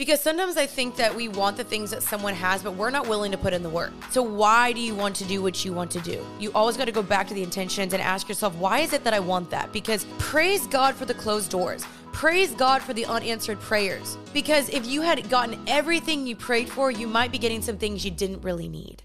Because 0.00 0.22
sometimes 0.22 0.56
I 0.56 0.64
think 0.64 0.96
that 0.96 1.14
we 1.14 1.28
want 1.28 1.58
the 1.58 1.64
things 1.64 1.90
that 1.90 2.02
someone 2.02 2.32
has, 2.32 2.62
but 2.62 2.72
we're 2.72 2.88
not 2.88 3.06
willing 3.06 3.30
to 3.32 3.36
put 3.36 3.52
in 3.52 3.62
the 3.62 3.68
work. 3.68 3.92
So, 4.08 4.22
why 4.22 4.72
do 4.72 4.80
you 4.80 4.94
want 4.94 5.14
to 5.16 5.24
do 5.24 5.42
what 5.42 5.62
you 5.62 5.74
want 5.74 5.90
to 5.90 6.00
do? 6.00 6.24
You 6.38 6.50
always 6.54 6.78
got 6.78 6.86
to 6.86 6.90
go 6.90 7.02
back 7.02 7.28
to 7.28 7.34
the 7.34 7.42
intentions 7.42 7.92
and 7.92 8.00
ask 8.00 8.26
yourself, 8.26 8.54
why 8.54 8.78
is 8.78 8.94
it 8.94 9.04
that 9.04 9.12
I 9.12 9.20
want 9.20 9.50
that? 9.50 9.74
Because 9.74 10.06
praise 10.16 10.66
God 10.68 10.94
for 10.94 11.04
the 11.04 11.12
closed 11.12 11.50
doors. 11.50 11.84
Praise 12.14 12.52
God 12.52 12.80
for 12.80 12.94
the 12.94 13.04
unanswered 13.04 13.60
prayers. 13.60 14.16
Because 14.32 14.70
if 14.70 14.86
you 14.86 15.02
had 15.02 15.28
gotten 15.28 15.62
everything 15.66 16.26
you 16.26 16.34
prayed 16.34 16.70
for, 16.70 16.90
you 16.90 17.06
might 17.06 17.30
be 17.30 17.36
getting 17.36 17.60
some 17.60 17.76
things 17.76 18.02
you 18.02 18.10
didn't 18.10 18.40
really 18.40 18.70
need. 18.70 19.02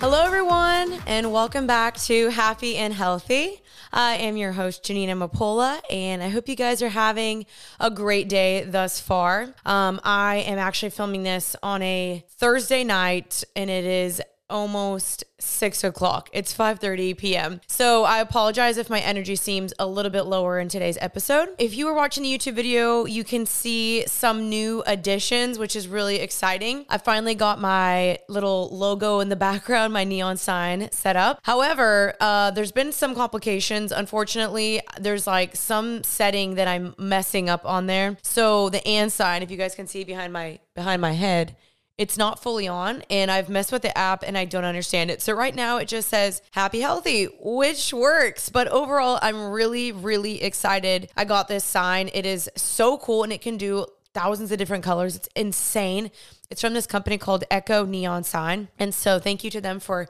Hello, 0.00 0.24
everyone, 0.24 0.98
and 1.06 1.30
welcome 1.30 1.66
back 1.66 1.98
to 1.98 2.30
Happy 2.30 2.76
and 2.76 2.94
Healthy. 2.94 3.60
I 3.92 4.16
am 4.16 4.36
your 4.36 4.52
host, 4.52 4.84
Janina 4.84 5.16
Mapola, 5.16 5.80
and 5.90 6.22
I 6.22 6.28
hope 6.28 6.48
you 6.48 6.56
guys 6.56 6.82
are 6.82 6.88
having 6.88 7.46
a 7.80 7.90
great 7.90 8.28
day 8.28 8.64
thus 8.64 9.00
far. 9.00 9.54
Um, 9.64 10.00
I 10.04 10.36
am 10.46 10.58
actually 10.58 10.90
filming 10.90 11.22
this 11.22 11.56
on 11.62 11.82
a 11.82 12.24
Thursday 12.28 12.84
night, 12.84 13.44
and 13.56 13.70
it 13.70 13.84
is 13.84 14.22
almost 14.50 15.24
six 15.38 15.84
o'clock. 15.84 16.28
It's 16.32 16.54
5:30 16.54 17.16
p.m. 17.16 17.60
So 17.66 18.04
I 18.04 18.18
apologize 18.20 18.76
if 18.76 18.90
my 18.90 19.00
energy 19.00 19.36
seems 19.36 19.72
a 19.78 19.86
little 19.86 20.10
bit 20.10 20.22
lower 20.22 20.58
in 20.58 20.68
today's 20.68 20.98
episode. 21.00 21.50
If 21.58 21.74
you 21.76 21.86
were 21.86 21.94
watching 21.94 22.22
the 22.22 22.36
YouTube 22.36 22.54
video, 22.54 23.04
you 23.04 23.24
can 23.24 23.46
see 23.46 24.04
some 24.06 24.48
new 24.48 24.82
additions, 24.86 25.58
which 25.58 25.76
is 25.76 25.88
really 25.88 26.16
exciting. 26.16 26.86
I 26.88 26.98
finally 26.98 27.34
got 27.34 27.60
my 27.60 28.18
little 28.28 28.68
logo 28.70 29.20
in 29.20 29.28
the 29.28 29.36
background, 29.36 29.92
my 29.92 30.04
neon 30.04 30.36
sign 30.36 30.90
set 30.92 31.16
up. 31.16 31.40
However, 31.42 32.14
uh, 32.20 32.50
there's 32.50 32.72
been 32.72 32.92
some 32.92 33.14
complications. 33.14 33.92
Unfortunately, 33.92 34.80
there's 34.98 35.26
like 35.26 35.56
some 35.56 36.02
setting 36.02 36.54
that 36.56 36.68
I'm 36.68 36.94
messing 36.98 37.48
up 37.48 37.64
on 37.64 37.86
there. 37.86 38.16
So 38.22 38.68
the 38.68 38.86
and 38.86 39.12
sign, 39.12 39.42
if 39.42 39.50
you 39.50 39.56
guys 39.56 39.74
can 39.74 39.86
see 39.86 40.04
behind 40.04 40.32
my 40.32 40.58
behind 40.74 41.02
my 41.02 41.12
head 41.12 41.56
it's 41.98 42.16
not 42.16 42.40
fully 42.40 42.68
on 42.68 43.02
and 43.10 43.28
I've 43.28 43.48
messed 43.48 43.72
with 43.72 43.82
the 43.82 43.96
app 43.98 44.22
and 44.22 44.38
I 44.38 44.44
don't 44.44 44.64
understand 44.64 45.10
it. 45.10 45.20
So 45.20 45.32
right 45.32 45.54
now 45.54 45.78
it 45.78 45.88
just 45.88 46.08
says 46.08 46.40
happy 46.52 46.80
healthy, 46.80 47.24
which 47.40 47.92
works. 47.92 48.48
But 48.48 48.68
overall, 48.68 49.18
I'm 49.20 49.50
really, 49.50 49.90
really 49.90 50.42
excited. 50.42 51.10
I 51.16 51.24
got 51.24 51.48
this 51.48 51.64
sign. 51.64 52.08
It 52.14 52.24
is 52.24 52.48
so 52.54 52.98
cool 52.98 53.24
and 53.24 53.32
it 53.32 53.40
can 53.42 53.56
do 53.56 53.84
thousands 54.14 54.52
of 54.52 54.58
different 54.58 54.84
colors. 54.84 55.16
It's 55.16 55.28
insane. 55.34 56.12
It's 56.50 56.60
from 56.60 56.72
this 56.72 56.86
company 56.86 57.18
called 57.18 57.42
Echo 57.50 57.84
Neon 57.84 58.22
Sign. 58.22 58.68
And 58.78 58.94
so 58.94 59.18
thank 59.18 59.42
you 59.42 59.50
to 59.50 59.60
them 59.60 59.80
for 59.80 60.08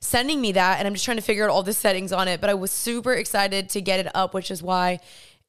sending 0.00 0.40
me 0.40 0.52
that. 0.52 0.78
And 0.78 0.88
I'm 0.88 0.94
just 0.94 1.04
trying 1.04 1.16
to 1.18 1.22
figure 1.22 1.44
out 1.44 1.50
all 1.50 1.62
the 1.62 1.72
settings 1.72 2.12
on 2.12 2.26
it. 2.26 2.40
But 2.40 2.50
I 2.50 2.54
was 2.54 2.72
super 2.72 3.12
excited 3.12 3.70
to 3.70 3.80
get 3.80 4.00
it 4.00 4.10
up, 4.14 4.34
which 4.34 4.50
is 4.50 4.60
why 4.60 4.98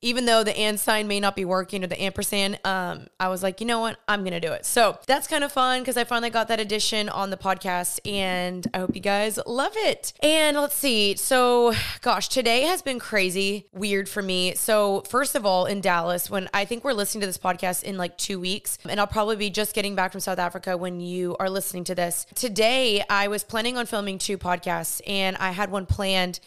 even 0.02 0.26
though 0.26 0.44
the 0.44 0.58
and 0.58 0.80
sign 0.80 1.08
may 1.08 1.20
not 1.20 1.36
be 1.36 1.46
working 1.46 1.84
or 1.84 1.88
the 1.88 2.02
ampersand, 2.02 2.60
um, 2.64 3.08
I 3.20 3.28
was 3.28 3.44
like, 3.44 3.60
you 3.60 3.68
know 3.68 3.80
what? 3.80 4.00
I'm 4.08 4.22
going 4.22 4.34
to 4.34 4.40
do 4.40 4.54
it. 4.54 4.66
So 4.66 4.98
that's 5.08 5.28
kind 5.28 5.44
of 5.44 5.52
fun 5.52 5.82
because 5.82 5.98
I 5.98 6.04
finally 6.04 6.30
got 6.30 6.48
that 6.48 6.60
edition 6.60 7.10
on 7.10 7.30
the 7.30 7.38
podcast 7.38 8.00
and 8.10 8.66
I 8.74 8.80
hope 8.80 8.96
you 8.96 9.02
guys 9.02 9.40
love 9.46 9.74
it. 9.76 10.14
And 10.22 10.58
let's 10.58 10.76
see. 10.76 11.16
So, 11.16 11.74
gosh, 12.02 12.30
today 12.30 12.62
has 12.62 12.82
been 12.82 13.00
crazy, 13.00 13.68
weird 13.74 14.08
for 14.08 14.22
me. 14.22 14.56
So, 14.56 15.02
first 15.02 15.36
of 15.36 15.46
all, 15.46 15.66
in 15.66 15.82
Dallas, 15.82 16.30
when 16.30 16.50
I 16.54 16.66
think 16.66 16.84
we're 16.84 16.94
listening 16.94 17.22
to 17.22 17.28
this 17.28 17.38
podcast 17.38 17.84
in 17.84 17.98
like 17.98 18.18
two 18.18 18.40
weeks, 18.40 18.78
and 18.88 19.00
I'll 19.00 19.08
probably 19.08 19.36
be 19.36 19.50
just 19.50 19.76
getting 19.76 19.96
back 19.96 20.12
from 20.12 20.22
South 20.22 20.40
Africa 20.40 20.78
when 20.78 21.00
you 21.00 21.36
are 21.40 21.50
listening 21.50 21.84
to 21.86 21.96
this. 21.96 22.26
Today, 22.36 23.04
I 23.10 23.28
was 23.28 23.44
planning 23.44 23.78
on 23.78 23.86
filming 23.86 24.18
two 24.18 24.38
podcasts 24.38 25.02
and 25.06 25.36
I 25.38 25.52
had 25.52 25.72
one 25.72 25.86
planned 25.86 26.40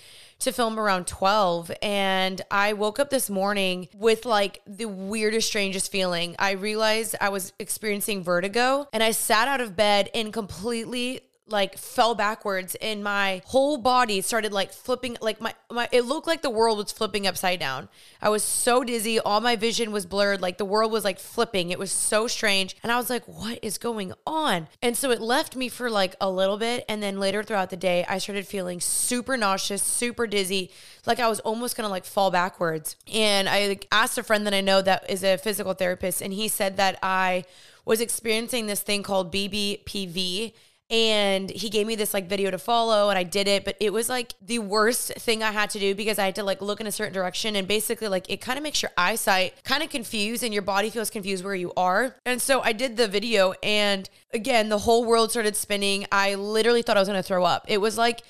to 0.44 0.52
film 0.52 0.78
around 0.78 1.06
12 1.06 1.70
and 1.82 2.40
I 2.50 2.72
woke 2.72 2.98
up 2.98 3.10
this 3.10 3.30
morning 3.30 3.88
with 3.94 4.24
like 4.24 4.60
the 4.66 4.86
weirdest 4.86 5.48
strangest 5.48 5.90
feeling. 5.92 6.34
I 6.38 6.52
realized 6.52 7.14
I 7.20 7.28
was 7.28 7.52
experiencing 7.58 8.24
vertigo 8.24 8.88
and 8.92 9.02
I 9.02 9.12
sat 9.12 9.48
out 9.48 9.60
of 9.60 9.76
bed 9.76 10.10
and 10.14 10.32
completely 10.32 11.20
like 11.52 11.78
fell 11.78 12.14
backwards 12.14 12.74
and 12.76 13.04
my 13.04 13.42
whole 13.46 13.78
body 13.78 14.20
started 14.20 14.52
like 14.52 14.72
flipping 14.72 15.16
like 15.20 15.40
my, 15.40 15.54
my 15.70 15.88
it 15.92 16.02
looked 16.02 16.26
like 16.26 16.42
the 16.42 16.50
world 16.50 16.78
was 16.78 16.90
flipping 16.90 17.26
upside 17.26 17.60
down. 17.60 17.88
I 18.20 18.30
was 18.30 18.42
so 18.42 18.82
dizzy. 18.82 19.20
All 19.20 19.40
my 19.40 19.54
vision 19.54 19.92
was 19.92 20.06
blurred. 20.06 20.40
Like 20.40 20.58
the 20.58 20.64
world 20.64 20.90
was 20.90 21.04
like 21.04 21.20
flipping. 21.20 21.70
It 21.70 21.78
was 21.78 21.92
so 21.92 22.26
strange. 22.26 22.76
And 22.82 22.90
i 22.90 22.96
was 22.96 23.10
like 23.10 23.28
what 23.28 23.58
is 23.62 23.78
going 23.78 24.12
on? 24.26 24.68
And 24.80 24.96
so 24.96 25.10
it 25.10 25.20
left 25.20 25.54
me 25.54 25.68
for 25.68 25.90
like 25.90 26.16
a 26.20 26.30
little 26.30 26.56
bit. 26.56 26.84
And 26.88 27.02
then 27.02 27.20
later 27.20 27.42
throughout 27.42 27.70
the 27.70 27.76
day 27.76 28.04
i 28.08 28.18
started 28.18 28.46
feeling 28.46 28.80
super 28.80 29.36
nauseous 29.36 29.82
super 29.82 30.26
dizzy. 30.26 30.70
Like 31.06 31.20
i 31.20 31.28
was 31.28 31.40
almost 31.40 31.76
gonna 31.76 31.88
like 31.88 32.04
fall 32.04 32.30
backwards. 32.30 32.96
And 33.12 33.48
i 33.48 33.68
like, 33.68 33.86
asked 33.92 34.18
a 34.18 34.22
friend 34.22 34.46
that 34.46 34.54
i 34.54 34.60
know 34.60 34.80
that 34.82 35.08
is 35.08 35.22
a 35.22 35.36
physical 35.36 35.74
therapist. 35.74 36.22
And 36.22 36.32
he 36.32 36.48
said 36.48 36.76
that 36.78 36.98
i 37.02 37.44
was 37.84 38.00
experiencing 38.00 38.66
this 38.66 38.80
thing 38.80 39.02
called 39.02 39.32
bppv 39.32 40.52
and 40.92 41.48
he 41.48 41.70
gave 41.70 41.86
me 41.86 41.96
this 41.96 42.12
like 42.12 42.28
video 42.28 42.50
to 42.50 42.58
follow 42.58 43.08
and 43.08 43.18
I 43.18 43.22
did 43.22 43.48
it 43.48 43.64
but 43.64 43.76
it 43.80 43.94
was 43.94 44.10
like 44.10 44.34
the 44.42 44.58
worst 44.58 45.14
thing 45.14 45.42
I 45.42 45.50
had 45.50 45.70
to 45.70 45.78
do 45.78 45.94
because 45.94 46.18
I 46.18 46.26
had 46.26 46.34
to 46.34 46.44
like 46.44 46.60
look 46.60 46.82
in 46.82 46.86
a 46.86 46.92
certain 46.92 47.14
direction 47.14 47.56
and 47.56 47.66
basically 47.66 48.08
like 48.08 48.28
it 48.30 48.42
kind 48.42 48.58
of 48.58 48.62
makes 48.62 48.82
your 48.82 48.90
eyesight 48.98 49.54
kind 49.64 49.82
of 49.82 49.88
confused 49.88 50.44
and 50.44 50.52
your 50.52 50.62
body 50.62 50.90
feels 50.90 51.08
confused 51.08 51.44
where 51.44 51.54
you 51.54 51.72
are. 51.78 52.14
And 52.26 52.42
so 52.42 52.60
I 52.60 52.72
did 52.72 52.98
the 52.98 53.08
video 53.08 53.54
and 53.62 54.08
again 54.34 54.68
the 54.68 54.78
whole 54.78 55.06
world 55.06 55.30
started 55.30 55.56
spinning. 55.56 56.06
I 56.12 56.34
literally 56.34 56.82
thought 56.82 56.98
I 56.98 57.00
was 57.00 57.08
going 57.08 57.18
to 57.18 57.26
throw 57.26 57.44
up. 57.44 57.64
It 57.68 57.80
was 57.80 57.96
like 57.96 58.20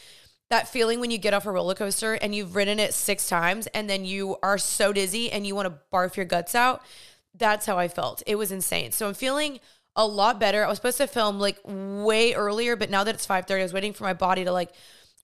that 0.48 0.68
feeling 0.68 1.00
when 1.00 1.10
you 1.10 1.18
get 1.18 1.34
off 1.34 1.46
a 1.46 1.50
roller 1.50 1.74
coaster 1.74 2.14
and 2.14 2.32
you've 2.32 2.54
ridden 2.54 2.78
it 2.78 2.94
6 2.94 3.28
times 3.28 3.66
and 3.68 3.90
then 3.90 4.04
you 4.04 4.36
are 4.40 4.58
so 4.58 4.92
dizzy 4.92 5.32
and 5.32 5.46
you 5.46 5.56
want 5.56 5.66
to 5.66 5.74
barf 5.92 6.14
your 6.14 6.26
guts 6.26 6.54
out. 6.54 6.82
That's 7.34 7.66
how 7.66 7.76
I 7.76 7.88
felt. 7.88 8.22
It 8.24 8.36
was 8.36 8.52
insane. 8.52 8.92
So 8.92 9.08
I'm 9.08 9.14
feeling 9.14 9.58
a 9.96 10.06
lot 10.06 10.40
better. 10.40 10.64
I 10.64 10.68
was 10.68 10.78
supposed 10.78 10.98
to 10.98 11.06
film 11.06 11.38
like 11.38 11.58
way 11.64 12.34
earlier, 12.34 12.76
but 12.76 12.90
now 12.90 13.04
that 13.04 13.14
it's 13.14 13.26
5:30, 13.26 13.60
I 13.60 13.62
was 13.62 13.72
waiting 13.72 13.92
for 13.92 14.04
my 14.04 14.14
body 14.14 14.44
to 14.44 14.52
like 14.52 14.72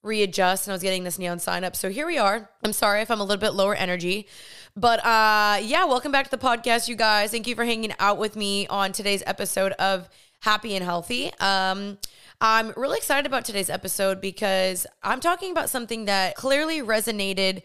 readjust 0.02 0.66
and 0.66 0.72
I 0.72 0.74
was 0.74 0.82
getting 0.82 1.04
this 1.04 1.18
neon 1.18 1.38
sign 1.38 1.64
up. 1.64 1.74
So 1.74 1.90
here 1.90 2.06
we 2.06 2.18
are. 2.18 2.48
I'm 2.62 2.72
sorry 2.72 3.02
if 3.02 3.10
I'm 3.10 3.20
a 3.20 3.24
little 3.24 3.40
bit 3.40 3.54
lower 3.54 3.74
energy. 3.74 4.28
But 4.76 5.04
uh 5.04 5.58
yeah, 5.62 5.84
welcome 5.84 6.12
back 6.12 6.28
to 6.28 6.30
the 6.30 6.38
podcast 6.38 6.88
you 6.88 6.96
guys. 6.96 7.30
Thank 7.30 7.46
you 7.46 7.54
for 7.54 7.64
hanging 7.64 7.94
out 7.98 8.18
with 8.18 8.36
me 8.36 8.66
on 8.68 8.92
today's 8.92 9.22
episode 9.26 9.72
of 9.72 10.08
Happy 10.40 10.76
and 10.76 10.84
Healthy. 10.84 11.32
Um 11.40 11.98
I'm 12.40 12.72
really 12.76 12.98
excited 12.98 13.26
about 13.26 13.44
today's 13.44 13.68
episode 13.70 14.20
because 14.20 14.86
I'm 15.02 15.18
talking 15.18 15.50
about 15.50 15.68
something 15.68 16.04
that 16.04 16.36
clearly 16.36 16.80
resonated 16.80 17.62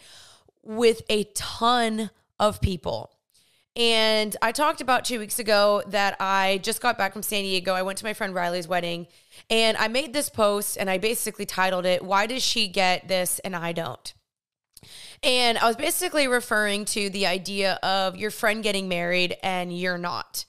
with 0.64 1.04
a 1.10 1.26
ton 1.36 2.10
of 2.40 2.62
people. 2.62 3.12
And 3.76 4.36
I 4.42 4.52
talked 4.52 4.82
about 4.82 5.04
two 5.04 5.18
weeks 5.18 5.40
ago 5.40 5.82
that 5.88 6.16
I 6.20 6.60
just 6.62 6.80
got 6.80 6.98
back 6.98 7.14
from 7.14 7.24
San 7.24 7.42
Diego. 7.42 7.74
I 7.74 7.82
went 7.82 7.98
to 8.00 8.06
my 8.06 8.14
friend 8.14 8.36
Riley's 8.36 8.68
wedding 8.68 9.08
and 9.50 9.76
I 9.78 9.88
made 9.88 10.14
this 10.14 10.30
post 10.30 10.78
and 10.78 10.90
I 10.90 11.00
basically 11.00 11.48
titled 11.48 11.86
it, 11.86 12.04
Why 12.04 12.28
Does 12.28 12.44
She 12.44 12.68
Get 12.68 13.08
This 13.08 13.40
and 13.40 13.56
I 13.56 13.72
Don't? 13.72 14.14
And 15.24 15.58
I 15.58 15.66
was 15.66 15.76
basically 15.76 16.28
referring 16.28 16.86
to 16.86 17.10
the 17.10 17.26
idea 17.26 17.80
of 17.82 18.16
your 18.16 18.30
friend 18.30 18.62
getting 18.62 18.88
married 18.88 19.38
and 19.42 19.76
you're 19.76 19.98
not. 19.98 20.46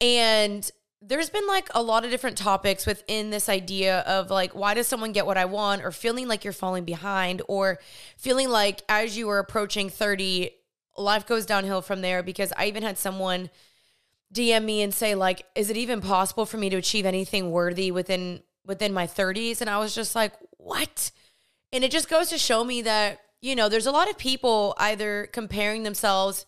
And 0.00 0.68
there's 1.00 1.30
been 1.30 1.46
like 1.46 1.68
a 1.74 1.82
lot 1.82 2.04
of 2.04 2.10
different 2.10 2.38
topics 2.38 2.86
within 2.86 3.30
this 3.30 3.48
idea 3.48 4.00
of 4.00 4.30
like 4.30 4.52
why 4.52 4.72
does 4.72 4.88
someone 4.88 5.12
get 5.12 5.26
what 5.26 5.36
I 5.36 5.44
want 5.44 5.84
or 5.84 5.92
feeling 5.92 6.26
like 6.26 6.44
you're 6.44 6.52
falling 6.54 6.84
behind 6.84 7.42
or 7.46 7.78
feeling 8.16 8.48
like 8.48 8.82
as 8.88 9.16
you 9.16 9.28
are 9.28 9.38
approaching 9.38 9.90
30 9.90 10.50
life 10.96 11.26
goes 11.26 11.46
downhill 11.46 11.82
from 11.82 12.00
there 12.00 12.22
because 12.22 12.52
I 12.56 12.66
even 12.66 12.82
had 12.82 12.98
someone 12.98 13.50
DM 14.32 14.64
me 14.64 14.82
and 14.82 14.92
say 14.92 15.14
like 15.14 15.44
is 15.54 15.70
it 15.70 15.76
even 15.76 16.00
possible 16.00 16.46
for 16.46 16.56
me 16.56 16.68
to 16.70 16.76
achieve 16.76 17.06
anything 17.06 17.50
worthy 17.50 17.90
within 17.90 18.42
within 18.66 18.92
my 18.92 19.06
30s 19.06 19.60
and 19.60 19.70
I 19.70 19.78
was 19.78 19.94
just 19.94 20.14
like 20.14 20.32
what? 20.58 21.10
And 21.72 21.84
it 21.84 21.90
just 21.90 22.08
goes 22.08 22.30
to 22.30 22.38
show 22.38 22.64
me 22.64 22.82
that 22.82 23.20
you 23.40 23.54
know 23.54 23.68
there's 23.68 23.86
a 23.86 23.92
lot 23.92 24.10
of 24.10 24.18
people 24.18 24.74
either 24.78 25.28
comparing 25.32 25.82
themselves 25.82 26.46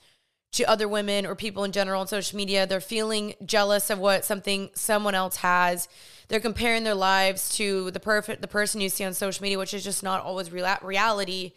to 0.53 0.65
other 0.65 0.89
women 0.89 1.27
or 1.27 1.35
people 1.35 1.65
in 1.65 1.73
general 1.73 2.01
on 2.01 2.07
social 2.07 2.37
media. 2.37 2.67
They're 2.67 2.81
feeling 2.81 3.35
jealous 3.45 3.91
of 3.91 3.99
what 3.99 4.25
something 4.25 4.71
someone 4.75 5.15
else 5.15 5.37
has. 5.37 5.87
They're 6.29 6.41
comparing 6.41 6.85
their 6.85 6.95
lives 6.95 7.57
to 7.57 7.91
the 7.91 8.01
perfect 8.01 8.41
the 8.41 8.49
person 8.49 8.81
you 8.81 8.89
see 8.89 9.05
on 9.05 9.13
social 9.15 9.43
media 9.43 9.59
which 9.59 9.75
is 9.75 9.85
just 9.85 10.03
not 10.03 10.23
always 10.23 10.51
real- 10.51 10.79
reality 10.83 11.53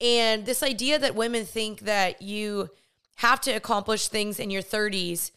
and 0.00 0.46
this 0.46 0.62
idea 0.62 0.98
that 0.98 1.14
women 1.14 1.44
think 1.44 1.80
that 1.80 2.22
you 2.22 2.70
have 3.16 3.40
to 3.42 3.52
accomplish 3.52 4.08
things 4.08 4.40
in 4.40 4.50
your 4.50 4.62
30s 4.62 5.30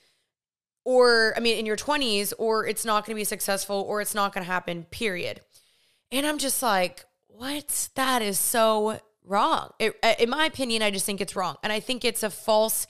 or, 0.83 1.33
I 1.35 1.41
mean, 1.41 1.57
in 1.57 1.65
your 1.65 1.75
20s, 1.75 2.31
or 2.37 2.65
it's 2.65 2.85
not 2.85 3.05
going 3.05 3.13
to 3.13 3.19
be 3.19 3.25
successful 3.25 3.85
or 3.87 3.99
it's 3.99 4.15
not 4.15 4.33
going 4.33 4.45
to 4.45 4.51
happen, 4.51 4.85
period. 4.85 5.41
And 6.11 6.25
I'm 6.25 6.37
just 6.37 6.63
like, 6.63 7.05
what? 7.27 7.89
That 7.95 8.21
is 8.21 8.39
so 8.39 8.99
wrong. 9.23 9.71
It, 9.79 9.95
uh, 10.01 10.13
in 10.17 10.29
my 10.29 10.45
opinion, 10.45 10.81
I 10.81 10.91
just 10.91 11.05
think 11.05 11.19
it's 11.19 11.35
wrong. 11.35 11.57
And 11.61 11.73
I 11.73 11.81
think 11.81 12.05
it's 12.05 12.23
a 12.23 12.29
false 12.29 12.87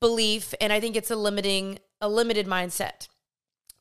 belief 0.00 0.54
and 0.60 0.72
I 0.72 0.80
think 0.80 0.96
it's 0.96 1.10
a 1.10 1.16
limiting, 1.16 1.80
a 2.00 2.08
limited 2.08 2.46
mindset. 2.46 3.08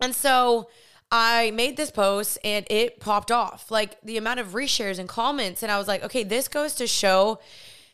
And 0.01 0.15
so, 0.15 0.69
I 1.15 1.51
made 1.51 1.77
this 1.77 1.92
post 1.92 2.39
and 2.44 2.65
it 2.71 3.00
popped 3.00 3.31
off 3.31 3.69
like 3.69 4.01
the 4.01 4.18
amount 4.18 4.39
of 4.39 4.48
reshares 4.48 4.98
and 4.98 5.07
comments. 5.07 5.62
And 5.62 5.71
I 5.71 5.77
was 5.77 5.88
like, 5.88 6.04
okay, 6.04 6.24
this 6.24 6.48
goes 6.48 6.74
to 6.75 6.88
show 6.88 7.39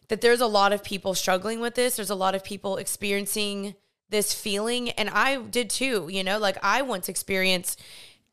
that 0.08 0.22
there's 0.22 0.40
a 0.40 0.48
lot 0.48 0.72
of 0.72 0.86
people 0.86 1.14
struggling 1.14 1.60
with 1.60 1.76
this. 1.76 1.98
There's 1.98 2.10
a 2.10 2.16
lot 2.16 2.34
of 2.34 2.46
people 2.46 2.78
experiencing 2.78 3.76
this 4.10 4.34
feeling. 4.34 4.92
And 4.92 5.10
I 5.10 5.36
did 5.36 5.70
too, 5.70 6.08
you 6.10 6.24
know, 6.24 6.40
like 6.40 6.58
I 6.64 6.82
once 6.82 7.10
experienced 7.10 7.82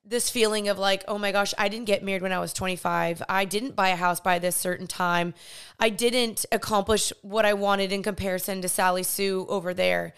this 0.05 0.31
feeling 0.31 0.69
of 0.69 0.79
like, 0.79 1.03
oh 1.09 1.19
my 1.19 1.33
gosh, 1.33 1.53
I 1.59 1.69
didn't 1.69 1.87
get 1.87 2.05
married 2.05 2.23
when 2.23 2.33
I 2.33 2.39
was 2.39 2.53
25. 2.53 3.25
I 3.29 3.45
didn't 3.45 3.75
buy 3.75 3.89
a 3.89 3.97
house 3.97 4.21
by 4.21 4.39
this 4.39 4.55
certain 4.55 4.87
time. 4.87 5.35
I 5.81 5.89
didn't 5.89 6.47
accomplish 6.53 7.13
what 7.23 7.45
I 7.45 7.55
wanted 7.55 7.91
in 7.91 8.05
comparison 8.05 8.63
to 8.63 8.69
Sally 8.69 9.03
Sue 9.03 9.47
over 9.49 9.75
there. 9.75 10.15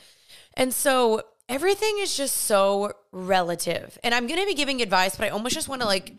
And 0.53 0.75
so 0.75 1.23
everything 1.49 1.99
is 2.01 2.17
just 2.17 2.37
so 2.37 2.93
relative. 3.13 3.99
And 4.05 4.15
I'm 4.15 4.27
going 4.27 4.41
to 4.41 4.47
be 4.47 4.55
giving 4.55 4.83
advice, 4.83 5.17
but 5.17 5.27
I 5.27 5.29
almost 5.31 5.55
just 5.55 5.69
want 5.69 5.83
to 5.83 5.87
like 5.87 6.15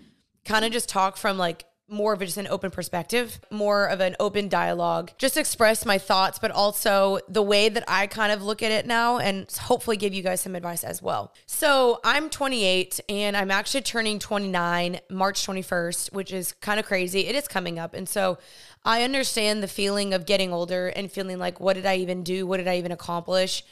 kind 0.46 0.66
of 0.66 0.72
just 0.72 0.90
talk 0.90 1.18
from 1.18 1.38
like 1.38 1.66
more 1.92 2.14
of 2.14 2.20
just 2.20 2.38
an 2.38 2.48
open 2.48 2.70
perspective, 2.70 3.40
more 3.50 3.88
of 3.88 4.00
an 4.00 4.16
open 4.20 4.48
dialogue, 4.48 5.12
just 5.18 5.38
express 5.38 5.86
my 5.86 5.98
thoughts, 5.98 6.38
but 6.38 6.52
also 6.52 7.20
the 7.28 7.42
way 7.42 7.68
that 7.68 7.84
I 7.88 8.06
kind 8.08 8.32
of 8.32 8.44
look 8.44 8.62
at 8.62 8.72
it 8.72 8.86
now 8.86 9.18
and 9.18 9.52
hopefully 9.52 9.98
give 9.98 10.14
you 10.14 10.22
guys 10.22 10.42
some 10.42 10.56
advice 10.56 10.84
as 10.84 11.02
well. 11.02 11.34
So 11.48 12.00
I'm 12.04 12.30
28 12.30 13.00
and 13.10 13.36
I'm 13.36 13.50
actually 13.50 13.82
turning 13.82 14.20
29 14.20 15.00
March 15.10 15.46
21st, 15.46 16.14
which 16.14 16.32
is 16.32 16.54
kind 16.54 16.80
of 16.80 16.86
crazy. 16.86 17.22
It 17.22 17.36
is 17.36 17.48
coming 17.48 17.80
up. 17.80 17.96
And 17.96 18.08
so 18.08 18.38
I 18.86 19.04
understand 19.04 19.64
the 19.64 19.68
feeling 19.68 20.14
of 20.14 20.26
getting 20.26 20.54
older 20.54 20.90
and 20.90 21.12
feeling 21.12 21.40
like, 21.40 21.60
what 21.60 21.74
did 21.74 21.88
I 21.88 21.98
even 21.98 22.24
do? 22.24 22.46
What 22.46 22.58
did 22.58 22.68
I 22.68 22.78
even 22.78 22.92
accomplish? 22.92 23.64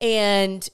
And 0.00 0.68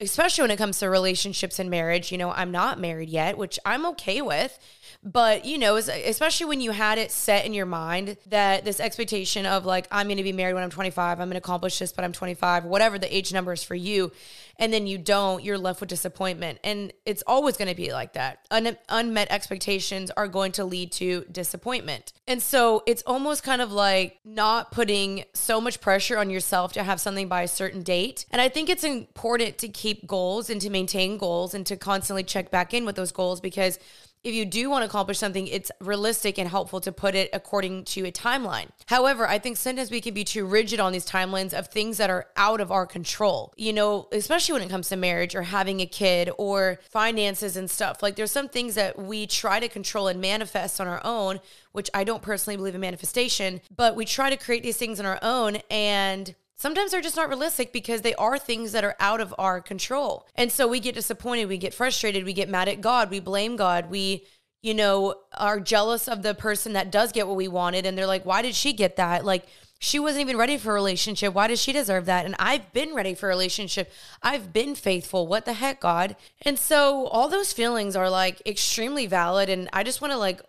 especially 0.00 0.42
when 0.42 0.50
it 0.50 0.56
comes 0.56 0.78
to 0.80 0.90
relationships 0.90 1.58
and 1.58 1.70
marriage, 1.70 2.12
you 2.12 2.18
know, 2.18 2.30
I'm 2.30 2.50
not 2.50 2.78
married 2.78 3.08
yet, 3.08 3.38
which 3.38 3.58
I'm 3.64 3.86
okay 3.86 4.20
with. 4.20 4.58
But, 5.02 5.44
you 5.44 5.56
know, 5.56 5.76
especially 5.76 6.46
when 6.46 6.60
you 6.60 6.72
had 6.72 6.98
it 6.98 7.12
set 7.12 7.46
in 7.46 7.54
your 7.54 7.66
mind 7.66 8.16
that 8.26 8.64
this 8.64 8.80
expectation 8.80 9.46
of 9.46 9.64
like, 9.64 9.86
I'm 9.90 10.08
going 10.08 10.16
to 10.16 10.22
be 10.22 10.32
married 10.32 10.54
when 10.54 10.64
I'm 10.64 10.70
25, 10.70 11.20
I'm 11.20 11.28
going 11.28 11.32
to 11.32 11.38
accomplish 11.38 11.78
this, 11.78 11.92
but 11.92 12.04
I'm 12.04 12.12
25, 12.12 12.64
whatever 12.64 12.98
the 12.98 13.14
age 13.14 13.32
number 13.32 13.52
is 13.52 13.62
for 13.62 13.76
you. 13.76 14.10
And 14.58 14.72
then 14.72 14.86
you 14.86 14.98
don't, 14.98 15.42
you're 15.42 15.58
left 15.58 15.80
with 15.80 15.88
disappointment. 15.88 16.58
And 16.64 16.92
it's 17.04 17.22
always 17.26 17.56
going 17.56 17.68
to 17.68 17.74
be 17.74 17.92
like 17.92 18.14
that. 18.14 18.46
Un- 18.50 18.76
unmet 18.88 19.28
expectations 19.30 20.10
are 20.16 20.28
going 20.28 20.52
to 20.52 20.64
lead 20.64 20.92
to 20.92 21.24
disappointment. 21.30 22.12
And 22.26 22.42
so 22.42 22.82
it's 22.86 23.02
almost 23.06 23.42
kind 23.42 23.62
of 23.62 23.72
like 23.72 24.18
not 24.24 24.72
putting 24.72 25.24
so 25.34 25.60
much 25.60 25.80
pressure 25.80 26.18
on 26.18 26.30
yourself 26.30 26.72
to 26.72 26.82
have 26.82 27.00
something 27.00 27.28
by 27.28 27.42
a 27.42 27.48
certain 27.48 27.82
date. 27.82 28.26
And 28.30 28.40
I 28.40 28.48
think 28.48 28.68
it's 28.68 28.84
important 28.84 29.58
to 29.58 29.68
keep 29.68 30.06
goals 30.06 30.50
and 30.50 30.60
to 30.60 30.70
maintain 30.70 31.18
goals 31.18 31.54
and 31.54 31.66
to 31.66 31.76
constantly 31.76 32.24
check 32.24 32.50
back 32.50 32.74
in 32.74 32.84
with 32.84 32.96
those 32.96 33.12
goals 33.12 33.40
because 33.40 33.78
if 34.26 34.34
you 34.34 34.44
do 34.44 34.68
want 34.68 34.82
to 34.82 34.86
accomplish 34.86 35.18
something, 35.18 35.46
it's 35.46 35.70
realistic 35.80 36.36
and 36.36 36.48
helpful 36.48 36.80
to 36.80 36.90
put 36.90 37.14
it 37.14 37.30
according 37.32 37.84
to 37.84 38.06
a 38.06 38.10
timeline. 38.10 38.66
However, 38.86 39.28
I 39.28 39.38
think 39.38 39.56
sometimes 39.56 39.88
we 39.88 40.00
can 40.00 40.14
be 40.14 40.24
too 40.24 40.44
rigid 40.44 40.80
on 40.80 40.92
these 40.92 41.06
timelines 41.06 41.56
of 41.56 41.68
things 41.68 41.98
that 41.98 42.10
are 42.10 42.26
out 42.36 42.60
of 42.60 42.72
our 42.72 42.86
control, 42.86 43.54
you 43.56 43.72
know, 43.72 44.08
especially 44.10 44.54
when 44.54 44.62
it 44.62 44.68
comes 44.68 44.88
to 44.88 44.96
marriage 44.96 45.36
or 45.36 45.42
having 45.42 45.80
a 45.80 45.86
kid 45.86 46.28
or 46.38 46.80
finances 46.90 47.56
and 47.56 47.70
stuff. 47.70 48.02
Like 48.02 48.16
there's 48.16 48.32
some 48.32 48.48
things 48.48 48.74
that 48.74 48.98
we 48.98 49.28
try 49.28 49.60
to 49.60 49.68
control 49.68 50.08
and 50.08 50.20
manifest 50.20 50.80
on 50.80 50.88
our 50.88 51.00
own, 51.04 51.38
which 51.70 51.88
I 51.94 52.02
don't 52.02 52.20
personally 52.20 52.56
believe 52.56 52.74
in 52.74 52.80
manifestation, 52.80 53.60
but 53.76 53.94
we 53.94 54.04
try 54.04 54.28
to 54.28 54.36
create 54.36 54.64
these 54.64 54.76
things 54.76 54.98
on 54.98 55.06
our 55.06 55.20
own 55.22 55.58
and 55.70 56.34
sometimes 56.56 56.90
they're 56.90 57.00
just 57.00 57.16
not 57.16 57.28
realistic 57.28 57.72
because 57.72 58.02
they 58.02 58.14
are 58.14 58.38
things 58.38 58.72
that 58.72 58.84
are 58.84 58.96
out 58.98 59.20
of 59.20 59.34
our 59.38 59.60
control. 59.60 60.26
And 60.34 60.50
so 60.50 60.66
we 60.66 60.80
get 60.80 60.94
disappointed, 60.94 61.46
we 61.46 61.58
get 61.58 61.74
frustrated, 61.74 62.24
we 62.24 62.32
get 62.32 62.48
mad 62.48 62.68
at 62.68 62.80
God, 62.80 63.10
we 63.10 63.20
blame 63.20 63.56
God, 63.56 63.90
we 63.90 64.24
you 64.62 64.74
know, 64.74 65.14
are 65.34 65.60
jealous 65.60 66.08
of 66.08 66.22
the 66.24 66.34
person 66.34 66.72
that 66.72 66.90
does 66.90 67.12
get 67.12 67.28
what 67.28 67.36
we 67.36 67.46
wanted 67.46 67.86
and 67.86 67.96
they're 67.96 68.04
like, 68.04 68.26
"Why 68.26 68.42
did 68.42 68.56
she 68.56 68.72
get 68.72 68.96
that?" 68.96 69.24
Like 69.24 69.46
she 69.78 70.00
wasn't 70.00 70.22
even 70.22 70.36
ready 70.36 70.56
for 70.56 70.70
a 70.70 70.74
relationship. 70.74 71.34
Why 71.34 71.46
does 71.46 71.60
she 71.60 71.72
deserve 71.72 72.06
that? 72.06 72.24
And 72.24 72.34
I've 72.38 72.72
been 72.72 72.94
ready 72.94 73.14
for 73.14 73.26
a 73.26 73.28
relationship. 73.28 73.92
I've 74.22 74.52
been 74.52 74.74
faithful. 74.74 75.26
What 75.28 75.44
the 75.44 75.52
heck, 75.52 75.80
God? 75.80 76.16
And 76.42 76.58
so 76.58 77.06
all 77.08 77.28
those 77.28 77.52
feelings 77.52 77.94
are 77.94 78.10
like 78.10 78.42
extremely 78.46 79.06
valid 79.06 79.48
and 79.48 79.68
I 79.72 79.84
just 79.84 80.00
want 80.00 80.12
to 80.12 80.18
like 80.18 80.40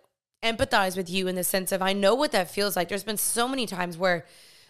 empathize 0.42 0.96
with 0.96 1.10
you 1.10 1.28
in 1.28 1.34
the 1.36 1.44
sense 1.44 1.72
of 1.72 1.82
I 1.82 1.92
know 1.92 2.14
what 2.14 2.32
that 2.32 2.50
feels 2.50 2.74
like. 2.74 2.88
There's 2.88 3.04
been 3.04 3.16
so 3.18 3.46
many 3.46 3.66
times 3.66 3.98
where 3.98 4.24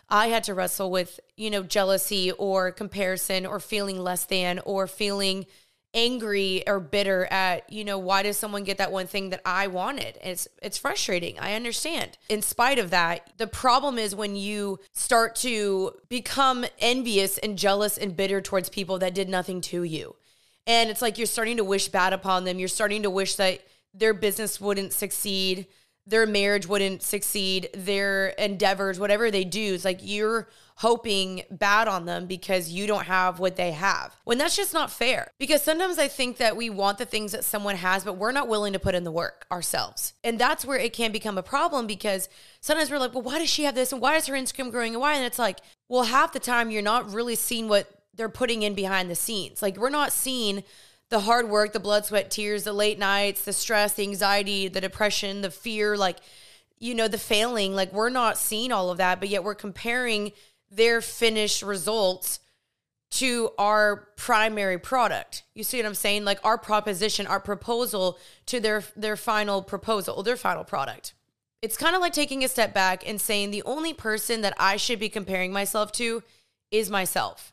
I 0.08 0.28
had 0.28 0.44
to 0.44 0.54
wrestle 0.54 0.90
with, 0.90 1.20
you 1.36 1.50
know, 1.50 1.62
jealousy 1.62 2.32
or 2.32 2.72
comparison 2.72 3.44
or 3.44 3.60
feeling 3.60 3.98
less 3.98 4.24
than 4.24 4.58
or 4.60 4.86
feeling 4.86 5.46
angry 5.94 6.66
or 6.66 6.80
bitter 6.80 7.26
at, 7.30 7.70
you 7.72 7.84
know, 7.84 7.98
why 7.98 8.22
does 8.22 8.36
someone 8.36 8.64
get 8.64 8.78
that 8.78 8.92
one 8.92 9.06
thing 9.06 9.30
that 9.30 9.40
I 9.44 9.66
wanted? 9.66 10.18
It's 10.22 10.46
it's 10.62 10.78
frustrating. 10.78 11.38
I 11.38 11.54
understand. 11.54 12.18
In 12.28 12.42
spite 12.42 12.78
of 12.78 12.90
that, 12.90 13.32
the 13.38 13.46
problem 13.46 13.98
is 13.98 14.14
when 14.14 14.36
you 14.36 14.80
start 14.92 15.34
to 15.36 15.92
become 16.08 16.64
envious 16.78 17.38
and 17.38 17.58
jealous 17.58 17.98
and 17.98 18.16
bitter 18.16 18.40
towards 18.40 18.68
people 18.68 18.98
that 18.98 19.14
did 19.14 19.28
nothing 19.28 19.60
to 19.62 19.82
you. 19.82 20.16
And 20.66 20.90
it's 20.90 21.02
like 21.02 21.16
you're 21.16 21.26
starting 21.26 21.56
to 21.56 21.64
wish 21.64 21.88
bad 21.88 22.12
upon 22.12 22.44
them. 22.44 22.58
You're 22.58 22.68
starting 22.68 23.02
to 23.04 23.10
wish 23.10 23.36
that 23.36 23.60
their 23.94 24.12
business 24.12 24.60
wouldn't 24.60 24.92
succeed 24.92 25.66
their 26.08 26.26
marriage 26.26 26.66
wouldn't 26.66 27.02
succeed, 27.02 27.68
their 27.74 28.28
endeavors, 28.28 28.98
whatever 28.98 29.30
they 29.30 29.44
do, 29.44 29.74
it's 29.74 29.84
like 29.84 30.00
you're 30.02 30.48
hoping 30.76 31.42
bad 31.50 31.88
on 31.88 32.06
them 32.06 32.26
because 32.26 32.70
you 32.70 32.86
don't 32.86 33.06
have 33.06 33.38
what 33.38 33.56
they 33.56 33.72
have. 33.72 34.16
When 34.24 34.38
that's 34.38 34.56
just 34.56 34.72
not 34.72 34.90
fair. 34.90 35.28
Because 35.38 35.60
sometimes 35.60 35.98
I 35.98 36.08
think 36.08 36.38
that 36.38 36.56
we 36.56 36.70
want 36.70 36.98
the 36.98 37.04
things 37.04 37.32
that 37.32 37.44
someone 37.44 37.76
has, 37.76 38.04
but 38.04 38.16
we're 38.16 38.32
not 38.32 38.48
willing 38.48 38.72
to 38.72 38.78
put 38.78 38.94
in 38.94 39.04
the 39.04 39.10
work 39.10 39.44
ourselves. 39.50 40.14
And 40.24 40.38
that's 40.38 40.64
where 40.64 40.78
it 40.78 40.92
can 40.92 41.12
become 41.12 41.36
a 41.36 41.42
problem 41.42 41.86
because 41.86 42.28
sometimes 42.60 42.90
we're 42.90 42.98
like, 42.98 43.12
well, 43.12 43.24
why 43.24 43.38
does 43.38 43.50
she 43.50 43.64
have 43.64 43.74
this? 43.74 43.92
And 43.92 44.00
why 44.00 44.16
is 44.16 44.26
her 44.26 44.34
Instagram 44.34 44.70
growing? 44.70 44.94
And 44.94 45.00
why? 45.00 45.14
And 45.14 45.26
it's 45.26 45.38
like, 45.38 45.58
well, 45.88 46.04
half 46.04 46.32
the 46.32 46.40
time 46.40 46.70
you're 46.70 46.80
not 46.80 47.12
really 47.12 47.34
seeing 47.34 47.68
what 47.68 47.90
they're 48.14 48.28
putting 48.28 48.62
in 48.62 48.74
behind 48.74 49.10
the 49.10 49.14
scenes. 49.14 49.62
Like 49.62 49.76
we're 49.76 49.90
not 49.90 50.12
seeing 50.12 50.62
the 51.10 51.20
hard 51.20 51.48
work, 51.48 51.72
the 51.72 51.80
blood, 51.80 52.04
sweat, 52.04 52.30
tears, 52.30 52.64
the 52.64 52.72
late 52.72 52.98
nights, 52.98 53.44
the 53.44 53.52
stress, 53.52 53.94
the 53.94 54.02
anxiety, 54.02 54.68
the 54.68 54.80
depression, 54.80 55.40
the 55.40 55.50
fear, 55.50 55.96
like, 55.96 56.18
you 56.78 56.94
know, 56.94 57.08
the 57.08 57.18
failing. 57.18 57.74
Like, 57.74 57.92
we're 57.92 58.10
not 58.10 58.38
seeing 58.38 58.72
all 58.72 58.90
of 58.90 58.98
that, 58.98 59.20
but 59.20 59.28
yet 59.28 59.44
we're 59.44 59.54
comparing 59.54 60.32
their 60.70 61.00
finished 61.00 61.62
results 61.62 62.40
to 63.10 63.50
our 63.58 64.08
primary 64.16 64.78
product. 64.78 65.44
You 65.54 65.64
see 65.64 65.78
what 65.78 65.86
I'm 65.86 65.94
saying? 65.94 66.24
Like 66.24 66.40
our 66.44 66.58
proposition, 66.58 67.26
our 67.26 67.40
proposal 67.40 68.18
to 68.46 68.60
their 68.60 68.84
their 68.96 69.16
final 69.16 69.62
proposal, 69.62 70.22
their 70.22 70.36
final 70.36 70.64
product. 70.64 71.14
It's 71.62 71.76
kind 71.76 71.96
of 71.96 72.02
like 72.02 72.12
taking 72.12 72.44
a 72.44 72.48
step 72.48 72.72
back 72.74 73.08
and 73.08 73.20
saying 73.20 73.50
the 73.50 73.62
only 73.62 73.92
person 73.94 74.42
that 74.42 74.54
I 74.58 74.76
should 74.76 75.00
be 75.00 75.08
comparing 75.08 75.52
myself 75.52 75.90
to 75.92 76.22
is 76.70 76.90
myself 76.90 77.52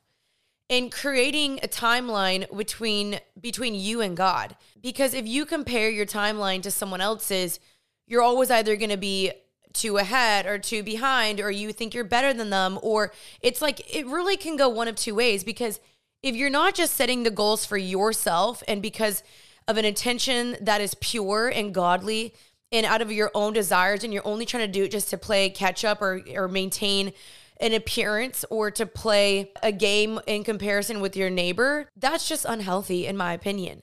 and 0.69 0.91
creating 0.91 1.59
a 1.61 1.67
timeline 1.67 2.45
between 2.55 3.19
between 3.39 3.75
you 3.75 4.01
and 4.01 4.17
God. 4.17 4.55
Because 4.81 5.13
if 5.13 5.27
you 5.27 5.45
compare 5.45 5.89
your 5.89 6.05
timeline 6.05 6.61
to 6.63 6.71
someone 6.71 7.01
else's, 7.01 7.59
you're 8.07 8.21
always 8.21 8.49
either 8.49 8.75
going 8.75 8.89
to 8.89 8.97
be 8.97 9.31
too 9.73 9.97
ahead 9.97 10.45
or 10.45 10.57
too 10.57 10.81
behind 10.81 11.39
or 11.41 11.51
you 11.51 11.73
think 11.73 11.93
you're 11.93 12.05
better 12.05 12.33
than 12.33 12.49
them 12.49 12.79
or 12.81 13.11
it's 13.41 13.61
like 13.61 13.93
it 13.93 14.07
really 14.07 14.37
can 14.37 14.55
go 14.55 14.69
one 14.69 14.87
of 14.87 14.95
two 14.95 15.13
ways 15.13 15.43
because 15.43 15.81
if 16.23 16.33
you're 16.33 16.49
not 16.49 16.73
just 16.73 16.93
setting 16.93 17.23
the 17.23 17.29
goals 17.29 17.65
for 17.65 17.77
yourself 17.77 18.63
and 18.69 18.81
because 18.81 19.21
of 19.67 19.77
an 19.77 19.83
intention 19.83 20.55
that 20.61 20.79
is 20.79 20.95
pure 20.95 21.49
and 21.49 21.73
godly 21.73 22.33
and 22.71 22.85
out 22.85 23.01
of 23.01 23.11
your 23.11 23.29
own 23.35 23.51
desires 23.51 24.03
and 24.03 24.13
you're 24.13 24.25
only 24.25 24.45
trying 24.45 24.65
to 24.65 24.71
do 24.71 24.85
it 24.85 24.91
just 24.91 25.09
to 25.09 25.17
play 25.17 25.49
catch 25.49 25.83
up 25.83 26.01
or 26.01 26.21
or 26.33 26.47
maintain 26.47 27.11
an 27.59 27.73
appearance 27.73 28.45
or 28.49 28.71
to 28.71 28.85
play 28.85 29.51
a 29.63 29.71
game 29.71 30.19
in 30.27 30.43
comparison 30.43 30.99
with 30.99 31.15
your 31.15 31.29
neighbor, 31.29 31.89
that's 31.95 32.27
just 32.27 32.45
unhealthy, 32.45 33.05
in 33.05 33.17
my 33.17 33.33
opinion. 33.33 33.81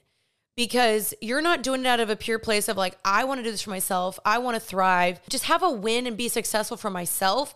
Because 0.54 1.14
you're 1.22 1.40
not 1.40 1.62
doing 1.62 1.80
it 1.80 1.86
out 1.86 2.00
of 2.00 2.10
a 2.10 2.16
pure 2.16 2.38
place 2.38 2.68
of 2.68 2.76
like, 2.76 2.98
I 3.04 3.24
want 3.24 3.38
to 3.38 3.44
do 3.44 3.50
this 3.50 3.62
for 3.62 3.70
myself. 3.70 4.18
I 4.24 4.38
want 4.38 4.54
to 4.54 4.60
thrive. 4.60 5.20
Just 5.30 5.44
have 5.44 5.62
a 5.62 5.70
win 5.70 6.06
and 6.06 6.16
be 6.16 6.28
successful 6.28 6.76
for 6.76 6.90
myself. 6.90 7.54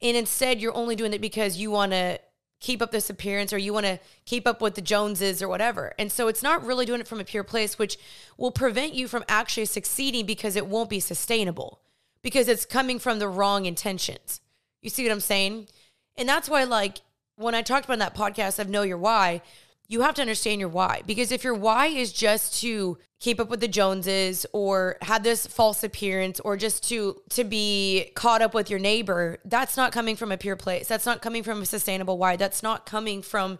And 0.00 0.16
instead, 0.16 0.60
you're 0.60 0.74
only 0.74 0.96
doing 0.96 1.12
it 1.12 1.20
because 1.20 1.58
you 1.58 1.70
want 1.70 1.92
to 1.92 2.18
keep 2.60 2.80
up 2.82 2.90
this 2.90 3.10
appearance 3.10 3.52
or 3.52 3.58
you 3.58 3.72
want 3.72 3.86
to 3.86 4.00
keep 4.24 4.46
up 4.46 4.60
with 4.60 4.74
the 4.74 4.80
Joneses 4.80 5.42
or 5.42 5.48
whatever. 5.48 5.92
And 5.98 6.10
so 6.10 6.28
it's 6.28 6.42
not 6.42 6.64
really 6.64 6.86
doing 6.86 7.00
it 7.00 7.06
from 7.06 7.20
a 7.20 7.24
pure 7.24 7.44
place, 7.44 7.78
which 7.78 7.98
will 8.36 8.50
prevent 8.50 8.94
you 8.94 9.08
from 9.08 9.24
actually 9.28 9.66
succeeding 9.66 10.26
because 10.26 10.56
it 10.56 10.66
won't 10.66 10.90
be 10.90 11.00
sustainable 11.00 11.80
because 12.22 12.48
it's 12.48 12.64
coming 12.64 12.98
from 12.98 13.18
the 13.18 13.28
wrong 13.28 13.66
intentions. 13.66 14.40
You 14.82 14.90
see 14.90 15.04
what 15.04 15.12
I'm 15.12 15.20
saying? 15.20 15.68
And 16.16 16.28
that's 16.28 16.48
why, 16.48 16.64
like, 16.64 16.98
when 17.36 17.54
I 17.54 17.62
talked 17.62 17.84
about 17.84 17.98
that 18.00 18.14
podcast 18.14 18.58
of 18.58 18.68
Know 18.68 18.82
Your 18.82 18.98
Why, 18.98 19.42
you 19.88 20.02
have 20.02 20.14
to 20.16 20.20
understand 20.20 20.60
your 20.60 20.68
why. 20.68 21.02
Because 21.06 21.32
if 21.32 21.42
your 21.42 21.54
why 21.54 21.86
is 21.86 22.12
just 22.12 22.60
to 22.60 22.98
keep 23.20 23.40
up 23.40 23.48
with 23.48 23.60
the 23.60 23.68
Joneses 23.68 24.44
or 24.52 24.98
have 25.02 25.22
this 25.22 25.46
false 25.46 25.82
appearance 25.82 26.40
or 26.40 26.56
just 26.56 26.86
to 26.90 27.20
to 27.30 27.42
be 27.42 28.12
caught 28.14 28.42
up 28.42 28.54
with 28.54 28.68
your 28.68 28.78
neighbor, 28.78 29.38
that's 29.46 29.76
not 29.76 29.90
coming 29.90 30.14
from 30.14 30.30
a 30.30 30.36
pure 30.36 30.56
place. 30.56 30.86
That's 30.86 31.06
not 31.06 31.22
coming 31.22 31.42
from 31.42 31.62
a 31.62 31.66
sustainable 31.66 32.18
why. 32.18 32.36
That's 32.36 32.62
not 32.62 32.84
coming 32.84 33.22
from 33.22 33.58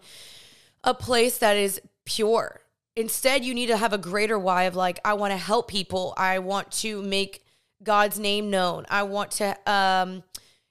a 0.83 0.93
place 0.93 1.39
that 1.39 1.57
is 1.57 1.81
pure. 2.05 2.61
Instead, 2.95 3.43
you 3.43 3.53
need 3.53 3.67
to 3.67 3.77
have 3.77 3.93
a 3.93 3.97
greater 3.97 4.37
why 4.37 4.63
of 4.63 4.75
like, 4.75 4.99
I 5.03 5.13
want 5.13 5.31
to 5.31 5.37
help 5.37 5.67
people. 5.67 6.13
I 6.15 6.39
want 6.39 6.71
to 6.73 7.01
make 7.01 7.43
God's 7.81 8.19
name 8.19 8.49
known. 8.49 8.85
I 8.89 9.03
want 9.03 9.31
to 9.31 9.57
um 9.65 10.23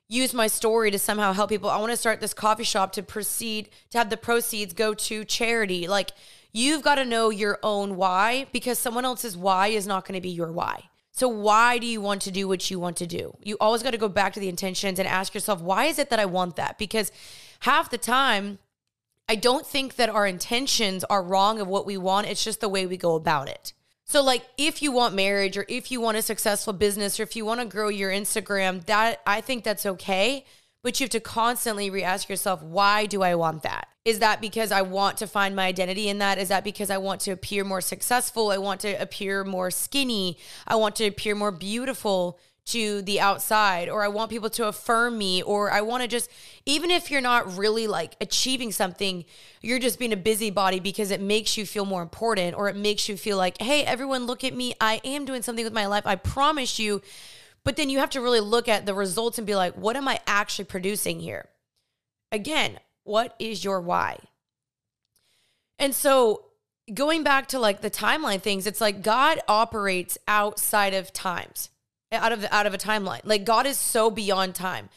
use 0.09 0.33
my 0.33 0.47
story 0.47 0.91
to 0.91 0.99
somehow 0.99 1.33
help 1.33 1.51
people. 1.51 1.69
I 1.69 1.79
want 1.79 1.93
to 1.93 1.97
start 1.97 2.21
this 2.21 2.35
coffee 2.35 2.65
shop 2.65 2.93
to 2.93 3.03
proceed 3.03 3.69
to 3.91 3.99
have 3.99 4.11
the 4.11 4.17
proceeds 4.17 4.73
go 4.73 4.95
to 4.95 5.25
charity. 5.25 5.87
Like 5.87 6.13
you've 6.53 6.83
got 6.83 6.97
to 6.97 7.05
know 7.05 7.31
your 7.31 7.59
own 7.63 7.97
why 7.97 8.47
because 8.53 8.79
someone 8.79 9.05
else's 9.05 9.37
why 9.37 9.69
is 9.69 9.87
not 9.87 10.07
going 10.07 10.15
to 10.15 10.21
be 10.21 10.31
your 10.31 10.53
why. 10.53 10.85
So 11.13 11.29
why 11.29 11.79
do 11.79 11.87
you 11.87 12.01
want 12.01 12.23
to 12.23 12.31
do 12.31 12.47
what 12.47 12.71
you 12.71 12.79
want 12.79 12.97
to 12.99 13.07
do? 13.07 13.37
You 13.43 13.57
always 13.61 13.83
got 13.83 13.91
to 13.91 13.99
go 13.99 14.09
back 14.09 14.33
to 14.35 14.41
the 14.41 14.49
intentions 14.49 14.99
and 14.99 15.09
ask 15.09 15.35
yourself, 15.35 15.61
why 15.61 15.87
is 15.87 15.99
it 15.99 16.11
that 16.11 16.21
I 16.21 16.27
want 16.27 16.57
that? 16.57 16.79
Because 16.79 17.11
half 17.61 17.91
the 17.91 17.99
time 17.99 18.59
I 19.29 19.35
don't 19.35 19.67
think 19.67 19.97
that 19.97 20.09
our 20.09 20.27
intentions 20.27 21.05
are 21.05 21.23
wrong 21.23 21.61
of 21.61 21.69
what 21.69 21.85
we 21.85 21.99
want. 21.99 22.29
It's 22.29 22.45
just 22.45 22.61
the 22.61 22.69
way 22.69 22.87
we 22.87 22.97
go 22.97 23.15
about 23.15 23.49
it. 23.49 23.75
So, 24.09 24.23
like, 24.23 24.47
if 24.57 24.81
you 24.81 24.91
want 24.91 25.15
marriage 25.15 25.59
or 25.59 25.67
if 25.69 25.91
you 25.91 26.01
want 26.01 26.17
a 26.17 26.23
successful 26.23 26.73
business 26.73 27.21
or 27.21 27.25
if 27.25 27.37
you 27.37 27.45
want 27.45 27.61
to 27.61 27.67
grow 27.67 27.89
your 27.89 28.11
Instagram, 28.11 28.87
that 28.87 29.21
I 29.27 29.43
think 29.43 29.65
that's 29.65 29.85
okay. 29.85 30.47
But 30.83 30.99
you 30.99 31.05
have 31.05 31.11
to 31.11 31.21
constantly 31.21 31.91
re 31.91 32.03
ask 32.03 32.29
yourself, 32.31 32.63
why 32.63 33.05
do 33.05 33.23
I 33.23 33.35
want 33.35 33.65
that? 33.65 33.89
Is 34.07 34.21
that 34.21 34.41
because 34.41 34.73
I 34.73 34.81
want 34.81 35.19
to 35.19 35.27
find 35.27 35.55
my 35.55 35.67
identity 35.67 36.09
in 36.09 36.19
that? 36.21 36.39
Is 36.39 36.49
that 36.49 36.65
because 36.65 36.89
I 36.89 36.97
want 36.97 37.21
to 37.23 37.33
appear 37.33 37.65
more 37.65 37.83
successful? 37.83 38.51
I 38.51 38.57
want 38.57 38.81
to 38.81 38.95
appear 38.95 39.45
more 39.45 39.71
skinny. 39.71 40.39
I 40.67 40.77
want 40.77 40.97
to 40.97 41.07
appear 41.07 41.35
more 41.35 41.53
beautiful 41.53 42.39
to 42.69 43.01
the 43.03 43.19
outside 43.19 43.89
or 43.89 44.03
I 44.03 44.09
want 44.09 44.31
people 44.31 44.51
to 44.51 44.69
affirm 44.69 45.17
me 45.17 45.43
or 45.43 45.71
I 45.71 45.81
want 45.81 46.03
to 46.03 46.09
just 46.09 46.31
even 46.67 46.91
if 46.91 47.11
you're 47.11 47.23
not 47.23 47.57
really 47.57 47.87
like 47.87 48.15
achieving 48.21 48.73
something 48.73 49.25
you're 49.63 49.79
just 49.79 49.99
being 49.99 50.13
a 50.13 50.17
busybody 50.17 50.79
because 50.79 51.11
it 51.11 51.21
makes 51.21 51.57
you 51.57 51.65
feel 51.65 51.87
more 51.87 52.03
important 52.03 52.57
or 52.57 52.69
it 52.69 52.77
makes 52.77 53.09
you 53.09 53.17
feel 53.17 53.39
like 53.39 53.61
hey 53.61 53.85
everyone 53.85 54.27
look 54.27 54.45
at 54.45 54.55
me. 54.55 54.75
I 54.81 55.01
am 55.05 55.25
doing 55.25 55.43
something 55.43 55.65
with 55.65 55.73
my 55.73 55.87
life. 55.87 56.07
I 56.07 56.17
promise 56.17 56.79
you. 56.79 57.01
But 57.65 57.77
then 57.77 57.91
you 57.91 57.99
have 57.99 58.11
to 58.11 58.21
really 58.21 58.41
look 58.41 58.69
at 58.69 58.87
the 58.87 58.95
results 58.95 59.39
and 59.39 59.47
be 59.47 59.55
like 59.55 59.75
what 59.75 59.97
am 59.97 60.07
I 60.07 60.21
actually 60.27 60.67
producing 60.67 61.21
here? 61.21 61.49
Again 62.31 62.79
what 63.05 63.35
is 63.39 63.65
your 63.65 63.81
why? 63.81 64.19
And 65.79 65.95
so 65.95 66.45
going 66.93 67.23
back 67.23 67.49
to 67.49 67.59
like 67.59 67.81
the 67.81 67.91
timeline 67.91 68.43
things 68.43 68.67
it's 68.67 68.81
like 68.81 69.03
God 69.03 69.41
operates 69.49 70.19
outside 70.27 70.93
of 70.93 71.13
times 71.15 71.71
out 72.13 72.33
of 72.33 72.45
out 72.51 72.67
of 72.67 72.75
a 72.75 72.79
timeline. 72.79 73.21
Like 73.25 73.45
God 73.45 73.67
is 73.67 73.77
so 73.77 74.11
beyond 74.11 74.55
time. 74.55 74.89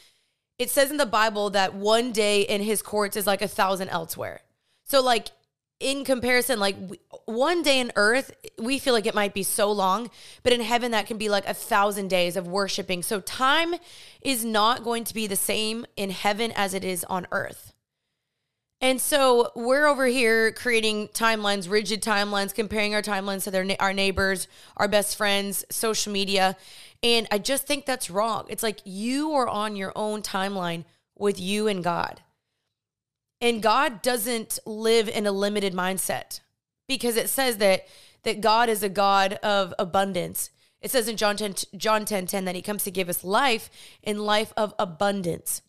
It 0.58 0.70
says 0.70 0.92
in 0.92 0.98
the 0.98 1.06
Bible 1.06 1.50
that 1.52 1.74
one 1.74 2.12
day 2.12 2.42
in 2.42 2.62
his 2.62 2.82
courts 2.82 3.18
is 3.18 3.26
like 3.28 3.42
a 3.42 3.48
thousand 3.48 3.90
elsewhere. 3.90 4.42
So 4.86 5.02
like 5.02 5.30
in 5.82 6.06
comparison 6.06 6.60
like 6.60 6.76
one 7.26 7.64
day 7.64 7.80
in 7.80 7.92
earth 7.96 8.32
we 8.60 8.78
feel 8.78 8.94
like 8.94 9.08
it 9.08 9.16
might 9.16 9.34
be 9.34 9.42
so 9.42 9.72
long 9.72 10.12
but 10.44 10.54
in 10.54 10.62
heaven 10.62 10.92
that 10.92 11.08
can 11.08 11.18
be 11.18 11.28
like 11.28 11.46
a 11.48 11.56
thousand 11.56 12.08
days 12.08 12.38
of 12.38 12.48
worshiping 12.48 13.02
so 13.02 13.20
time 13.20 13.74
is 14.22 14.46
not 14.46 14.84
going 14.84 15.04
to 15.04 15.12
be 15.12 15.26
the 15.26 15.36
same 15.36 15.84
in 15.98 16.12
heaven 16.12 16.54
as 16.56 16.76
it 16.76 16.84
is 16.84 17.04
on 17.06 17.26
earth 17.32 17.74
and 18.84 19.00
so 19.00 19.52
we're 19.56 19.86
over 19.86 20.08
here 20.08 20.52
creating 20.54 21.10
timelines, 21.10 21.70
rigid 21.70 22.02
timelines, 22.02 22.52
comparing 22.52 22.96
our 22.96 23.04
timelines 23.04 23.44
to 23.44 23.52
their 23.52 23.64
our 23.80 23.94
neighbors, 23.94 24.48
our 24.76 24.88
best 24.88 25.16
friends, 25.16 25.64
social 25.70 26.12
media. 26.12 26.58
And 27.04 27.28
I 27.32 27.40
just 27.40 27.66
think 27.66 27.86
that's 27.86 28.10
wrong. 28.10 28.46
It's 28.50 28.64
like 28.64 28.80
you 28.84 29.32
are 29.34 29.48
on 29.48 29.76
your 29.76 29.92
own 29.96 30.22
timeline 30.22 30.86
with 31.18 31.40
you 31.40 31.68
and 31.68 31.84
God. 31.84 32.22
And 33.40 33.64
God 33.64 34.02
doesn't 34.02 34.60
live 34.66 35.10
in 35.10 35.26
a 35.26 35.32
limited 35.32 35.74
mindset 35.74 36.42
because 36.88 37.18
it 37.18 37.30
says 37.30 37.58
that 37.58 37.88
that 38.24 38.42
God 38.42 38.70
is 38.70 38.84
a 38.84 38.90
God 38.90 39.34
of 39.44 39.74
abundance. 39.80 40.52
It 40.82 40.92
says 40.92 41.08
in 41.08 41.18
John 41.18 41.38
10, 41.38 41.56
John 41.76 42.06
10, 42.06 42.28
10 42.28 42.46
that 42.46 42.56
he 42.56 42.62
comes 42.62 42.84
to 42.84 42.92
give 42.92 43.10
us 43.10 43.24
life 43.24 43.70
and 44.04 44.22
life 44.22 44.54
of 44.58 44.74
abundance. 44.80 45.62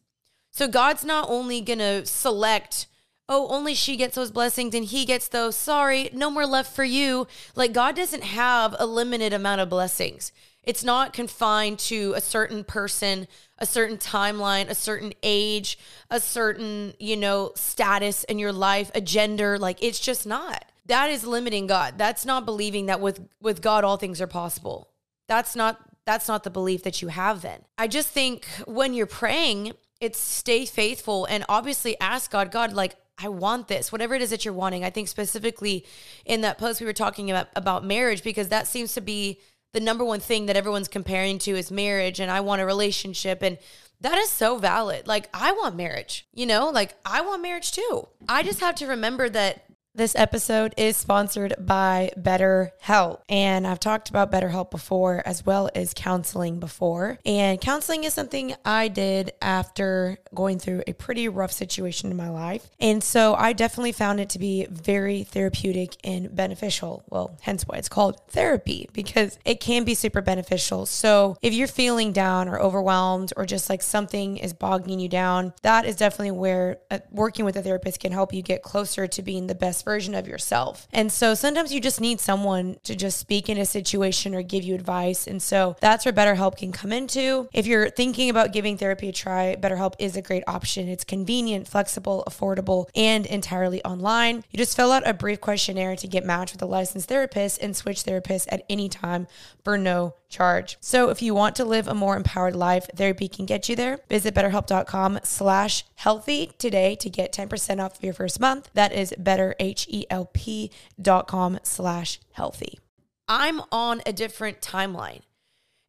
So 0.51 0.69
God's 0.69 1.05
not 1.05 1.29
only 1.29 1.61
going 1.61 1.79
to 1.79 2.05
select, 2.07 2.87
oh, 3.29 3.49
only 3.49 3.75
she 3.75 3.97
gets 3.97 4.15
those 4.15 4.31
blessings 4.31 4.75
and 4.75 4.85
he 4.85 5.05
gets 5.05 5.29
those. 5.29 5.57
Sorry, 5.57 6.11
no 6.13 6.31
more 6.31 6.47
left 6.47 6.75
for 6.75 6.85
you. 6.85 7.27
Like 7.55 7.73
God 7.73 7.97
doesn't 7.97 8.25
have 8.25 8.75
a 8.79 8.87
limited 8.87 9.33
amount 9.33 9.61
of 9.61 9.71
blessings. 9.71 10.33
It's 10.65 10.85
not 10.85 11.13
confined 11.13 11.79
to 11.81 12.13
a 12.15 12.21
certain 12.21 12.63
person, 12.63 13.27
a 13.59 13.67
certain 13.67 13.97
timeline, 13.97 14.69
a 14.69 14.75
certain 14.75 15.13
age, 15.23 15.79
a 16.09 16.21
certain, 16.21 16.95
you 17.01 17.17
know, 17.17 17.53
status 17.57 18.25
in 18.25 18.39
your 18.39 18.53
life, 18.53 18.91
a 18.95 19.01
gender. 19.01 19.59
Like 19.59 19.83
it's 19.83 19.99
just 20.01 20.27
not. 20.27 20.65
That 20.87 21.11
is 21.11 21.27
limiting 21.27 21.67
God. 21.67 21.95
That's 21.97 22.25
not 22.25 22.45
believing 22.45 22.87
that 22.87 23.01
with 23.01 23.21
with 23.41 23.61
God 23.61 23.85
all 23.85 23.97
things 23.97 24.21
are 24.21 24.27
possible. 24.27 24.89
That's 25.29 25.57
not 25.57 25.81
that's 26.05 26.29
not 26.29 26.45
the 26.45 26.51
belief 26.51 26.83
that 26.85 27.03
you 27.03 27.09
have 27.09 27.43
then. 27.43 27.61
I 27.79 27.89
just 27.89 28.09
think 28.09 28.45
when 28.67 28.95
you're 28.95 29.07
praying, 29.07 29.73
it's 30.01 30.19
stay 30.19 30.65
faithful 30.65 31.27
and 31.27 31.45
obviously 31.49 31.99
ask 32.01 32.31
God, 32.31 32.51
God, 32.51 32.73
like 32.73 32.97
I 33.19 33.29
want 33.29 33.69
this, 33.69 33.93
whatever 33.93 34.15
it 34.15 34.23
is 34.23 34.31
that 34.31 34.45
you're 34.45 34.55
wanting. 34.55 34.85
I 34.85 34.91
think 34.91 35.07
specifically 35.09 35.85
in 36.25 36.41
that 36.41 36.59
post 36.59 36.81
we 36.81 36.87
were 36.87 36.93
talking 36.93 37.31
about 37.31 37.49
about 37.55 37.85
marriage 37.85 38.23
because 38.23 38.49
that 38.49 38.67
seems 38.67 38.95
to 38.95 39.01
be 39.01 39.41
the 39.73 39.81
number 39.81 40.05
one 40.05 40.21
thing 40.21 40.47
that 40.47 40.57
everyone's 40.57 40.89
comparing 40.89 41.39
to 41.39 41.53
is 41.53 41.71
marriage 41.71 42.21
and 42.21 42.31
I 42.31 42.41
want 42.41 42.61
a 42.61 42.67
relationship 42.67 43.43
and 43.43 43.59
that 44.01 44.19
is 44.19 44.31
so 44.31 44.59
valid. 44.59 45.07
Like 45.07 45.29
I 45.33 45.53
want 45.53 45.77
marriage, 45.77 46.27
you 46.35 46.45
know? 46.45 46.71
Like 46.71 46.95
I 47.07 47.23
want 47.23 47.43
marriage 47.43 47.73
too. 47.73 48.09
I 48.29 48.43
just 48.43 48.61
have 48.61 48.75
to 48.77 48.87
remember 48.87 49.29
that 49.31 49.65
this 49.95 50.15
episode 50.17 50.73
is 50.79 50.97
sponsored 50.97 51.55
by 51.59 52.11
BetterHelp. 52.19 53.21
And 53.29 53.67
I've 53.67 53.81
talked 53.81 54.09
about 54.09 54.33
BetterHelp 54.33 54.71
before, 54.71 55.23
as 55.27 55.45
well 55.45 55.69
as 55.75 55.93
counseling 55.95 56.61
before. 56.61 57.19
And 57.27 57.61
counseling 57.61 58.05
is 58.05 58.15
something 58.15 58.55
I 58.65 58.89
did 58.89 59.33
after 59.43 60.19
going 60.35 60.59
through 60.59 60.83
a 60.87 60.95
pretty 60.95 61.29
rough 61.29 61.53
situation 61.53 62.11
in 62.11 62.17
my 62.17 62.31
life. 62.31 62.71
And 62.81 63.05
so 63.05 63.35
I 63.35 63.53
definitely 63.53 63.93
found 63.93 64.19
it 64.19 64.31
to 64.31 64.39
be 64.39 64.67
very 64.71 65.25
therapeutic 65.25 65.97
and 66.05 66.35
beneficial. 66.35 67.05
Well, 67.11 67.37
hence 67.43 67.65
why 67.65 67.77
it's 67.77 67.91
called 67.91 68.21
therapy, 68.29 68.89
because 68.93 69.39
it 69.45 69.61
can 69.61 69.85
be 69.85 69.95
super 69.95 70.23
beneficial. 70.23 70.87
So 70.87 71.37
if 71.43 71.53
you're 71.53 71.69
feeling 71.69 72.13
down 72.13 72.49
or 72.49 72.59
overwhelmed, 72.59 73.33
or 73.37 73.45
just 73.45 73.69
like 73.69 73.83
something 73.83 74.39
is 74.39 74.55
bogging 74.55 75.01
you 75.01 75.09
down, 75.09 75.53
that 75.63 75.85
is 75.85 75.97
definitely 75.97 76.31
where 76.31 76.79
uh, 76.91 77.01
working 77.11 77.45
with 77.45 77.57
a 77.57 77.63
therapist 77.63 78.01
can 78.01 78.13
help 78.13 78.33
you 78.33 78.43
get 78.43 78.63
closer 78.63 79.07
to 79.07 79.23
being 79.23 79.47
the 79.47 79.55
best 79.55 79.82
version 79.83 80.15
of 80.15 80.27
yourself. 80.27 80.87
And 80.93 81.11
so 81.13 81.35
sometimes 81.35 81.73
you 81.73 81.81
just 81.81 82.01
need 82.01 82.21
someone 82.21 82.77
to 82.85 82.95
just 82.95 83.19
speak 83.19 83.49
in 83.49 83.59
a 83.59 83.67
situation 83.67 84.35
or 84.35 84.43
give 84.43 84.65
you 84.65 84.75
advice. 84.75 85.27
And 85.27 85.43
so 85.43 85.77
that's 85.81 86.05
where 86.05 86.13
BetterHelp 86.13 86.57
can 86.57 86.73
come 86.73 86.93
into. 86.93 87.49
If 87.53 87.67
you're 87.67 87.91
thinking 87.91 88.31
about 88.31 88.53
giving 88.53 88.77
therapy 88.79 89.09
a 89.09 89.13
try, 89.13 89.57
BetterHelp 89.57 89.95
is 89.99 90.17
a 90.17 90.23
great 90.23 90.45
option. 90.47 90.89
It's 90.89 91.05
convenient, 91.05 91.69
flexible, 91.69 92.25
affordable, 92.29 92.87
and 92.95 93.27
entirely 93.27 93.85
online. 93.85 94.45
You 94.51 94.57
just 94.57 94.77
fill 94.77 94.93
out 94.93 95.07
a 95.07 95.15
brief 95.15 95.41
questionnaire 95.41 95.97
to 95.97 96.07
get 96.07 96.25
matched 96.25 96.55
with 96.55 96.63
a 96.63 96.67
licensed 96.67 97.09
therapist 97.09 97.61
and 97.63 97.77
switch 97.77 98.05
therapists 98.05 98.47
at 98.51 98.65
any 98.69 98.89
time 98.89 99.27
for 99.65 99.79
no 99.79 100.15
charge. 100.33 100.77
So 100.81 101.11
if 101.11 101.23
you 101.23 101.35
want 101.35 101.55
to 101.57 101.65
live 101.65 101.87
a 101.87 101.95
more 101.95 102.17
empowered 102.17 102.57
life, 102.57 102.89
therapy 102.97 103.29
can 103.29 103.47
get 103.47 103.69
you 103.69 103.77
there. 103.77 104.01
Visit 104.09 104.35
betterhelp.com 104.35 105.21
slash 105.23 105.85
healthy 105.95 106.51
today 106.59 106.97
to 106.97 107.09
get 107.09 107.33
10% 107.33 107.85
off 107.85 108.03
your 108.03 108.15
first 108.15 108.41
month. 108.41 108.69
That 108.75 108.93
is 108.93 109.15
betterhelp.com 109.21 111.61
slash 111.63 112.19
healthy. 112.33 112.81
I'm 113.29 113.61
on 113.71 114.03
a 114.05 114.13
different 114.13 114.61
timeline. 114.61 115.21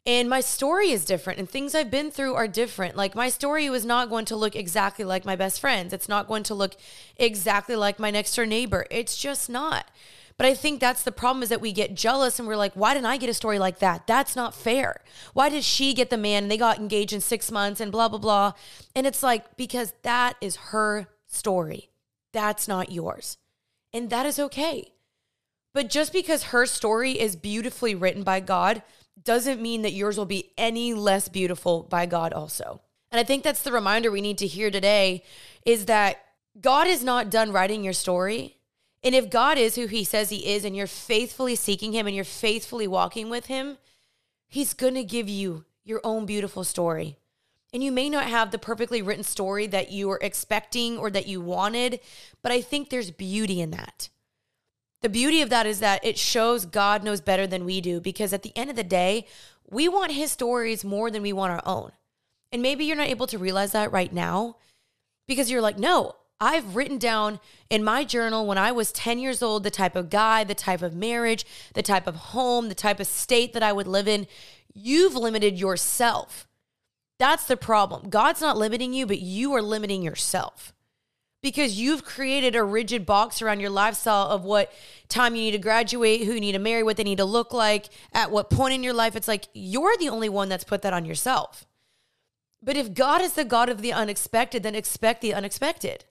And 0.06 0.30
my 0.30 0.42
story 0.42 0.92
is 0.92 1.06
different, 1.06 1.40
and 1.40 1.50
things 1.50 1.74
I've 1.74 1.90
been 1.90 2.12
through 2.12 2.36
are 2.36 2.48
different. 2.48 2.98
Like, 2.98 3.16
my 3.16 3.30
story 3.30 3.70
was 3.70 3.86
not 3.86 4.10
going 4.10 4.26
to 4.26 4.36
look 4.36 4.54
exactly 4.54 5.06
like 5.06 5.24
my 5.24 5.38
best 5.38 5.62
friend's. 5.62 5.94
It's 5.94 6.10
not 6.10 6.28
going 6.28 6.44
to 6.44 6.54
look 6.54 6.76
exactly 7.16 7.78
like 7.78 8.00
my 8.00 8.12
next 8.12 8.36
door 8.36 8.46
neighbor. 8.46 8.86
It's 8.92 9.16
just 9.16 9.50
not. 9.50 9.90
But 10.38 10.48
I 10.48 10.54
think 10.56 10.80
that's 10.80 11.04
the 11.04 11.12
problem 11.12 11.44
is 11.44 11.50
that 11.50 11.62
we 11.62 11.72
get 11.72 11.96
jealous 11.96 12.40
and 12.40 12.48
we're 12.48 12.56
like, 12.56 12.74
why 12.74 12.94
didn't 12.94 13.06
I 13.06 13.18
get 13.18 13.30
a 13.30 13.34
story 13.34 13.60
like 13.60 13.80
that? 13.80 14.08
That's 14.08 14.36
not 14.36 14.56
fair. 14.56 15.02
Why 15.34 15.50
did 15.50 15.64
she 15.64 15.94
get 15.94 16.10
the 16.10 16.18
man 16.18 16.44
and 16.44 16.52
they 16.52 16.58
got 16.58 16.80
engaged 16.80 17.14
in 17.14 17.22
six 17.22 17.52
months 17.52 17.80
and 17.80 17.92
blah, 17.92 18.10
blah, 18.10 18.20
blah? 18.20 18.54
And 18.96 19.06
it's 19.06 19.24
like, 19.24 19.56
because 19.58 19.94
that 20.02 20.36
is 20.42 20.56
her 20.56 21.08
story. 21.28 21.90
That's 22.32 22.68
not 22.68 22.92
yours. 22.92 23.38
And 23.94 24.10
that 24.10 24.26
is 24.26 24.40
okay. 24.40 24.92
But 25.74 25.90
just 25.90 26.14
because 26.14 26.46
her 26.46 26.66
story 26.66 27.20
is 27.20 27.36
beautifully 27.36 27.96
written 27.96 28.24
by 28.24 28.40
God 28.40 28.84
doesn't 29.24 29.62
mean 29.62 29.84
that 29.84 29.94
yours 29.94 30.18
will 30.18 30.26
be 30.26 30.52
any 30.58 30.94
less 30.94 31.28
beautiful 31.30 31.84
by 31.84 32.06
God 32.06 32.34
also. 32.34 32.82
And 33.12 33.20
I 33.20 33.24
think 33.24 33.44
that's 33.44 33.62
the 33.62 33.72
reminder 33.72 34.12
we 34.12 34.22
need 34.22 34.40
to 34.40 34.48
hear 34.48 34.72
today 34.72 35.24
is 35.66 35.86
that 35.86 36.18
God 36.60 36.88
is 36.88 37.04
not 37.04 37.30
done 37.30 37.52
writing 37.52 37.84
your 37.84 37.94
story. 37.94 38.58
And 39.04 39.14
if 39.14 39.30
God 39.30 39.58
is 39.58 39.76
who 39.76 39.88
he 39.88 40.04
says 40.04 40.30
he 40.30 40.54
is 40.54 40.64
and 40.64 40.76
you're 40.76 40.88
faithfully 40.88 41.56
seeking 41.56 41.92
him 41.92 42.08
and 42.08 42.16
you're 42.16 42.24
faithfully 42.24 42.88
walking 42.88 43.30
with 43.30 43.48
him, 43.48 43.78
he's 44.48 44.74
going 44.74 44.96
to 44.96 45.04
give 45.04 45.28
you 45.28 45.66
your 45.84 46.00
own 46.04 46.26
beautiful 46.26 46.64
story. 46.64 47.18
And 47.74 47.84
you 47.84 47.92
may 47.92 48.10
not 48.10 48.26
have 48.26 48.52
the 48.52 48.60
perfectly 48.60 49.02
written 49.02 49.24
story 49.24 49.68
that 49.68 49.92
you 49.92 50.08
were 50.08 50.20
expecting 50.22 50.98
or 50.98 51.10
that 51.10 51.28
you 51.28 51.42
wanted, 51.42 52.00
but 52.42 52.52
I 52.52 52.62
think 52.62 52.90
there's 52.90 53.12
beauty 53.12 53.60
in 53.60 53.72
that. 53.72 54.10
The 55.02 55.10
beauty 55.10 55.42
of 55.42 55.50
that 55.50 55.66
is 55.66 55.80
that 55.80 56.06
it 56.06 56.18
shows 56.18 56.66
God 56.66 57.04
knows 57.04 57.20
better 57.20 57.46
than 57.46 57.66
we 57.66 57.82
do 57.82 58.00
because 58.00 58.32
at 58.32 58.44
the 58.44 58.56
end 58.56 58.70
of 58.70 58.78
the 58.78 58.84
day, 58.84 59.26
we 59.70 59.90
want 59.90 60.12
his 60.12 60.32
stories 60.32 60.86
more 60.86 61.12
than 61.12 61.24
we 61.24 61.34
want 61.34 61.52
our 61.52 61.64
own. 61.66 61.92
And 62.52 62.62
maybe 62.62 62.86
you're 62.86 62.96
not 62.96 63.10
able 63.10 63.28
to 63.28 63.38
realize 63.38 63.72
that 63.72 63.92
right 63.92 64.14
now 64.14 64.58
because 65.28 65.50
you're 65.50 65.62
like, 65.62 65.80
no, 65.80 66.16
I've 66.44 66.76
written 66.76 66.98
down 66.98 67.40
in 67.70 67.86
my 67.86 68.04
journal 68.04 68.46
when 68.46 68.58
I 68.58 68.74
was 68.74 68.92
10 68.92 69.18
years 69.18 69.42
old 69.42 69.64
the 69.64 69.72
type 69.72 69.96
of 69.96 70.10
guy, 70.10 70.44
the 70.44 70.54
type 70.54 70.82
of 70.82 70.94
marriage, 70.94 71.46
the 71.74 71.82
type 71.82 72.06
of 72.06 72.16
home, 72.16 72.68
the 72.68 72.76
type 72.76 73.00
of 73.00 73.08
state 73.08 73.54
that 73.54 73.64
I 73.64 73.72
would 73.72 73.88
live 73.88 74.10
in. 74.10 74.28
You've 74.74 75.16
limited 75.16 75.58
yourself. 75.58 76.46
That's 77.18 77.46
the 77.46 77.56
problem. 77.56 78.10
God's 78.10 78.42
not 78.42 78.58
limiting 78.58 78.92
you, 78.92 79.06
but 79.06 79.20
you 79.20 79.54
are 79.54 79.62
limiting 79.62 80.04
yourself 80.04 80.74
because 81.42 81.80
you've 81.80 82.04
created 82.04 82.58
a 82.58 82.64
rigid 82.64 83.06
box 83.06 83.42
around 83.42 83.62
your 83.62 83.70
lifestyle 83.70 84.28
of 84.28 84.44
what 84.44 84.70
time 85.08 85.36
you 85.36 85.44
need 85.44 85.52
to 85.52 85.58
graduate, 85.60 86.26
who 86.26 86.34
you 86.34 86.42
need 86.42 86.52
to 86.52 86.60
marry, 86.60 86.84
what 86.84 86.98
they 86.98 87.06
need 87.06 87.20
to 87.20 87.26
look 87.26 87.54
like, 87.54 87.88
at 88.12 88.32
what 88.32 88.50
point 88.50 88.74
in 88.74 88.84
your 88.84 88.94
life. 88.94 89.16
It's 89.16 89.30
like 89.30 89.48
you're 89.54 89.96
the 89.96 90.10
only 90.10 90.28
one 90.28 90.50
that's 90.50 90.66
put 90.66 90.82
that 90.82 90.92
on 90.92 91.06
yourself. 91.06 91.66
But 92.62 92.76
if 92.76 92.94
God 92.94 93.22
is 93.22 93.34
the 93.34 93.46
God 93.46 93.70
of 93.70 93.82
the 93.82 93.94
unexpected, 93.94 94.62
then 94.64 94.76
expect 94.76 95.22
the 95.22 95.34
unexpected 95.34 96.04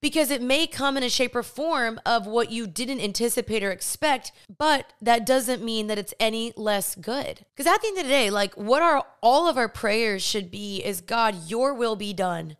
because 0.00 0.30
it 0.30 0.42
may 0.42 0.66
come 0.66 0.96
in 0.96 1.02
a 1.02 1.08
shape 1.08 1.34
or 1.34 1.42
form 1.42 2.00
of 2.04 2.26
what 2.26 2.50
you 2.50 2.66
didn't 2.66 3.00
anticipate 3.00 3.62
or 3.62 3.70
expect, 3.70 4.32
but 4.58 4.92
that 5.00 5.24
doesn't 5.24 5.64
mean 5.64 5.86
that 5.86 5.98
it's 5.98 6.14
any 6.20 6.52
less 6.56 6.94
good. 6.94 7.46
Because 7.54 7.72
at 7.72 7.80
the 7.80 7.88
end 7.88 7.98
of 7.98 8.04
the 8.04 8.10
day, 8.10 8.30
like 8.30 8.54
what 8.54 8.82
are 8.82 9.06
all 9.22 9.48
of 9.48 9.56
our 9.56 9.68
prayers 9.68 10.22
should 10.22 10.50
be 10.50 10.84
is 10.84 11.00
God, 11.00 11.48
your 11.48 11.72
will 11.72 11.96
be 11.96 12.12
done, 12.12 12.56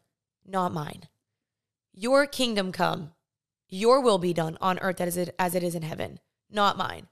not 0.47 0.73
mine. 0.73 1.09
Your 1.93 2.27
kingdom 2.27 2.73
come, 2.73 3.13
your 3.69 4.01
will 4.01 4.19
be 4.19 4.33
done 4.33 4.57
on 4.61 4.79
earth 4.81 5.01
as 5.01 5.17
it, 5.17 5.35
as 5.39 5.55
it 5.55 5.63
is 5.63 5.75
in 5.75 5.83
heaven, 5.83 6.21
not 6.51 6.77
mine. 6.77 7.09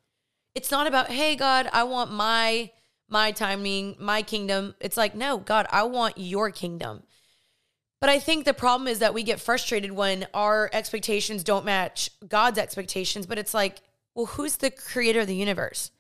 It's 0.55 0.71
not 0.71 0.87
about, 0.87 1.09
hey, 1.11 1.37
God, 1.37 1.69
I 1.73 1.85
want 1.85 2.13
my 2.13 2.71
my 3.13 3.31
timing, 3.31 3.95
my 3.99 4.23
kingdom. 4.23 4.75
It's 4.81 4.97
like, 4.97 5.15
no, 5.15 5.37
God, 5.37 5.67
I 5.71 5.83
want 5.83 6.17
your 6.17 6.51
kingdom. 6.51 7.03
But 8.03 8.11
I 8.11 8.19
think 8.19 8.45
the 8.45 8.53
problem 8.53 8.89
is 8.89 8.99
that 8.99 9.15
we 9.15 9.23
get 9.23 9.41
frustrated 9.41 9.93
when 9.93 10.27
our 10.35 10.69
expectations 10.73 11.45
don't 11.45 11.65
match 11.65 12.11
God's 12.27 12.59
expectations. 12.59 13.27
But 13.27 13.39
it's 13.39 13.55
like, 13.55 13.81
well, 14.17 14.27
who's 14.27 14.57
the 14.57 14.73
creator 14.73 15.21
of 15.21 15.29
the 15.29 15.37
universe? 15.37 15.93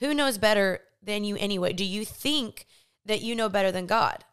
Who 0.00 0.14
knows 0.14 0.38
better 0.38 0.80
than 1.02 1.24
you 1.24 1.36
anyway? 1.36 1.74
Do 1.74 1.84
you 1.84 2.06
think 2.06 2.64
that 3.04 3.20
you 3.20 3.34
know 3.34 3.50
better 3.50 3.70
than 3.70 3.84
God? 3.84 4.24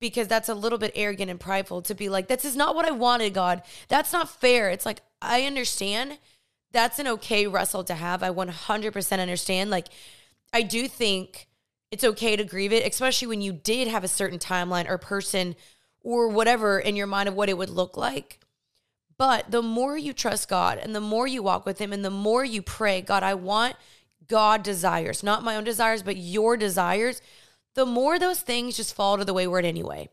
Because 0.00 0.26
that's 0.26 0.48
a 0.48 0.54
little 0.54 0.76
bit 0.76 0.90
arrogant 0.96 1.30
and 1.30 1.38
prideful 1.38 1.80
to 1.82 1.94
be 1.94 2.08
like, 2.08 2.26
this 2.26 2.44
is 2.44 2.56
not 2.56 2.74
what 2.74 2.86
I 2.86 2.90
wanted, 2.90 3.34
God. 3.34 3.62
That's 3.86 4.12
not 4.12 4.28
fair. 4.28 4.68
It's 4.70 4.84
like, 4.84 5.00
I 5.22 5.44
understand 5.44 6.18
that's 6.72 6.98
an 6.98 7.06
okay 7.06 7.46
wrestle 7.46 7.84
to 7.84 7.94
have. 7.94 8.24
I 8.24 8.30
100% 8.30 9.18
understand. 9.20 9.70
Like, 9.70 9.86
I 10.52 10.62
do 10.62 10.88
think 10.88 11.46
it's 11.92 12.02
okay 12.02 12.34
to 12.34 12.42
grieve 12.42 12.72
it, 12.72 12.84
especially 12.84 13.28
when 13.28 13.42
you 13.42 13.52
did 13.52 13.86
have 13.86 14.02
a 14.02 14.08
certain 14.08 14.40
timeline 14.40 14.90
or 14.90 14.98
person 14.98 15.54
or 16.04 16.28
whatever 16.28 16.78
in 16.78 16.94
your 16.94 17.08
mind 17.08 17.28
of 17.28 17.34
what 17.34 17.48
it 17.48 17.58
would 17.58 17.70
look 17.70 17.96
like. 17.96 18.38
But 19.16 19.50
the 19.50 19.62
more 19.62 19.96
you 19.96 20.12
trust 20.12 20.48
God 20.48 20.78
and 20.78 20.94
the 20.94 21.00
more 21.00 21.26
you 21.26 21.42
walk 21.42 21.66
with 21.66 21.78
Him 21.78 21.92
and 21.92 22.04
the 22.04 22.10
more 22.10 22.44
you 22.44 22.62
pray, 22.62 23.00
God, 23.00 23.24
I 23.24 23.34
want 23.34 23.74
God 24.28 24.62
desires, 24.62 25.22
not 25.22 25.42
my 25.42 25.56
own 25.56 25.64
desires, 25.64 26.02
but 26.02 26.16
your 26.16 26.56
desires, 26.56 27.20
the 27.74 27.86
more 27.86 28.18
those 28.18 28.40
things 28.40 28.76
just 28.76 28.94
fall 28.94 29.18
to 29.18 29.24
the 29.24 29.34
wayward 29.34 29.64
anyway. 29.64 30.08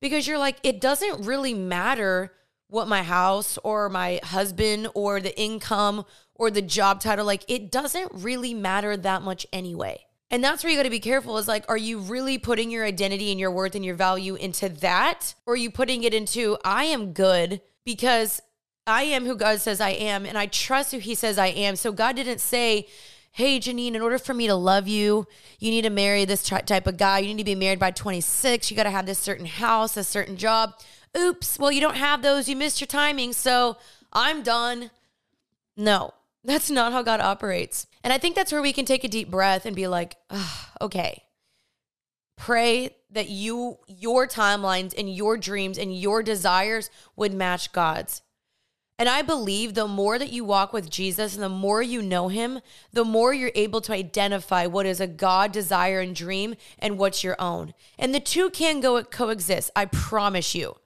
Because 0.00 0.26
you're 0.26 0.38
like, 0.38 0.58
it 0.62 0.80
doesn't 0.80 1.26
really 1.26 1.54
matter 1.54 2.32
what 2.68 2.88
my 2.88 3.02
house 3.02 3.58
or 3.62 3.88
my 3.88 4.20
husband 4.22 4.88
or 4.94 5.20
the 5.20 5.38
income 5.38 6.04
or 6.34 6.50
the 6.50 6.62
job 6.62 7.00
title, 7.00 7.24
like, 7.24 7.44
it 7.48 7.70
doesn't 7.70 8.10
really 8.12 8.54
matter 8.54 8.96
that 8.96 9.22
much 9.22 9.46
anyway. 9.52 10.04
And 10.32 10.42
that's 10.42 10.64
where 10.64 10.70
you 10.70 10.78
got 10.78 10.84
to 10.84 10.90
be 10.90 10.98
careful 10.98 11.36
is 11.36 11.46
like, 11.46 11.66
are 11.68 11.76
you 11.76 11.98
really 11.98 12.38
putting 12.38 12.70
your 12.70 12.86
identity 12.86 13.30
and 13.30 13.38
your 13.38 13.50
worth 13.50 13.74
and 13.74 13.84
your 13.84 13.94
value 13.94 14.34
into 14.34 14.70
that? 14.70 15.34
Or 15.44 15.52
are 15.52 15.56
you 15.58 15.70
putting 15.70 16.04
it 16.04 16.14
into, 16.14 16.56
I 16.64 16.84
am 16.84 17.12
good 17.12 17.60
because 17.84 18.40
I 18.86 19.02
am 19.02 19.26
who 19.26 19.36
God 19.36 19.60
says 19.60 19.78
I 19.78 19.90
am 19.90 20.24
and 20.24 20.38
I 20.38 20.46
trust 20.46 20.92
who 20.92 20.98
He 20.98 21.14
says 21.14 21.36
I 21.36 21.48
am. 21.48 21.76
So 21.76 21.92
God 21.92 22.16
didn't 22.16 22.40
say, 22.40 22.88
hey, 23.32 23.60
Janine, 23.60 23.94
in 23.94 24.00
order 24.00 24.18
for 24.18 24.32
me 24.32 24.46
to 24.46 24.54
love 24.54 24.88
you, 24.88 25.26
you 25.58 25.70
need 25.70 25.82
to 25.82 25.90
marry 25.90 26.24
this 26.24 26.42
type 26.42 26.86
of 26.86 26.96
guy. 26.96 27.18
You 27.18 27.28
need 27.28 27.42
to 27.42 27.44
be 27.44 27.54
married 27.54 27.78
by 27.78 27.90
26. 27.90 28.70
You 28.70 28.76
got 28.76 28.84
to 28.84 28.90
have 28.90 29.04
this 29.04 29.18
certain 29.18 29.46
house, 29.46 29.98
a 29.98 30.04
certain 30.04 30.38
job. 30.38 30.72
Oops, 31.16 31.58
well, 31.58 31.70
you 31.70 31.82
don't 31.82 31.96
have 31.96 32.22
those. 32.22 32.48
You 32.48 32.56
missed 32.56 32.80
your 32.80 32.86
timing. 32.86 33.34
So 33.34 33.76
I'm 34.14 34.42
done. 34.42 34.90
No, 35.76 36.14
that's 36.42 36.70
not 36.70 36.92
how 36.92 37.02
God 37.02 37.20
operates. 37.20 37.86
And 38.04 38.12
I 38.12 38.18
think 38.18 38.34
that's 38.34 38.52
where 38.52 38.62
we 38.62 38.72
can 38.72 38.84
take 38.84 39.04
a 39.04 39.08
deep 39.08 39.30
breath 39.30 39.64
and 39.64 39.76
be 39.76 39.86
like, 39.86 40.16
okay. 40.80 41.24
Pray 42.36 42.96
that 43.10 43.28
you 43.28 43.78
your 43.86 44.26
timelines 44.26 44.94
and 44.96 45.14
your 45.14 45.36
dreams 45.36 45.78
and 45.78 45.96
your 45.96 46.22
desires 46.22 46.90
would 47.14 47.32
match 47.32 47.72
God's. 47.72 48.22
And 48.98 49.08
I 49.08 49.22
believe 49.22 49.74
the 49.74 49.88
more 49.88 50.18
that 50.18 50.32
you 50.32 50.44
walk 50.44 50.72
with 50.72 50.90
Jesus 50.90 51.34
and 51.34 51.42
the 51.42 51.48
more 51.48 51.82
you 51.82 52.02
know 52.02 52.28
him, 52.28 52.60
the 52.92 53.04
more 53.04 53.34
you're 53.34 53.52
able 53.54 53.80
to 53.82 53.92
identify 53.92 54.66
what 54.66 54.86
is 54.86 55.00
a 55.00 55.06
God 55.06 55.50
desire 55.50 56.00
and 56.00 56.14
dream 56.14 56.54
and 56.78 56.98
what's 56.98 57.24
your 57.24 57.36
own. 57.40 57.74
And 57.98 58.14
the 58.14 58.20
two 58.20 58.50
can 58.50 58.80
go 58.80 59.02
coexist, 59.02 59.70
I 59.74 59.86
promise 59.86 60.54
you. 60.54 60.76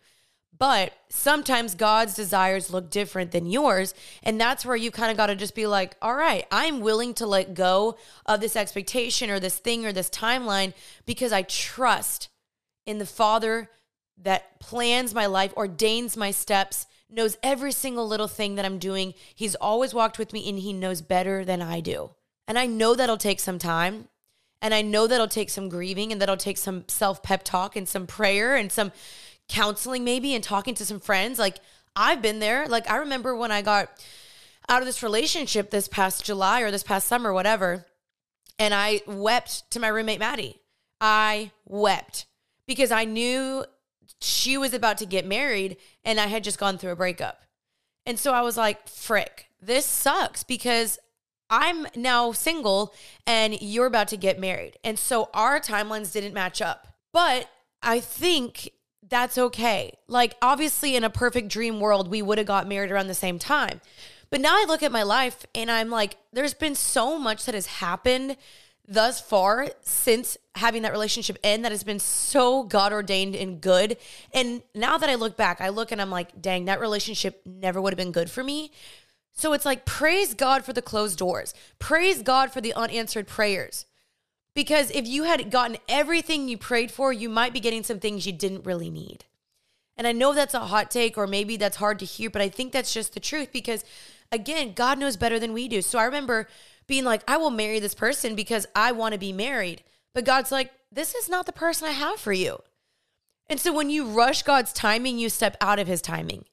But 0.58 0.92
sometimes 1.08 1.74
God's 1.74 2.14
desires 2.14 2.70
look 2.70 2.90
different 2.90 3.32
than 3.32 3.46
yours. 3.46 3.94
And 4.22 4.40
that's 4.40 4.64
where 4.64 4.76
you 4.76 4.90
kind 4.90 5.10
of 5.10 5.16
got 5.16 5.26
to 5.26 5.34
just 5.34 5.54
be 5.54 5.66
like, 5.66 5.96
all 6.00 6.14
right, 6.14 6.46
I'm 6.50 6.80
willing 6.80 7.14
to 7.14 7.26
let 7.26 7.54
go 7.54 7.96
of 8.24 8.40
this 8.40 8.56
expectation 8.56 9.28
or 9.30 9.40
this 9.40 9.58
thing 9.58 9.84
or 9.84 9.92
this 9.92 10.08
timeline 10.08 10.72
because 11.04 11.32
I 11.32 11.42
trust 11.42 12.28
in 12.86 12.98
the 12.98 13.06
Father 13.06 13.70
that 14.22 14.60
plans 14.60 15.14
my 15.14 15.26
life, 15.26 15.52
ordains 15.56 16.16
my 16.16 16.30
steps, 16.30 16.86
knows 17.10 17.36
every 17.42 17.72
single 17.72 18.06
little 18.06 18.28
thing 18.28 18.54
that 18.54 18.64
I'm 18.64 18.78
doing. 18.78 19.14
He's 19.34 19.54
always 19.56 19.92
walked 19.92 20.18
with 20.18 20.32
me 20.32 20.48
and 20.48 20.58
he 20.58 20.72
knows 20.72 21.02
better 21.02 21.44
than 21.44 21.60
I 21.60 21.80
do. 21.80 22.10
And 22.48 22.58
I 22.58 22.66
know 22.66 22.94
that'll 22.94 23.16
take 23.16 23.40
some 23.40 23.58
time. 23.58 24.08
And 24.62 24.72
I 24.72 24.80
know 24.80 25.06
that'll 25.06 25.28
take 25.28 25.50
some 25.50 25.68
grieving 25.68 26.12
and 26.12 26.20
that'll 26.20 26.36
take 26.36 26.56
some 26.56 26.84
self 26.88 27.22
pep 27.22 27.42
talk 27.44 27.76
and 27.76 27.86
some 27.86 28.06
prayer 28.06 28.56
and 28.56 28.72
some 28.72 28.90
counseling 29.48 30.04
maybe 30.04 30.34
and 30.34 30.42
talking 30.42 30.74
to 30.74 30.84
some 30.84 31.00
friends. 31.00 31.38
Like 31.38 31.58
I've 31.94 32.22
been 32.22 32.38
there. 32.38 32.66
Like 32.66 32.90
I 32.90 32.96
remember 32.96 33.36
when 33.36 33.52
I 33.52 33.62
got 33.62 33.90
out 34.68 34.82
of 34.82 34.86
this 34.86 35.02
relationship 35.02 35.70
this 35.70 35.88
past 35.88 36.24
July 36.24 36.60
or 36.60 36.70
this 36.70 36.82
past 36.82 37.06
summer, 37.06 37.32
whatever, 37.32 37.86
and 38.58 38.74
I 38.74 39.02
wept 39.06 39.70
to 39.70 39.80
my 39.80 39.88
roommate 39.88 40.20
Maddie. 40.20 40.60
I 41.00 41.52
wept 41.66 42.26
because 42.66 42.90
I 42.90 43.04
knew 43.04 43.64
she 44.20 44.56
was 44.56 44.72
about 44.72 44.98
to 44.98 45.06
get 45.06 45.26
married 45.26 45.76
and 46.04 46.18
I 46.18 46.26
had 46.26 46.44
just 46.44 46.58
gone 46.58 46.78
through 46.78 46.92
a 46.92 46.96
breakup. 46.96 47.42
And 48.04 48.18
so 48.18 48.32
I 48.32 48.42
was 48.42 48.56
like, 48.56 48.88
frick, 48.88 49.46
this 49.60 49.84
sucks 49.84 50.42
because 50.42 50.98
I'm 51.50 51.86
now 51.94 52.32
single 52.32 52.94
and 53.26 53.60
you're 53.60 53.86
about 53.86 54.08
to 54.08 54.16
get 54.16 54.38
married. 54.38 54.78
And 54.82 54.98
so 54.98 55.28
our 55.34 55.60
timelines 55.60 56.12
didn't 56.12 56.34
match 56.34 56.62
up. 56.62 56.88
But 57.12 57.48
I 57.82 58.00
think 58.00 58.70
that's 59.08 59.38
okay. 59.38 59.96
Like, 60.08 60.36
obviously, 60.42 60.96
in 60.96 61.04
a 61.04 61.10
perfect 61.10 61.48
dream 61.48 61.80
world, 61.80 62.08
we 62.08 62.22
would 62.22 62.38
have 62.38 62.46
got 62.46 62.68
married 62.68 62.90
around 62.90 63.06
the 63.06 63.14
same 63.14 63.38
time. 63.38 63.80
But 64.30 64.40
now 64.40 64.54
I 64.54 64.64
look 64.66 64.82
at 64.82 64.92
my 64.92 65.02
life 65.02 65.46
and 65.54 65.70
I'm 65.70 65.90
like, 65.90 66.16
there's 66.32 66.54
been 66.54 66.74
so 66.74 67.18
much 67.18 67.44
that 67.44 67.54
has 67.54 67.66
happened 67.66 68.36
thus 68.88 69.20
far 69.20 69.68
since 69.82 70.36
having 70.54 70.82
that 70.82 70.92
relationship 70.92 71.38
end 71.42 71.64
that 71.64 71.72
has 71.72 71.84
been 71.84 71.98
so 71.98 72.62
God 72.62 72.92
ordained 72.92 73.34
and 73.34 73.60
good. 73.60 73.96
And 74.32 74.62
now 74.74 74.98
that 74.98 75.10
I 75.10 75.14
look 75.14 75.36
back, 75.36 75.60
I 75.60 75.68
look 75.68 75.92
and 75.92 76.00
I'm 76.00 76.10
like, 76.10 76.40
dang, 76.40 76.66
that 76.66 76.80
relationship 76.80 77.42
never 77.44 77.80
would 77.80 77.92
have 77.92 77.98
been 77.98 78.12
good 78.12 78.30
for 78.30 78.42
me. 78.42 78.70
So 79.32 79.52
it's 79.52 79.64
like, 79.66 79.84
praise 79.84 80.34
God 80.34 80.64
for 80.64 80.72
the 80.72 80.82
closed 80.82 81.18
doors, 81.18 81.52
praise 81.78 82.22
God 82.22 82.52
for 82.52 82.60
the 82.60 82.72
unanswered 82.74 83.26
prayers. 83.26 83.84
Because 84.56 84.90
if 84.90 85.06
you 85.06 85.24
had 85.24 85.50
gotten 85.50 85.76
everything 85.86 86.48
you 86.48 86.56
prayed 86.56 86.90
for, 86.90 87.12
you 87.12 87.28
might 87.28 87.52
be 87.52 87.60
getting 87.60 87.82
some 87.82 88.00
things 88.00 88.26
you 88.26 88.32
didn't 88.32 88.64
really 88.64 88.88
need. 88.88 89.26
And 89.98 90.06
I 90.06 90.12
know 90.12 90.32
that's 90.32 90.54
a 90.54 90.60
hot 90.60 90.90
take, 90.90 91.18
or 91.18 91.26
maybe 91.26 91.58
that's 91.58 91.76
hard 91.76 91.98
to 91.98 92.06
hear, 92.06 92.30
but 92.30 92.40
I 92.40 92.48
think 92.48 92.72
that's 92.72 92.94
just 92.94 93.12
the 93.12 93.20
truth 93.20 93.52
because, 93.52 93.84
again, 94.32 94.72
God 94.72 94.98
knows 94.98 95.18
better 95.18 95.38
than 95.38 95.52
we 95.52 95.68
do. 95.68 95.82
So 95.82 95.98
I 95.98 96.04
remember 96.06 96.48
being 96.86 97.04
like, 97.04 97.22
I 97.28 97.36
will 97.36 97.50
marry 97.50 97.80
this 97.80 97.94
person 97.94 98.34
because 98.34 98.66
I 98.74 98.92
want 98.92 99.12
to 99.12 99.18
be 99.18 99.30
married. 99.30 99.82
But 100.14 100.24
God's 100.24 100.50
like, 100.50 100.72
this 100.90 101.14
is 101.14 101.28
not 101.28 101.44
the 101.44 101.52
person 101.52 101.86
I 101.86 101.92
have 101.92 102.18
for 102.18 102.32
you. 102.32 102.60
And 103.50 103.60
so 103.60 103.74
when 103.74 103.90
you 103.90 104.06
rush 104.06 104.42
God's 104.42 104.72
timing, 104.72 105.18
you 105.18 105.28
step 105.28 105.58
out 105.60 105.78
of 105.78 105.86
his 105.86 106.00
timing. 106.00 106.46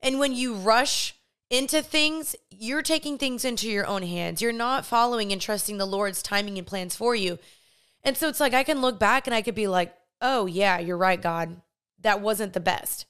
And 0.00 0.20
when 0.20 0.34
you 0.34 0.54
rush 0.54 1.16
into 1.52 1.82
things, 1.82 2.34
you're 2.50 2.80
taking 2.82 3.18
things 3.18 3.44
into 3.44 3.68
your 3.68 3.86
own 3.86 4.02
hands. 4.02 4.40
You're 4.40 4.52
not 4.52 4.86
following 4.86 5.32
and 5.32 5.40
trusting 5.40 5.76
the 5.76 5.86
Lord's 5.86 6.22
timing 6.22 6.56
and 6.56 6.66
plans 6.66 6.96
for 6.96 7.14
you. 7.14 7.38
And 8.02 8.16
so 8.16 8.26
it's 8.28 8.40
like 8.40 8.54
I 8.54 8.64
can 8.64 8.80
look 8.80 8.98
back 8.98 9.26
and 9.26 9.34
I 9.34 9.42
could 9.42 9.54
be 9.54 9.68
like, 9.68 9.94
oh, 10.22 10.46
yeah, 10.46 10.78
you're 10.78 10.96
right, 10.96 11.20
God. 11.20 11.60
That 12.00 12.22
wasn't 12.22 12.54
the 12.54 12.60
best. 12.60 13.04